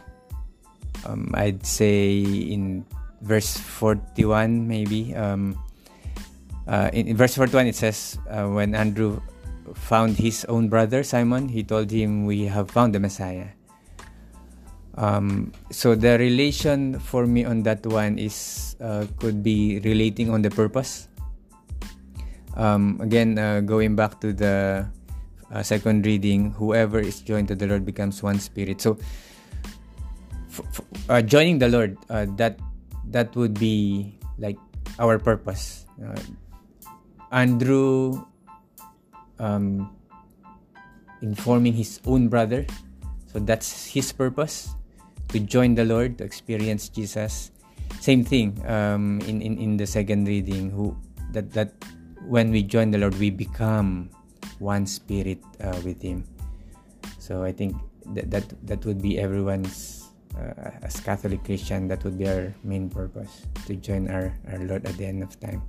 Um, 1.05 1.31
I'd 1.33 1.65
say 1.65 2.19
in 2.21 2.85
verse 3.21 3.57
41, 3.57 4.67
maybe. 4.67 5.15
Um, 5.15 5.57
uh, 6.67 6.89
in, 6.93 7.15
verse 7.17 7.35
41, 7.35 7.67
it 7.67 7.75
says, 7.75 8.17
uh, 8.29 8.47
When 8.47 8.75
Andrew 8.75 9.21
found 9.73 10.17
his 10.17 10.45
own 10.45 10.69
brother 10.69 11.03
Simon, 11.03 11.49
he 11.49 11.63
told 11.63 11.91
him, 11.91 12.25
We 12.25 12.45
have 12.45 12.69
found 12.71 12.95
the 12.95 12.99
Messiah. 12.99 13.47
Um, 14.95 15.51
so 15.71 15.95
the 15.95 16.19
relation 16.19 16.99
for 16.99 17.25
me 17.25 17.45
on 17.45 17.63
that 17.63 17.85
one 17.85 18.19
is 18.19 18.75
uh, 18.79 19.07
could 19.17 19.41
be 19.41 19.79
relating 19.79 20.29
on 20.29 20.43
the 20.43 20.51
purpose. 20.51 21.09
Um, 22.55 22.99
again, 23.01 23.37
uh, 23.37 23.61
going 23.61 23.95
back 23.95 24.19
to 24.21 24.33
the 24.33 24.85
uh, 25.51 25.63
second 25.63 26.05
reading, 26.05 26.51
whoever 26.53 26.99
is 26.99 27.21
joined 27.21 27.47
to 27.49 27.55
the 27.55 27.67
Lord 27.67 27.85
becomes 27.85 28.21
one 28.21 28.39
spirit. 28.39 28.81
So, 28.81 28.97
f- 30.49 30.61
f- 30.61 30.81
uh, 31.09 31.21
joining 31.21 31.59
the 31.59 31.69
Lord, 31.69 31.97
uh, 32.09 32.27
that 32.37 32.59
that 33.09 33.35
would 33.35 33.57
be 33.59 34.17
like 34.37 34.57
our 34.99 35.17
purpose. 35.17 35.85
Uh, 35.97 36.19
Andrew 37.33 38.21
um, 39.39 39.89
informing 41.21 41.73
his 41.73 41.99
own 42.05 42.29
brother. 42.29 42.65
So 43.31 43.39
that's 43.39 43.87
his 43.87 44.11
purpose 44.11 44.75
to 45.29 45.39
join 45.39 45.73
the 45.73 45.85
Lord, 45.85 46.17
to 46.19 46.23
experience 46.23 46.89
Jesus. 46.89 47.49
Same 47.99 48.23
thing 48.23 48.61
um, 48.67 49.19
in, 49.25 49.41
in, 49.41 49.57
in 49.57 49.77
the 49.77 49.87
second 49.87 50.27
reading, 50.27 50.69
who 50.69 50.95
that, 51.31 51.51
that 51.53 51.73
when 52.27 52.51
we 52.51 52.63
join 52.63 52.91
the 52.91 52.97
Lord, 52.97 53.15
we 53.19 53.29
become 53.29 54.09
one 54.59 54.85
spirit 54.85 55.39
uh, 55.61 55.79
with 55.83 56.01
Him. 56.01 56.23
So 57.19 57.43
I 57.43 57.51
think 57.51 57.75
that, 58.13 58.31
that, 58.31 58.45
that 58.67 58.85
would 58.85 59.01
be 59.01 59.19
everyone's, 59.19 60.09
uh, 60.37 60.71
as 60.81 60.99
Catholic 60.99 61.43
Christian, 61.43 61.87
that 61.87 62.03
would 62.03 62.17
be 62.17 62.27
our 62.27 62.53
main 62.63 62.89
purpose 62.89 63.47
to 63.65 63.75
join 63.75 64.09
our, 64.09 64.33
our 64.51 64.59
Lord 64.59 64.85
at 64.85 64.97
the 64.97 65.05
end 65.05 65.23
of 65.23 65.39
time. 65.39 65.61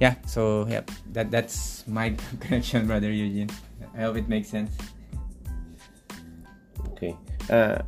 Yeah 0.00 0.16
so 0.26 0.66
yeah 0.66 0.82
that 1.12 1.30
that's 1.30 1.86
my 1.86 2.16
connection 2.40 2.86
brother 2.86 3.10
eugene. 3.12 3.50
I 3.94 4.02
hope 4.02 4.16
it 4.16 4.28
makes 4.28 4.48
sense. 4.48 4.74
Okay. 6.94 7.16
Uh, 7.50 7.82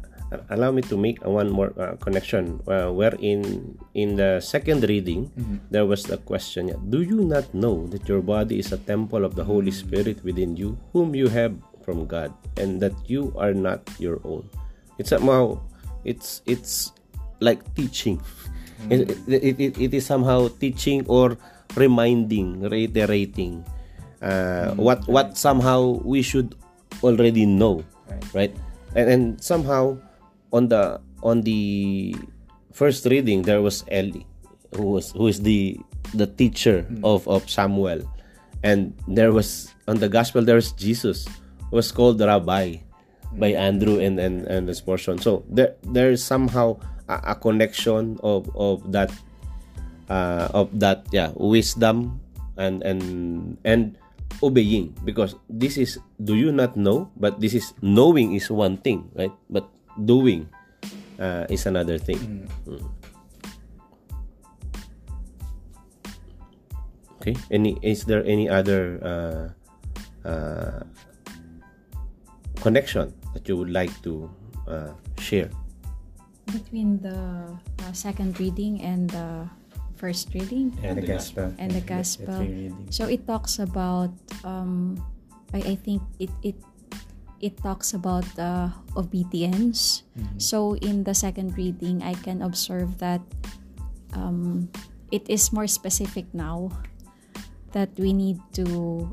allow 0.50 0.70
me 0.70 0.82
to 0.82 0.96
make 0.96 1.22
one 1.24 1.50
more 1.50 1.72
uh, 1.78 1.94
connection 2.02 2.58
uh, 2.66 2.90
where 2.90 3.14
in 3.22 3.74
in 3.94 4.16
the 4.16 4.40
second 4.40 4.82
reading 4.88 5.30
mm-hmm. 5.38 5.56
there 5.70 5.86
was 5.86 6.02
the 6.02 6.18
question 6.26 6.74
do 6.90 7.02
you 7.02 7.22
not 7.22 7.46
know 7.54 7.86
that 7.88 8.08
your 8.08 8.20
body 8.20 8.58
is 8.58 8.72
a 8.72 8.80
temple 8.90 9.24
of 9.24 9.34
the 9.38 9.44
holy 9.44 9.70
mm-hmm. 9.70 9.86
spirit 9.86 10.18
within 10.24 10.56
you 10.56 10.74
whom 10.92 11.14
you 11.14 11.28
have 11.28 11.54
from 11.86 12.06
god 12.06 12.34
and 12.58 12.82
that 12.82 12.94
you 13.06 13.30
are 13.38 13.54
not 13.54 13.78
your 14.02 14.18
own 14.26 14.42
it's 14.98 15.10
somehow 15.10 15.54
it's 16.02 16.42
it's 16.46 16.90
like 17.38 17.62
teaching 17.78 18.18
mm-hmm. 18.18 18.92
it, 18.92 19.10
it, 19.30 19.54
it, 19.60 19.72
it 19.78 19.90
is 19.94 20.04
somehow 20.04 20.48
teaching 20.58 21.06
or 21.06 21.38
reminding, 21.74 22.62
reiterating 22.62 23.64
uh, 24.22 24.72
mm-hmm. 24.72 24.80
what 24.80 25.04
what 25.06 25.36
somehow 25.36 26.00
we 26.02 26.22
should 26.22 26.56
already 27.02 27.44
know, 27.44 27.84
right? 28.08 28.34
right? 28.34 28.54
And, 28.96 29.06
and 29.10 29.22
somehow 29.44 29.98
on 30.52 30.68
the 30.68 31.00
on 31.22 31.42
the 31.42 32.14
first 32.72 33.06
reading 33.06 33.42
there 33.42 33.62
was 33.62 33.84
Eli, 33.90 34.22
who 34.76 34.98
was 34.98 35.12
who 35.12 35.26
is 35.26 35.40
the 35.42 35.78
the 36.14 36.26
teacher 36.26 36.82
mm-hmm. 36.84 37.04
of 37.04 37.26
of 37.28 37.48
Samuel, 37.48 38.04
and 38.62 38.94
there 39.08 39.32
was 39.32 39.74
on 39.88 39.98
the 39.98 40.08
gospel 40.08 40.42
there 40.42 40.58
was 40.58 40.72
Jesus, 40.72 41.26
who 41.70 41.76
was 41.76 41.90
called 41.90 42.20
Rabbi 42.20 42.78
by 43.36 43.50
mm-hmm. 43.52 43.66
Andrew 43.68 43.98
and 43.98 44.20
and 44.20 44.46
and 44.46 44.68
this 44.68 44.80
portion. 44.80 45.18
So 45.18 45.44
there 45.48 45.74
there 45.82 46.10
is 46.10 46.22
somehow 46.22 46.78
a, 47.08 47.32
a 47.32 47.34
connection 47.34 48.18
of 48.22 48.50
of 48.54 48.92
that 48.92 49.10
uh, 50.08 50.48
of 50.54 50.70
that 50.78 51.06
yeah 51.10 51.32
wisdom 51.34 52.20
and 52.56 52.82
and 52.82 53.56
and 53.64 53.98
obeying 54.42 54.92
because 55.04 55.34
this 55.48 55.78
is 55.78 55.98
do 56.20 56.34
you 56.34 56.52
not 56.52 56.76
know 56.76 57.08
but 57.16 57.40
this 57.40 57.54
is 57.54 57.72
knowing 57.80 58.34
is 58.34 58.50
one 58.50 58.76
thing 58.76 59.08
right 59.16 59.32
but 59.48 59.64
doing 60.04 60.48
uh, 61.18 61.46
is 61.48 61.66
another 61.66 61.98
thing. 61.98 62.48
Mm. 62.66 62.80
Mm. 62.80 62.90
okay 67.26 67.34
any 67.50 67.74
is 67.82 68.06
there 68.06 68.22
any 68.22 68.46
other 68.46 69.02
uh, 69.02 69.46
uh, 70.22 70.80
connection 72.62 73.10
that 73.34 73.48
you 73.50 73.58
would 73.58 73.70
like 73.70 73.90
to 74.06 74.30
uh, 74.70 74.94
share? 75.18 75.50
Between 76.54 77.02
the 77.02 77.18
uh, 77.82 77.92
second 77.92 78.38
reading 78.38 78.78
and 78.82 79.10
the 79.10 79.50
first 79.98 80.30
reading? 80.30 80.70
And, 80.86 81.02
the 81.02 81.06
gospel. 81.06 81.50
And 81.58 81.74
the 81.74 81.82
gospel. 81.82 82.46
so 82.94 83.10
it 83.10 83.26
talks 83.26 83.58
about 83.58 84.14
um 84.46 84.94
i, 85.50 85.74
I 85.74 85.74
think 85.74 86.02
it 86.22 86.30
it 86.42 86.54
it 87.40 87.56
talks 87.62 87.92
about 87.92 88.26
uh, 88.38 88.68
obedience 88.96 90.02
mm-hmm. 90.16 90.38
so 90.38 90.74
in 90.80 91.04
the 91.04 91.14
second 91.14 91.56
reading 91.56 92.02
i 92.02 92.14
can 92.24 92.42
observe 92.42 92.98
that 92.98 93.20
um 94.14 94.68
it 95.12 95.22
is 95.28 95.52
more 95.52 95.66
specific 95.66 96.26
now 96.32 96.70
that 97.72 97.92
we 97.98 98.12
need 98.12 98.40
to 98.52 98.64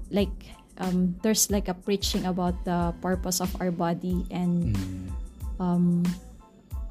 like 0.09 0.31
um, 0.77 1.15
there's 1.21 1.51
like 1.51 1.67
a 1.67 1.73
preaching 1.73 2.25
about 2.25 2.55
the 2.65 2.93
purpose 3.01 3.41
of 3.41 3.49
our 3.61 3.69
body 3.69 4.25
and 4.31 4.75
mm. 4.75 5.11
um, 5.59 6.01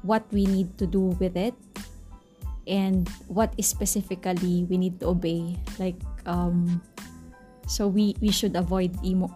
what 0.03 0.23
we 0.31 0.45
need 0.45 0.77
to 0.77 0.87
do 0.87 1.17
with 1.19 1.35
it 1.35 1.55
and 2.67 3.09
what 3.27 3.51
specifically 3.63 4.63
we 4.69 4.77
need 4.77 4.99
to 4.99 5.07
obey 5.07 5.59
like 5.79 5.99
um 6.25 6.79
so 7.67 7.87
we 7.87 8.15
we 8.21 8.31
should 8.31 8.55
avoid 8.55 8.95
immo- 9.03 9.35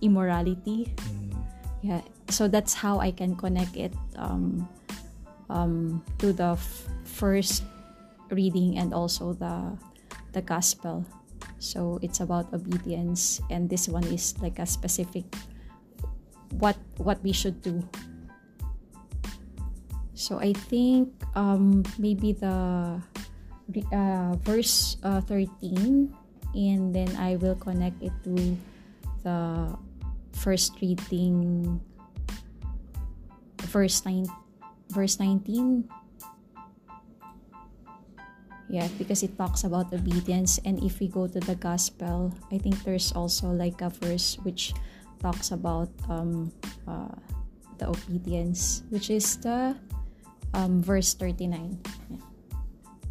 immorality 0.00 0.88
mm. 0.96 1.21
Yeah 1.82 2.00
so 2.28 2.48
that's 2.48 2.74
how 2.74 2.98
i 2.98 3.10
can 3.10 3.34
connect 3.36 3.76
it 3.76 3.92
um 4.16 4.68
um 5.50 6.02
to 6.18 6.32
the 6.32 6.56
f- 6.56 6.88
first 7.04 7.64
reading 8.32 8.78
and 8.78 8.94
also 8.94 9.32
the 9.36 9.76
the 10.32 10.42
gospel. 10.42 11.04
So 11.60 12.00
it's 12.02 12.18
about 12.18 12.50
obedience 12.52 13.40
and 13.50 13.70
this 13.70 13.86
one 13.86 14.04
is 14.10 14.34
like 14.42 14.58
a 14.58 14.66
specific 14.66 15.24
what 16.58 16.76
what 16.98 17.22
we 17.22 17.30
should 17.30 17.62
do. 17.62 17.84
So 20.14 20.38
I 20.40 20.52
think 20.52 21.12
um, 21.34 21.82
maybe 21.98 22.32
the 22.32 22.98
uh, 23.92 24.32
verse 24.42 24.96
uh, 25.02 25.20
13 25.22 26.14
and 26.54 26.94
then 26.94 27.10
I 27.16 27.36
will 27.36 27.56
connect 27.56 28.02
it 28.02 28.12
to 28.24 28.34
the 29.22 29.38
first 30.42 30.74
reading 30.82 31.80
verse 33.70 34.04
9 34.04 34.26
verse 34.90 35.18
19 35.18 35.88
yeah 38.68 38.88
because 38.98 39.22
it 39.22 39.38
talks 39.38 39.64
about 39.64 39.92
obedience 39.94 40.58
and 40.66 40.82
if 40.82 40.98
we 41.00 41.06
go 41.06 41.26
to 41.26 41.40
the 41.40 41.54
gospel 41.56 42.34
i 42.50 42.58
think 42.58 42.74
there's 42.84 43.12
also 43.12 43.48
like 43.54 43.80
a 43.80 43.88
verse 44.02 44.36
which 44.42 44.74
talks 45.22 45.52
about 45.54 45.88
um, 46.10 46.50
uh, 46.88 47.14
the 47.78 47.88
obedience, 47.88 48.82
which 48.90 49.08
is 49.08 49.36
the 49.38 49.76
um, 50.54 50.82
verse 50.82 51.14
39. 51.14 51.78
Yeah. 52.10 52.16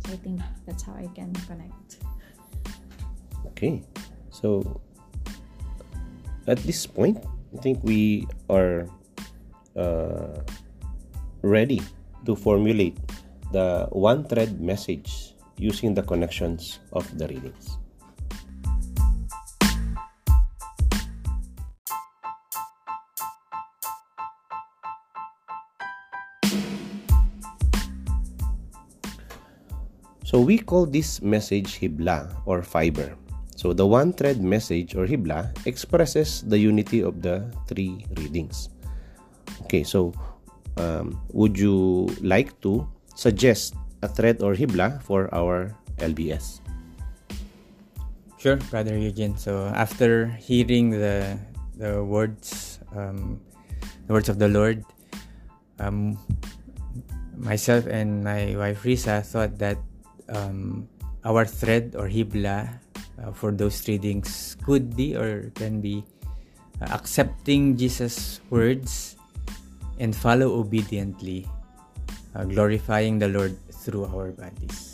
So 0.06 0.14
I 0.14 0.18
think 0.18 0.42
that's 0.68 0.84
how 0.84 0.94
I 0.94 1.08
can 1.16 1.34
connect. 1.48 2.04
Okay. 3.48 3.84
So 4.30 4.82
at 6.48 6.58
this 6.66 6.86
point, 6.86 7.22
I 7.54 7.58
think 7.62 7.84
we 7.84 8.28
are 8.50 8.88
uh, 9.76 10.42
ready 11.42 11.82
to 12.26 12.36
formulate 12.36 12.98
the 13.52 13.88
one 13.92 14.24
thread 14.24 14.62
message 14.62 15.36
using 15.58 15.94
the 15.94 16.02
connections 16.02 16.80
of 16.94 17.06
the 17.18 17.28
readings. 17.28 17.78
So 30.24 30.40
we 30.40 30.60
call 30.60 30.86
this 30.86 31.22
message 31.22 31.76
Hibla 31.84 32.32
or 32.46 32.64
fiber. 32.64 33.20
So 33.62 33.78
the 33.78 33.86
one 33.86 34.10
thread 34.10 34.42
message 34.42 34.98
or 34.98 35.06
Hibla 35.06 35.54
expresses 35.70 36.42
the 36.42 36.58
unity 36.58 37.06
of 37.06 37.22
the 37.22 37.46
three 37.70 38.10
readings. 38.18 38.74
Okay, 39.70 39.86
so 39.86 40.18
um, 40.82 41.22
would 41.30 41.54
you 41.54 42.10
like 42.26 42.58
to 42.66 42.90
suggest 43.14 43.78
a 44.02 44.10
thread 44.10 44.42
or 44.42 44.58
Hibla 44.58 44.98
for 45.06 45.30
our 45.30 45.78
LBS? 46.02 46.66
Sure, 48.42 48.58
Brother 48.74 48.98
Eugene. 48.98 49.38
So 49.38 49.70
after 49.78 50.34
hearing 50.42 50.90
the 50.90 51.38
the 51.78 52.02
words, 52.02 52.82
um, 52.98 53.38
the 54.10 54.14
words 54.18 54.26
of 54.26 54.42
the 54.42 54.50
Lord, 54.50 54.82
um, 55.78 56.18
myself 57.38 57.86
and 57.86 58.26
my 58.26 58.58
wife 58.58 58.82
Risa 58.82 59.22
thought 59.22 59.62
that 59.62 59.78
um, 60.34 60.90
our 61.22 61.46
thread 61.46 61.94
or 61.94 62.10
hibla 62.10 62.81
uh, 63.22 63.32
for 63.32 63.52
those 63.52 63.88
readings 63.88 64.58
could 64.66 64.96
be 64.96 65.16
or 65.16 65.52
can 65.56 65.82
be 65.82 66.04
uh, 66.82 66.90
accepting 66.92 67.78
Jesus' 67.78 68.42
words 68.50 69.16
and 70.00 70.16
follow 70.16 70.60
obediently, 70.60 71.48
uh, 72.36 72.44
glorifying 72.44 73.20
the 73.20 73.30
Lord 73.30 73.56
through 73.70 74.06
our 74.10 74.34
bodies. 74.34 74.92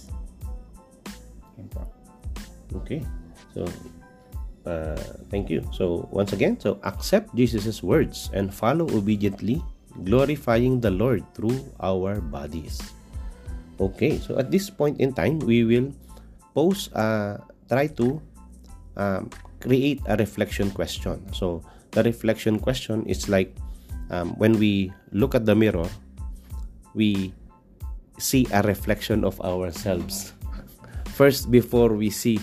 Okay, 2.76 3.00
so 3.56 3.64
uh, 4.68 5.00
thank 5.32 5.50
you. 5.50 5.64
So 5.72 6.08
once 6.12 6.36
again, 6.36 6.60
so 6.60 6.80
accept 6.84 7.34
Jesus' 7.36 7.82
words 7.82 8.30
and 8.34 8.54
follow 8.54 8.86
obediently, 8.92 9.64
glorifying 10.04 10.80
the 10.84 10.92
Lord 10.92 11.24
through 11.34 11.64
our 11.80 12.20
bodies. 12.20 12.80
Okay, 13.80 14.20
so 14.20 14.38
at 14.38 14.52
this 14.52 14.70
point 14.70 15.00
in 15.00 15.14
time, 15.14 15.40
we 15.40 15.64
will 15.64 15.94
pose, 16.54 16.92
uh, 16.94 17.40
try 17.70 17.88
to 17.99 18.22
um, 18.95 19.30
create 19.59 20.01
a 20.07 20.15
reflection 20.18 20.72
question. 20.72 21.22
So 21.34 21.63
the 21.91 22.03
reflection 22.03 22.59
question 22.59 23.05
is 23.05 23.30
like 23.30 23.55
um, 24.09 24.34
when 24.38 24.57
we 24.59 24.91
look 25.11 25.36
at 25.36 25.45
the 25.45 25.55
mirror, 25.55 25.88
we 26.93 27.34
see 28.18 28.47
a 28.51 28.61
reflection 28.63 29.24
of 29.24 29.39
ourselves 29.41 30.34
first 31.13 31.51
before 31.51 31.93
we 31.93 32.09
see 32.09 32.39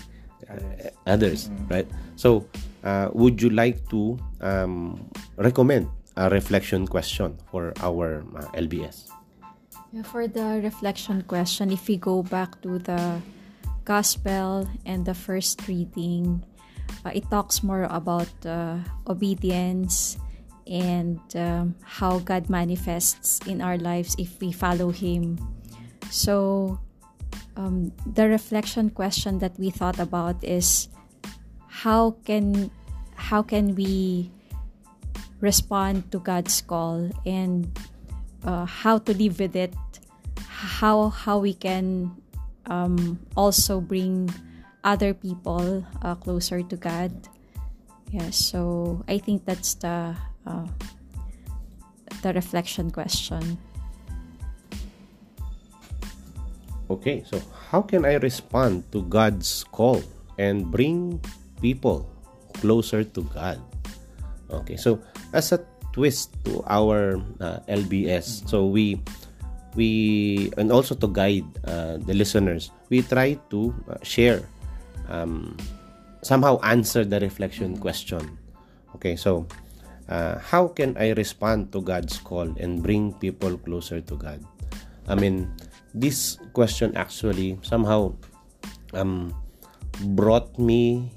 uh, 0.48 0.90
others, 1.06 1.50
right? 1.68 1.86
So, 2.16 2.46
uh, 2.84 3.08
would 3.12 3.40
you 3.40 3.50
like 3.50 3.88
to 3.90 4.18
um, 4.40 5.10
recommend 5.36 5.88
a 6.16 6.30
reflection 6.30 6.86
question 6.86 7.38
for 7.50 7.72
our 7.80 8.22
uh, 8.36 8.46
LBS? 8.54 9.08
For 10.04 10.26
the 10.26 10.60
reflection 10.62 11.22
question, 11.22 11.70
if 11.70 11.88
we 11.88 11.96
go 11.96 12.22
back 12.22 12.60
to 12.62 12.78
the 12.78 13.22
gospel 13.84 14.68
and 14.84 15.04
the 15.04 15.14
first 15.14 15.68
reading, 15.68 16.44
uh, 17.04 17.10
it 17.14 17.28
talks 17.30 17.62
more 17.62 17.84
about 17.90 18.32
uh, 18.44 18.78
obedience 19.06 20.18
and 20.66 21.20
um, 21.36 21.74
how 21.84 22.18
God 22.20 22.48
manifests 22.48 23.40
in 23.46 23.60
our 23.60 23.76
lives 23.76 24.16
if 24.18 24.40
we 24.40 24.52
follow 24.52 24.90
Him. 24.90 25.38
So, 26.10 26.80
um, 27.56 27.92
the 28.06 28.28
reflection 28.28 28.90
question 28.90 29.38
that 29.38 29.58
we 29.58 29.70
thought 29.70 29.98
about 29.98 30.42
is 30.42 30.88
how 31.68 32.16
can 32.24 32.70
how 33.14 33.42
can 33.42 33.74
we 33.74 34.30
respond 35.40 36.10
to 36.12 36.18
God's 36.18 36.60
call 36.62 37.10
and 37.26 37.68
uh, 38.44 38.64
how 38.64 38.98
to 38.98 39.12
live 39.14 39.38
with 39.38 39.54
it 39.54 39.74
how 40.64 41.10
how 41.10 41.38
we 41.38 41.52
can 41.52 42.10
um, 42.66 43.18
also 43.36 43.80
bring 43.80 44.32
other 44.84 45.14
people 45.14 45.84
uh, 46.02 46.14
closer 46.14 46.62
to 46.62 46.76
God. 46.76 47.12
Yeah, 48.12 48.30
so 48.30 49.02
I 49.08 49.18
think 49.18 49.44
that's 49.44 49.74
the 49.74 50.14
uh, 50.46 50.68
the 52.22 52.32
reflection 52.32 52.90
question. 52.90 53.58
Okay, 56.88 57.24
so 57.24 57.40
how 57.72 57.80
can 57.80 58.04
I 58.04 58.20
respond 58.20 58.84
to 58.92 59.02
God's 59.08 59.64
call 59.72 60.04
and 60.36 60.68
bring 60.70 61.18
people 61.60 62.06
closer 62.60 63.02
to 63.02 63.20
God? 63.32 63.58
Okay, 64.52 64.76
so 64.76 65.00
as 65.32 65.50
a 65.50 65.64
twist 65.96 66.36
to 66.44 66.60
our 66.68 67.16
uh, 67.40 67.64
LBS, 67.66 68.44
so 68.46 68.68
we 68.68 69.00
we 69.74 70.50
and 70.56 70.70
also 70.70 70.94
to 70.94 71.08
guide 71.08 71.46
uh, 71.66 71.98
the 72.06 72.14
listeners 72.14 72.70
we 72.88 73.02
try 73.02 73.34
to 73.50 73.74
uh, 73.90 73.98
share 74.02 74.46
um, 75.08 75.56
somehow 76.22 76.58
answer 76.62 77.04
the 77.04 77.20
reflection 77.20 77.76
question. 77.76 78.38
Okay 78.96 79.16
so 79.16 79.46
uh, 80.08 80.38
how 80.38 80.68
can 80.68 80.96
i 80.96 81.12
respond 81.16 81.72
to 81.72 81.80
god's 81.80 82.16
call 82.20 82.48
and 82.60 82.82
bring 82.82 83.12
people 83.18 83.58
closer 83.58 84.00
to 84.00 84.16
god? 84.16 84.40
I 85.08 85.14
mean 85.14 85.52
this 85.92 86.38
question 86.52 86.96
actually 86.96 87.58
somehow 87.62 88.14
um, 88.94 89.34
brought 90.14 90.58
me 90.58 91.10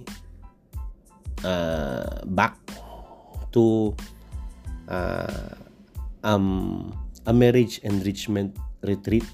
uh, 1.43 2.25
back 2.25 2.57
to 3.53 3.95
uh, 4.87 5.55
um, 6.23 6.93
a 7.28 7.34
marriage 7.36 7.84
enrichment 7.84 8.55
retreat 8.82 9.28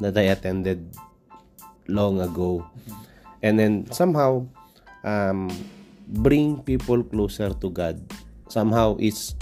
that 0.00 0.16
I 0.16 0.32
attended 0.32 0.96
long 1.86 2.20
ago. 2.20 2.64
And 3.44 3.60
then 3.60 3.84
somehow 3.92 4.48
um, 5.04 5.52
bring 6.24 6.64
people 6.64 7.04
closer 7.04 7.52
to 7.52 7.68
God. 7.70 8.00
Somehow 8.48 8.96
it's 8.98 9.36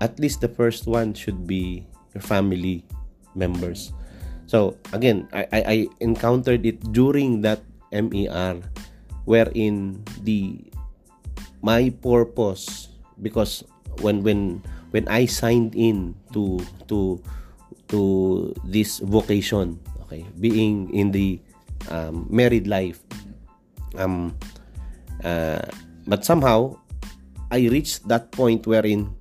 at 0.00 0.20
least 0.20 0.44
the 0.44 0.52
first 0.52 0.86
one 0.86 1.16
should 1.16 1.48
be 1.48 1.88
your 2.12 2.22
family 2.22 2.84
members. 3.34 3.96
So 4.46 4.76
again, 4.92 5.26
I, 5.32 5.42
I, 5.50 5.60
I 5.64 5.76
encountered 6.00 6.64
it 6.68 6.78
during 6.92 7.40
that 7.40 7.64
MER 7.90 8.60
wherein 9.24 10.04
the 10.22 10.60
my 11.64 11.90
purpose 11.90 12.94
because 13.18 13.64
when 14.04 14.22
when 14.22 14.62
when 14.96 15.04
I 15.12 15.28
signed 15.28 15.76
in 15.76 16.16
to 16.32 16.56
to 16.88 17.20
to 17.92 18.00
this 18.64 19.04
vocation, 19.04 19.76
okay, 20.08 20.24
being 20.40 20.88
in 20.96 21.12
the 21.12 21.36
um, 21.92 22.24
married 22.32 22.64
life, 22.64 23.04
um, 24.00 24.32
uh, 25.20 25.68
but 26.08 26.24
somehow 26.24 26.80
I 27.52 27.68
reached 27.68 28.08
that 28.08 28.32
point 28.32 28.64
wherein 28.64 29.12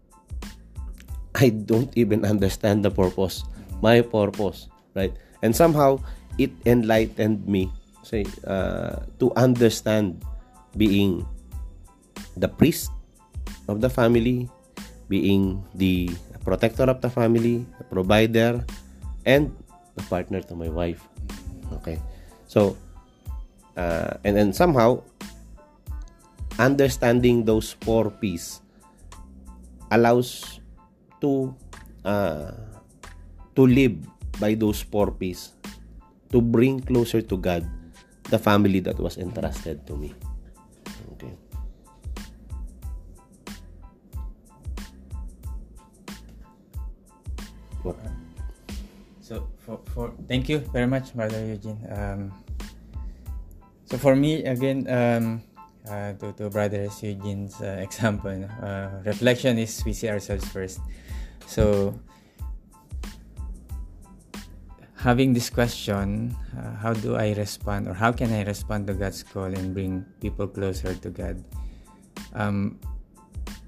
I 1.36 1.52
don't 1.52 1.92
even 2.00 2.24
understand 2.24 2.88
the 2.88 2.90
purpose, 2.96 3.44
my 3.84 4.00
purpose, 4.00 4.72
right? 4.96 5.12
And 5.44 5.52
somehow 5.52 6.00
it 6.40 6.56
enlightened 6.64 7.44
me, 7.44 7.68
say, 8.08 8.24
uh, 8.48 9.04
to 9.20 9.36
understand 9.36 10.24
being 10.80 11.28
the 12.40 12.48
priest 12.48 12.96
of 13.68 13.84
the 13.84 13.92
family, 13.92 14.48
being 15.08 15.64
the 15.74 16.10
protector 16.46 16.86
of 16.86 17.02
the 17.02 17.10
family, 17.10 17.66
the 17.78 17.86
provider, 17.86 18.64
and 19.26 19.50
the 19.98 20.04
partner 20.06 20.42
to 20.46 20.54
my 20.54 20.70
wife. 20.70 21.02
Okay. 21.82 21.98
So, 22.46 22.78
uh, 23.76 24.22
and 24.24 24.38
then 24.38 24.54
somehow, 24.54 25.02
understanding 26.62 27.44
those 27.44 27.74
four 27.82 28.14
P's 28.14 28.62
allows 29.92 30.62
to 31.22 31.54
uh, 32.06 32.54
to 33.56 33.64
live 33.66 33.98
by 34.40 34.54
those 34.54 34.82
four 34.82 35.12
P's 35.12 35.58
to 36.32 36.40
bring 36.42 36.80
closer 36.80 37.22
to 37.22 37.36
God 37.38 37.66
the 38.30 38.38
family 38.38 38.80
that 38.82 38.98
was 38.98 39.18
entrusted 39.18 39.86
to 39.88 39.98
me. 39.98 40.14
For, 49.66 49.82
for 49.94 50.14
thank 50.30 50.48
you 50.48 50.60
very 50.72 50.88
much, 50.88 51.14
Brother 51.14 51.44
Eugene. 51.44 51.82
Um, 51.90 52.32
so 53.86 53.98
for 53.98 54.16
me 54.16 54.46
again, 54.46 54.86
um, 54.90 55.42
uh, 55.90 56.14
to 56.22 56.34
to 56.38 56.50
Brother 56.50 56.88
Eugene's 57.02 57.58
uh, 57.62 57.82
example, 57.86 58.46
uh, 58.62 59.02
reflection 59.06 59.58
is 59.58 59.82
we 59.86 59.94
see 59.94 60.10
ourselves 60.10 60.46
first. 60.50 60.80
So 61.46 61.98
having 64.98 65.34
this 65.34 65.50
question, 65.50 66.34
uh, 66.58 66.78
how 66.78 66.94
do 66.94 67.18
I 67.18 67.34
respond, 67.34 67.90
or 67.90 67.94
how 67.94 68.14
can 68.14 68.34
I 68.34 68.46
respond 68.46 68.88
to 68.88 68.94
God's 68.94 69.22
call 69.22 69.50
and 69.50 69.74
bring 69.74 70.06
people 70.22 70.48
closer 70.48 70.94
to 70.94 71.10
God? 71.10 71.42
Um, 72.34 72.80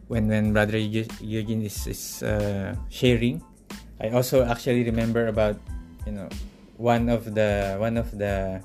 when 0.07 0.29
when 0.29 0.53
Brother 0.53 0.77
Eugene 0.77 1.61
is, 1.61 1.85
is 1.85 2.23
uh, 2.23 2.73
sharing, 2.89 3.43
I 4.01 4.09
also 4.09 4.45
actually 4.45 4.81
remember 4.85 5.27
about 5.27 5.59
you 6.07 6.15
know 6.15 6.31
one 6.79 7.11
of 7.11 7.35
the 7.35 7.75
one 7.75 7.99
of 7.99 8.07
the 8.15 8.63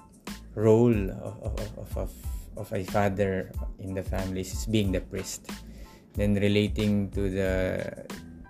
role 0.55 0.95
of, 0.95 1.35
of, 1.43 1.91
of, 1.99 2.11
of, 2.55 2.67
a 2.71 2.85
father 2.87 3.51
in 3.83 3.99
the 3.99 4.05
family 4.05 4.43
is 4.47 4.69
being 4.71 4.93
the 4.93 5.01
priest. 5.01 5.51
Then 6.13 6.37
relating 6.37 7.11
to 7.17 7.27
the 7.27 7.51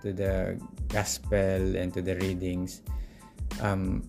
to 0.02 0.12
the 0.12 0.58
gospel 0.90 1.78
and 1.78 1.94
to 1.94 2.02
the 2.02 2.18
readings 2.18 2.82
um, 3.62 4.02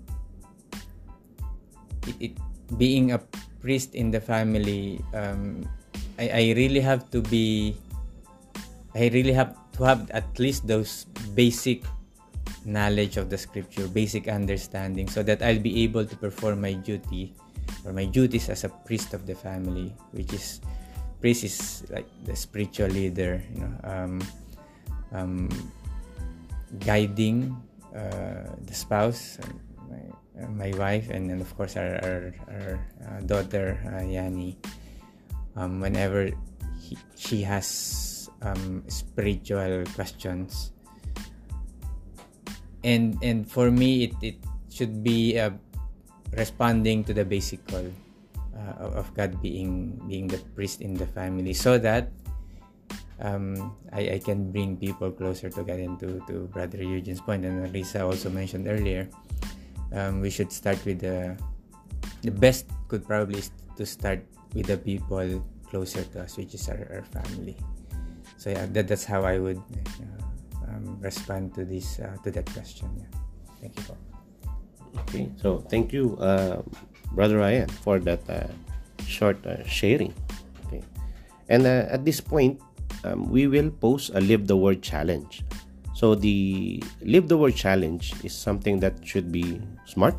it, 2.10 2.34
it 2.34 2.34
being 2.76 3.14
a 3.14 3.22
priest 3.62 3.94
in 3.94 4.10
the 4.10 4.20
family 4.20 5.00
um, 5.14 5.70
I, 6.18 6.28
I 6.28 6.44
really 6.58 6.82
have 6.82 7.14
to 7.14 7.22
be 7.22 7.78
I 8.98 9.14
really 9.14 9.38
have 9.38 9.54
to 9.78 9.86
have 9.86 10.10
at 10.12 10.26
least 10.42 10.66
those 10.66 11.06
basic 11.38 11.86
knowledge 12.66 13.18
of 13.18 13.30
the 13.30 13.38
scripture, 13.38 13.88
basic 13.88 14.28
understanding, 14.28 15.07
so 15.07 15.24
that 15.24 15.41
I'll 15.41 15.59
be 15.59 15.84
able 15.84 16.05
to 16.05 16.16
perform 16.16 16.61
my 16.61 16.74
duty 16.74 17.34
or 17.86 17.93
my 17.93 18.05
duties 18.05 18.49
as 18.49 18.64
a 18.64 18.70
priest 18.70 19.14
of 19.14 19.26
the 19.26 19.36
family, 19.36 19.93
which 20.11 20.34
is 20.34 20.61
priest 21.24 21.43
is 21.43 21.84
like 21.89 22.07
the 22.26 22.36
spiritual 22.36 22.91
leader, 22.91 23.41
you 23.55 23.61
know, 23.64 23.74
um, 23.84 24.14
um, 25.16 25.47
guiding 26.84 27.55
uh, 27.95 28.51
the 28.68 28.74
spouse, 28.74 29.38
my, 29.88 30.03
my 30.49 30.72
wife, 30.78 31.09
and 31.09 31.30
then 31.30 31.39
of 31.39 31.55
course 31.55 31.78
our, 31.78 31.95
our, 32.03 32.36
our 32.51 32.72
uh, 33.07 33.20
daughter 33.24 33.80
uh, 33.88 34.03
Yani. 34.03 34.57
Um, 35.55 35.80
whenever 35.80 36.32
he, 36.82 36.97
she 37.16 37.41
has 37.43 38.28
um, 38.41 38.84
spiritual 38.88 39.86
questions, 39.95 40.73
and 42.84 43.18
and 43.24 43.50
for 43.50 43.72
me, 43.72 44.06
it 44.06 44.14
it 44.22 44.38
should 44.70 45.04
be 45.04 45.40
uh, 45.40 45.52
responding 46.36 47.04
to 47.06 47.14
the 47.14 47.26
basic 47.26 47.66
call 47.68 47.86
uh, 48.56 49.00
of 49.00 49.10
God 49.16 49.42
being 49.42 49.98
being 50.08 50.28
the 50.28 50.40
priest 50.56 50.82
in 50.82 50.94
the 50.94 51.08
family, 51.08 51.54
so 51.54 51.78
that 51.78 52.12
um, 53.22 53.76
I, 53.92 54.18
I 54.18 54.20
can 54.20 54.52
bring 54.52 54.78
people 54.78 55.12
closer 55.12 55.50
to 55.50 55.64
God 55.64 55.80
and 55.80 56.00
to, 56.00 56.20
to 56.28 56.50
Brother 56.52 56.84
Eugene's 56.84 57.22
point, 57.22 57.46
and 57.46 57.72
Lisa 57.72 58.04
also 58.04 58.30
mentioned 58.30 58.68
earlier, 58.68 59.08
um, 59.94 60.22
we 60.22 60.30
should 60.30 60.52
start 60.52 60.80
with 60.86 61.00
the 61.00 61.38
the 62.24 62.32
best 62.32 62.68
could 62.88 63.06
probably 63.06 63.44
to 63.76 63.86
start 63.86 64.24
with 64.56 64.68
the 64.68 64.78
people 64.78 65.44
closer 65.68 66.04
to 66.14 66.24
us, 66.24 66.38
which 66.38 66.54
is 66.54 66.70
our, 66.70 66.88
our 66.94 67.06
family. 67.10 67.58
So 68.38 68.52
yeah, 68.52 68.66
that, 68.72 68.88
that's 68.88 69.06
how 69.06 69.24
I 69.24 69.40
would 69.40 69.58
uh, 69.58 70.23
um, 70.68 70.99
respond 71.01 71.53
to 71.55 71.66
this 71.66 71.99
uh, 71.99 72.16
to 72.24 72.32
that 72.32 72.45
question. 72.53 72.89
Yeah. 72.97 73.11
Thank 73.61 73.76
you. 73.78 73.95
Okay, 75.09 75.26
so 75.41 75.57
thank 75.74 75.91
you, 75.91 76.18
uh, 76.22 76.61
Brother 77.18 77.41
Ryan, 77.41 77.68
for 77.82 77.97
that 77.99 78.22
uh, 78.30 78.45
short 79.05 79.41
uh, 79.45 79.66
sharing. 79.66 80.14
Okay, 80.68 80.86
and 81.49 81.66
uh, 81.66 81.89
at 81.89 82.05
this 82.05 82.22
point, 82.22 82.61
um, 83.03 83.26
we 83.30 83.47
will 83.47 83.72
post 83.72 84.11
a 84.14 84.22
live 84.22 84.45
the 84.45 84.57
word 84.57 84.82
challenge. 84.82 85.41
So 85.93 86.14
the 86.14 86.82
live 87.01 87.28
the 87.28 87.38
word 87.38 87.55
challenge 87.55 88.14
is 88.24 88.34
something 88.34 88.80
that 88.82 89.01
should 89.01 89.32
be 89.32 89.61
smart, 89.86 90.14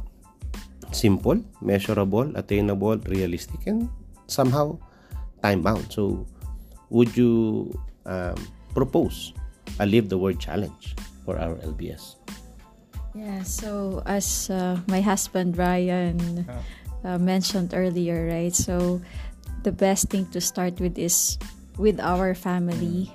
simple, 0.90 1.38
measurable, 1.60 2.30
attainable, 2.34 2.98
realistic, 3.06 3.66
and 3.66 3.90
somehow 4.26 4.78
time 5.42 5.62
bound. 5.62 5.92
So, 5.92 6.26
would 6.90 7.16
you 7.16 7.74
um, 8.06 8.38
propose 8.72 9.34
a 9.78 9.86
live 9.86 10.08
the 10.08 10.18
word 10.18 10.38
challenge 10.38 10.94
for 11.24 11.38
our 11.38 11.56
LBS? 11.62 12.16
Yeah, 13.14 13.42
so 13.42 14.02
as 14.06 14.50
uh, 14.50 14.80
my 14.88 15.00
husband 15.00 15.56
Ryan 15.56 16.46
uh, 17.04 17.18
mentioned 17.18 17.72
earlier, 17.74 18.26
right? 18.26 18.54
So, 18.54 19.00
the 19.62 19.72
best 19.72 20.10
thing 20.10 20.26
to 20.34 20.40
start 20.40 20.80
with 20.80 20.98
is 20.98 21.38
with 21.78 22.00
our 22.00 22.34
family. 22.34 23.10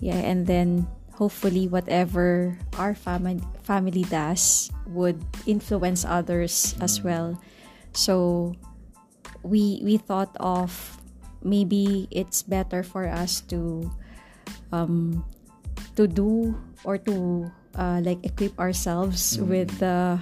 Yeah, 0.00 0.20
and 0.20 0.46
then 0.46 0.86
hopefully 1.14 1.68
whatever 1.68 2.58
our 2.76 2.94
family 2.94 3.40
family 3.62 4.02
does 4.10 4.70
would 4.86 5.22
influence 5.46 6.04
others 6.04 6.74
as 6.80 7.00
well. 7.02 7.38
So 7.94 8.54
we 9.42 9.80
we 9.84 9.96
thought 9.96 10.34
of 10.42 10.98
maybe 11.42 12.08
it's 12.10 12.42
better 12.42 12.82
for 12.82 13.06
us 13.06 13.40
to 13.54 13.90
um 14.72 15.24
to 15.96 16.06
do 16.06 16.54
or 16.84 16.98
to 16.98 17.50
uh, 17.76 18.00
like 18.02 18.18
equip 18.24 18.58
ourselves 18.58 19.38
with 19.38 19.70
the 19.78 20.18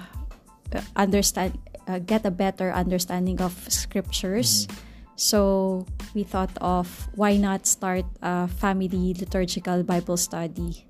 uh, 0.73 0.81
understand 0.95 1.57
uh, 1.87 1.99
get 1.99 2.25
a 2.25 2.31
better 2.31 2.71
understanding 2.71 3.41
of 3.41 3.53
scriptures. 3.69 4.67
So 5.15 5.85
we 6.13 6.23
thought 6.23 6.51
of 6.61 6.87
why 7.15 7.37
not 7.37 7.67
start 7.67 8.05
a 8.21 8.47
family 8.47 9.13
liturgical 9.13 9.83
bible 9.83 10.17
study. 10.17 10.85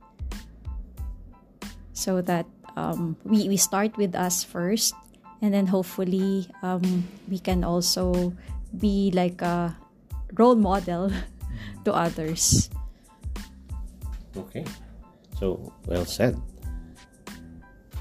So 1.94 2.22
that 2.22 2.45
um, 2.76 3.18
we, 3.24 3.48
we 3.49 3.58
start 3.58 3.98
with 3.98 4.16
us 4.16 4.44
first 4.44 4.95
and 5.41 5.53
then 5.53 5.68
hopefully 5.68 6.48
um, 6.64 7.03
we 7.30 7.38
can 7.38 7.64
also 7.64 8.34
be 8.80 9.12
like 9.14 9.41
a 9.41 9.76
role 10.34 10.56
model 10.56 11.12
to 11.86 11.94
others 11.94 12.70
Okay, 14.34 14.66
so 15.38 15.72
well 15.86 16.06
said. 16.06 16.40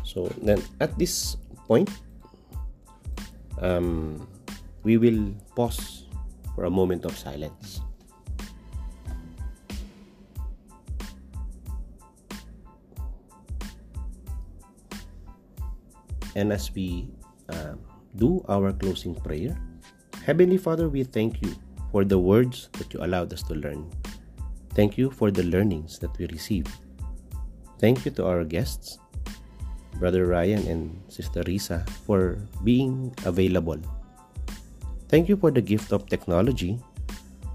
So 0.05 0.29
then 0.41 0.61
at 0.81 0.97
this 0.99 1.37
point, 1.69 1.89
um, 3.61 4.29
we 4.83 4.97
will 4.97 5.33
pause 5.57 6.05
for 6.55 6.65
a 6.65 6.71
moment 6.71 7.05
of 7.05 7.17
silence. 7.17 7.81
And 16.35 16.53
as 16.53 16.73
we 16.73 17.13
uh, 17.49 17.77
do 18.17 18.45
our 18.49 18.73
closing 18.73 19.15
prayer, 19.15 19.57
Heavenly 20.25 20.57
Father, 20.57 20.89
we 20.89 21.05
thank 21.05 21.43
you 21.43 21.53
for 21.91 22.05
the 22.05 22.19
words 22.19 22.69
that 22.81 22.93
you 22.95 23.05
allowed 23.05 23.33
us 23.33 23.43
to 23.45 23.55
learn. 23.55 23.85
Thank 24.74 24.97
you 24.97 25.11
for 25.11 25.31
the 25.31 25.44
learnings 25.44 25.99
that 25.99 26.16
we 26.19 26.27
received. 26.28 26.73
Thank 27.78 28.05
you 28.05 28.11
to 28.16 28.27
our 28.27 28.44
guests, 28.44 28.99
Brother 29.99 30.27
Ryan 30.27 30.66
and 30.66 31.03
Sister 31.09 31.43
Risa, 31.44 31.89
for 32.07 32.39
being 32.65 33.12
available. 33.27 33.78
Thank 35.09 35.28
you 35.28 35.36
for 35.36 35.51
the 35.51 35.61
gift 35.61 35.93
of 35.93 36.09
technology, 36.09 36.81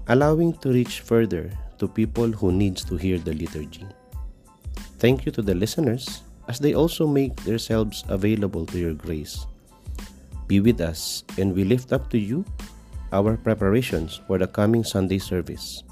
allowing 0.06 0.54
to 0.62 0.70
reach 0.70 1.00
further 1.00 1.50
to 1.78 1.88
people 1.88 2.30
who 2.30 2.52
needs 2.52 2.84
to 2.84 2.96
hear 2.96 3.18
the 3.18 3.34
liturgy. 3.34 3.86
Thank 4.98 5.26
you 5.26 5.32
to 5.32 5.42
the 5.42 5.54
listeners 5.54 6.22
as 6.46 6.58
they 6.58 6.74
also 6.74 7.06
make 7.06 7.34
themselves 7.42 8.04
available 8.08 8.66
to 8.66 8.78
your 8.78 8.94
grace. 8.94 9.46
Be 10.46 10.60
with 10.60 10.80
us 10.80 11.24
and 11.36 11.54
we 11.54 11.64
lift 11.64 11.92
up 11.92 12.10
to 12.10 12.18
you 12.18 12.44
our 13.12 13.36
preparations 13.36 14.20
for 14.26 14.38
the 14.38 14.46
coming 14.46 14.84
Sunday 14.84 15.18
service. 15.18 15.82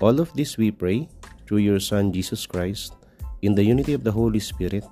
All 0.00 0.16
of 0.16 0.32
this 0.32 0.56
we 0.56 0.72
pray 0.72 1.08
through 1.44 1.60
your 1.60 1.78
Son 1.78 2.08
Jesus 2.08 2.48
Christ, 2.48 2.96
in 3.44 3.54
the 3.54 3.64
unity 3.64 3.92
of 3.92 4.00
the 4.02 4.12
Holy 4.12 4.40
Spirit, 4.40 4.84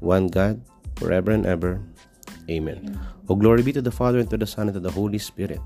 one 0.00 0.28
God, 0.28 0.60
forever 1.00 1.32
and 1.32 1.48
ever. 1.48 1.80
Amen. 2.52 3.00
O 3.28 3.34
glory 3.34 3.64
be 3.64 3.72
to 3.72 3.80
the 3.80 3.90
Father, 3.90 4.20
and 4.20 4.28
to 4.28 4.36
the 4.36 4.46
Son, 4.46 4.68
and 4.68 4.76
to 4.76 4.80
the 4.84 4.92
Holy 4.92 5.16
Spirit. 5.16 5.56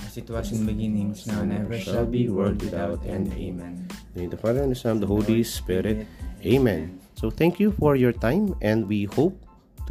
As 0.00 0.16
it 0.16 0.32
was 0.32 0.48
in 0.48 0.64
the 0.64 0.72
beginning, 0.72 1.12
is 1.12 1.28
now, 1.28 1.44
and 1.44 1.52
ever 1.52 1.76
shall 1.76 2.08
be, 2.08 2.32
world 2.32 2.56
without 2.64 3.04
end. 3.04 3.36
Amen. 3.36 3.84
In 4.16 4.32
the 4.32 4.40
Father, 4.40 4.64
and 4.64 4.72
the 4.72 4.80
Son, 4.80 4.96
and 4.96 5.02
the 5.04 5.12
Holy 5.12 5.44
Spirit. 5.44 6.08
Amen. 6.40 7.04
So 7.20 7.28
thank 7.28 7.60
you 7.60 7.76
for 7.76 8.00
your 8.00 8.16
time, 8.16 8.56
and 8.64 8.88
we 8.88 9.04
hope 9.04 9.36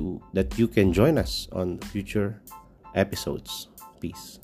to 0.01 0.17
that 0.33 0.57
you 0.57 0.65
can 0.67 0.89
join 0.91 1.21
us 1.21 1.45
on 1.53 1.77
future 1.93 2.41
episodes. 2.97 3.69
Peace. 4.01 4.40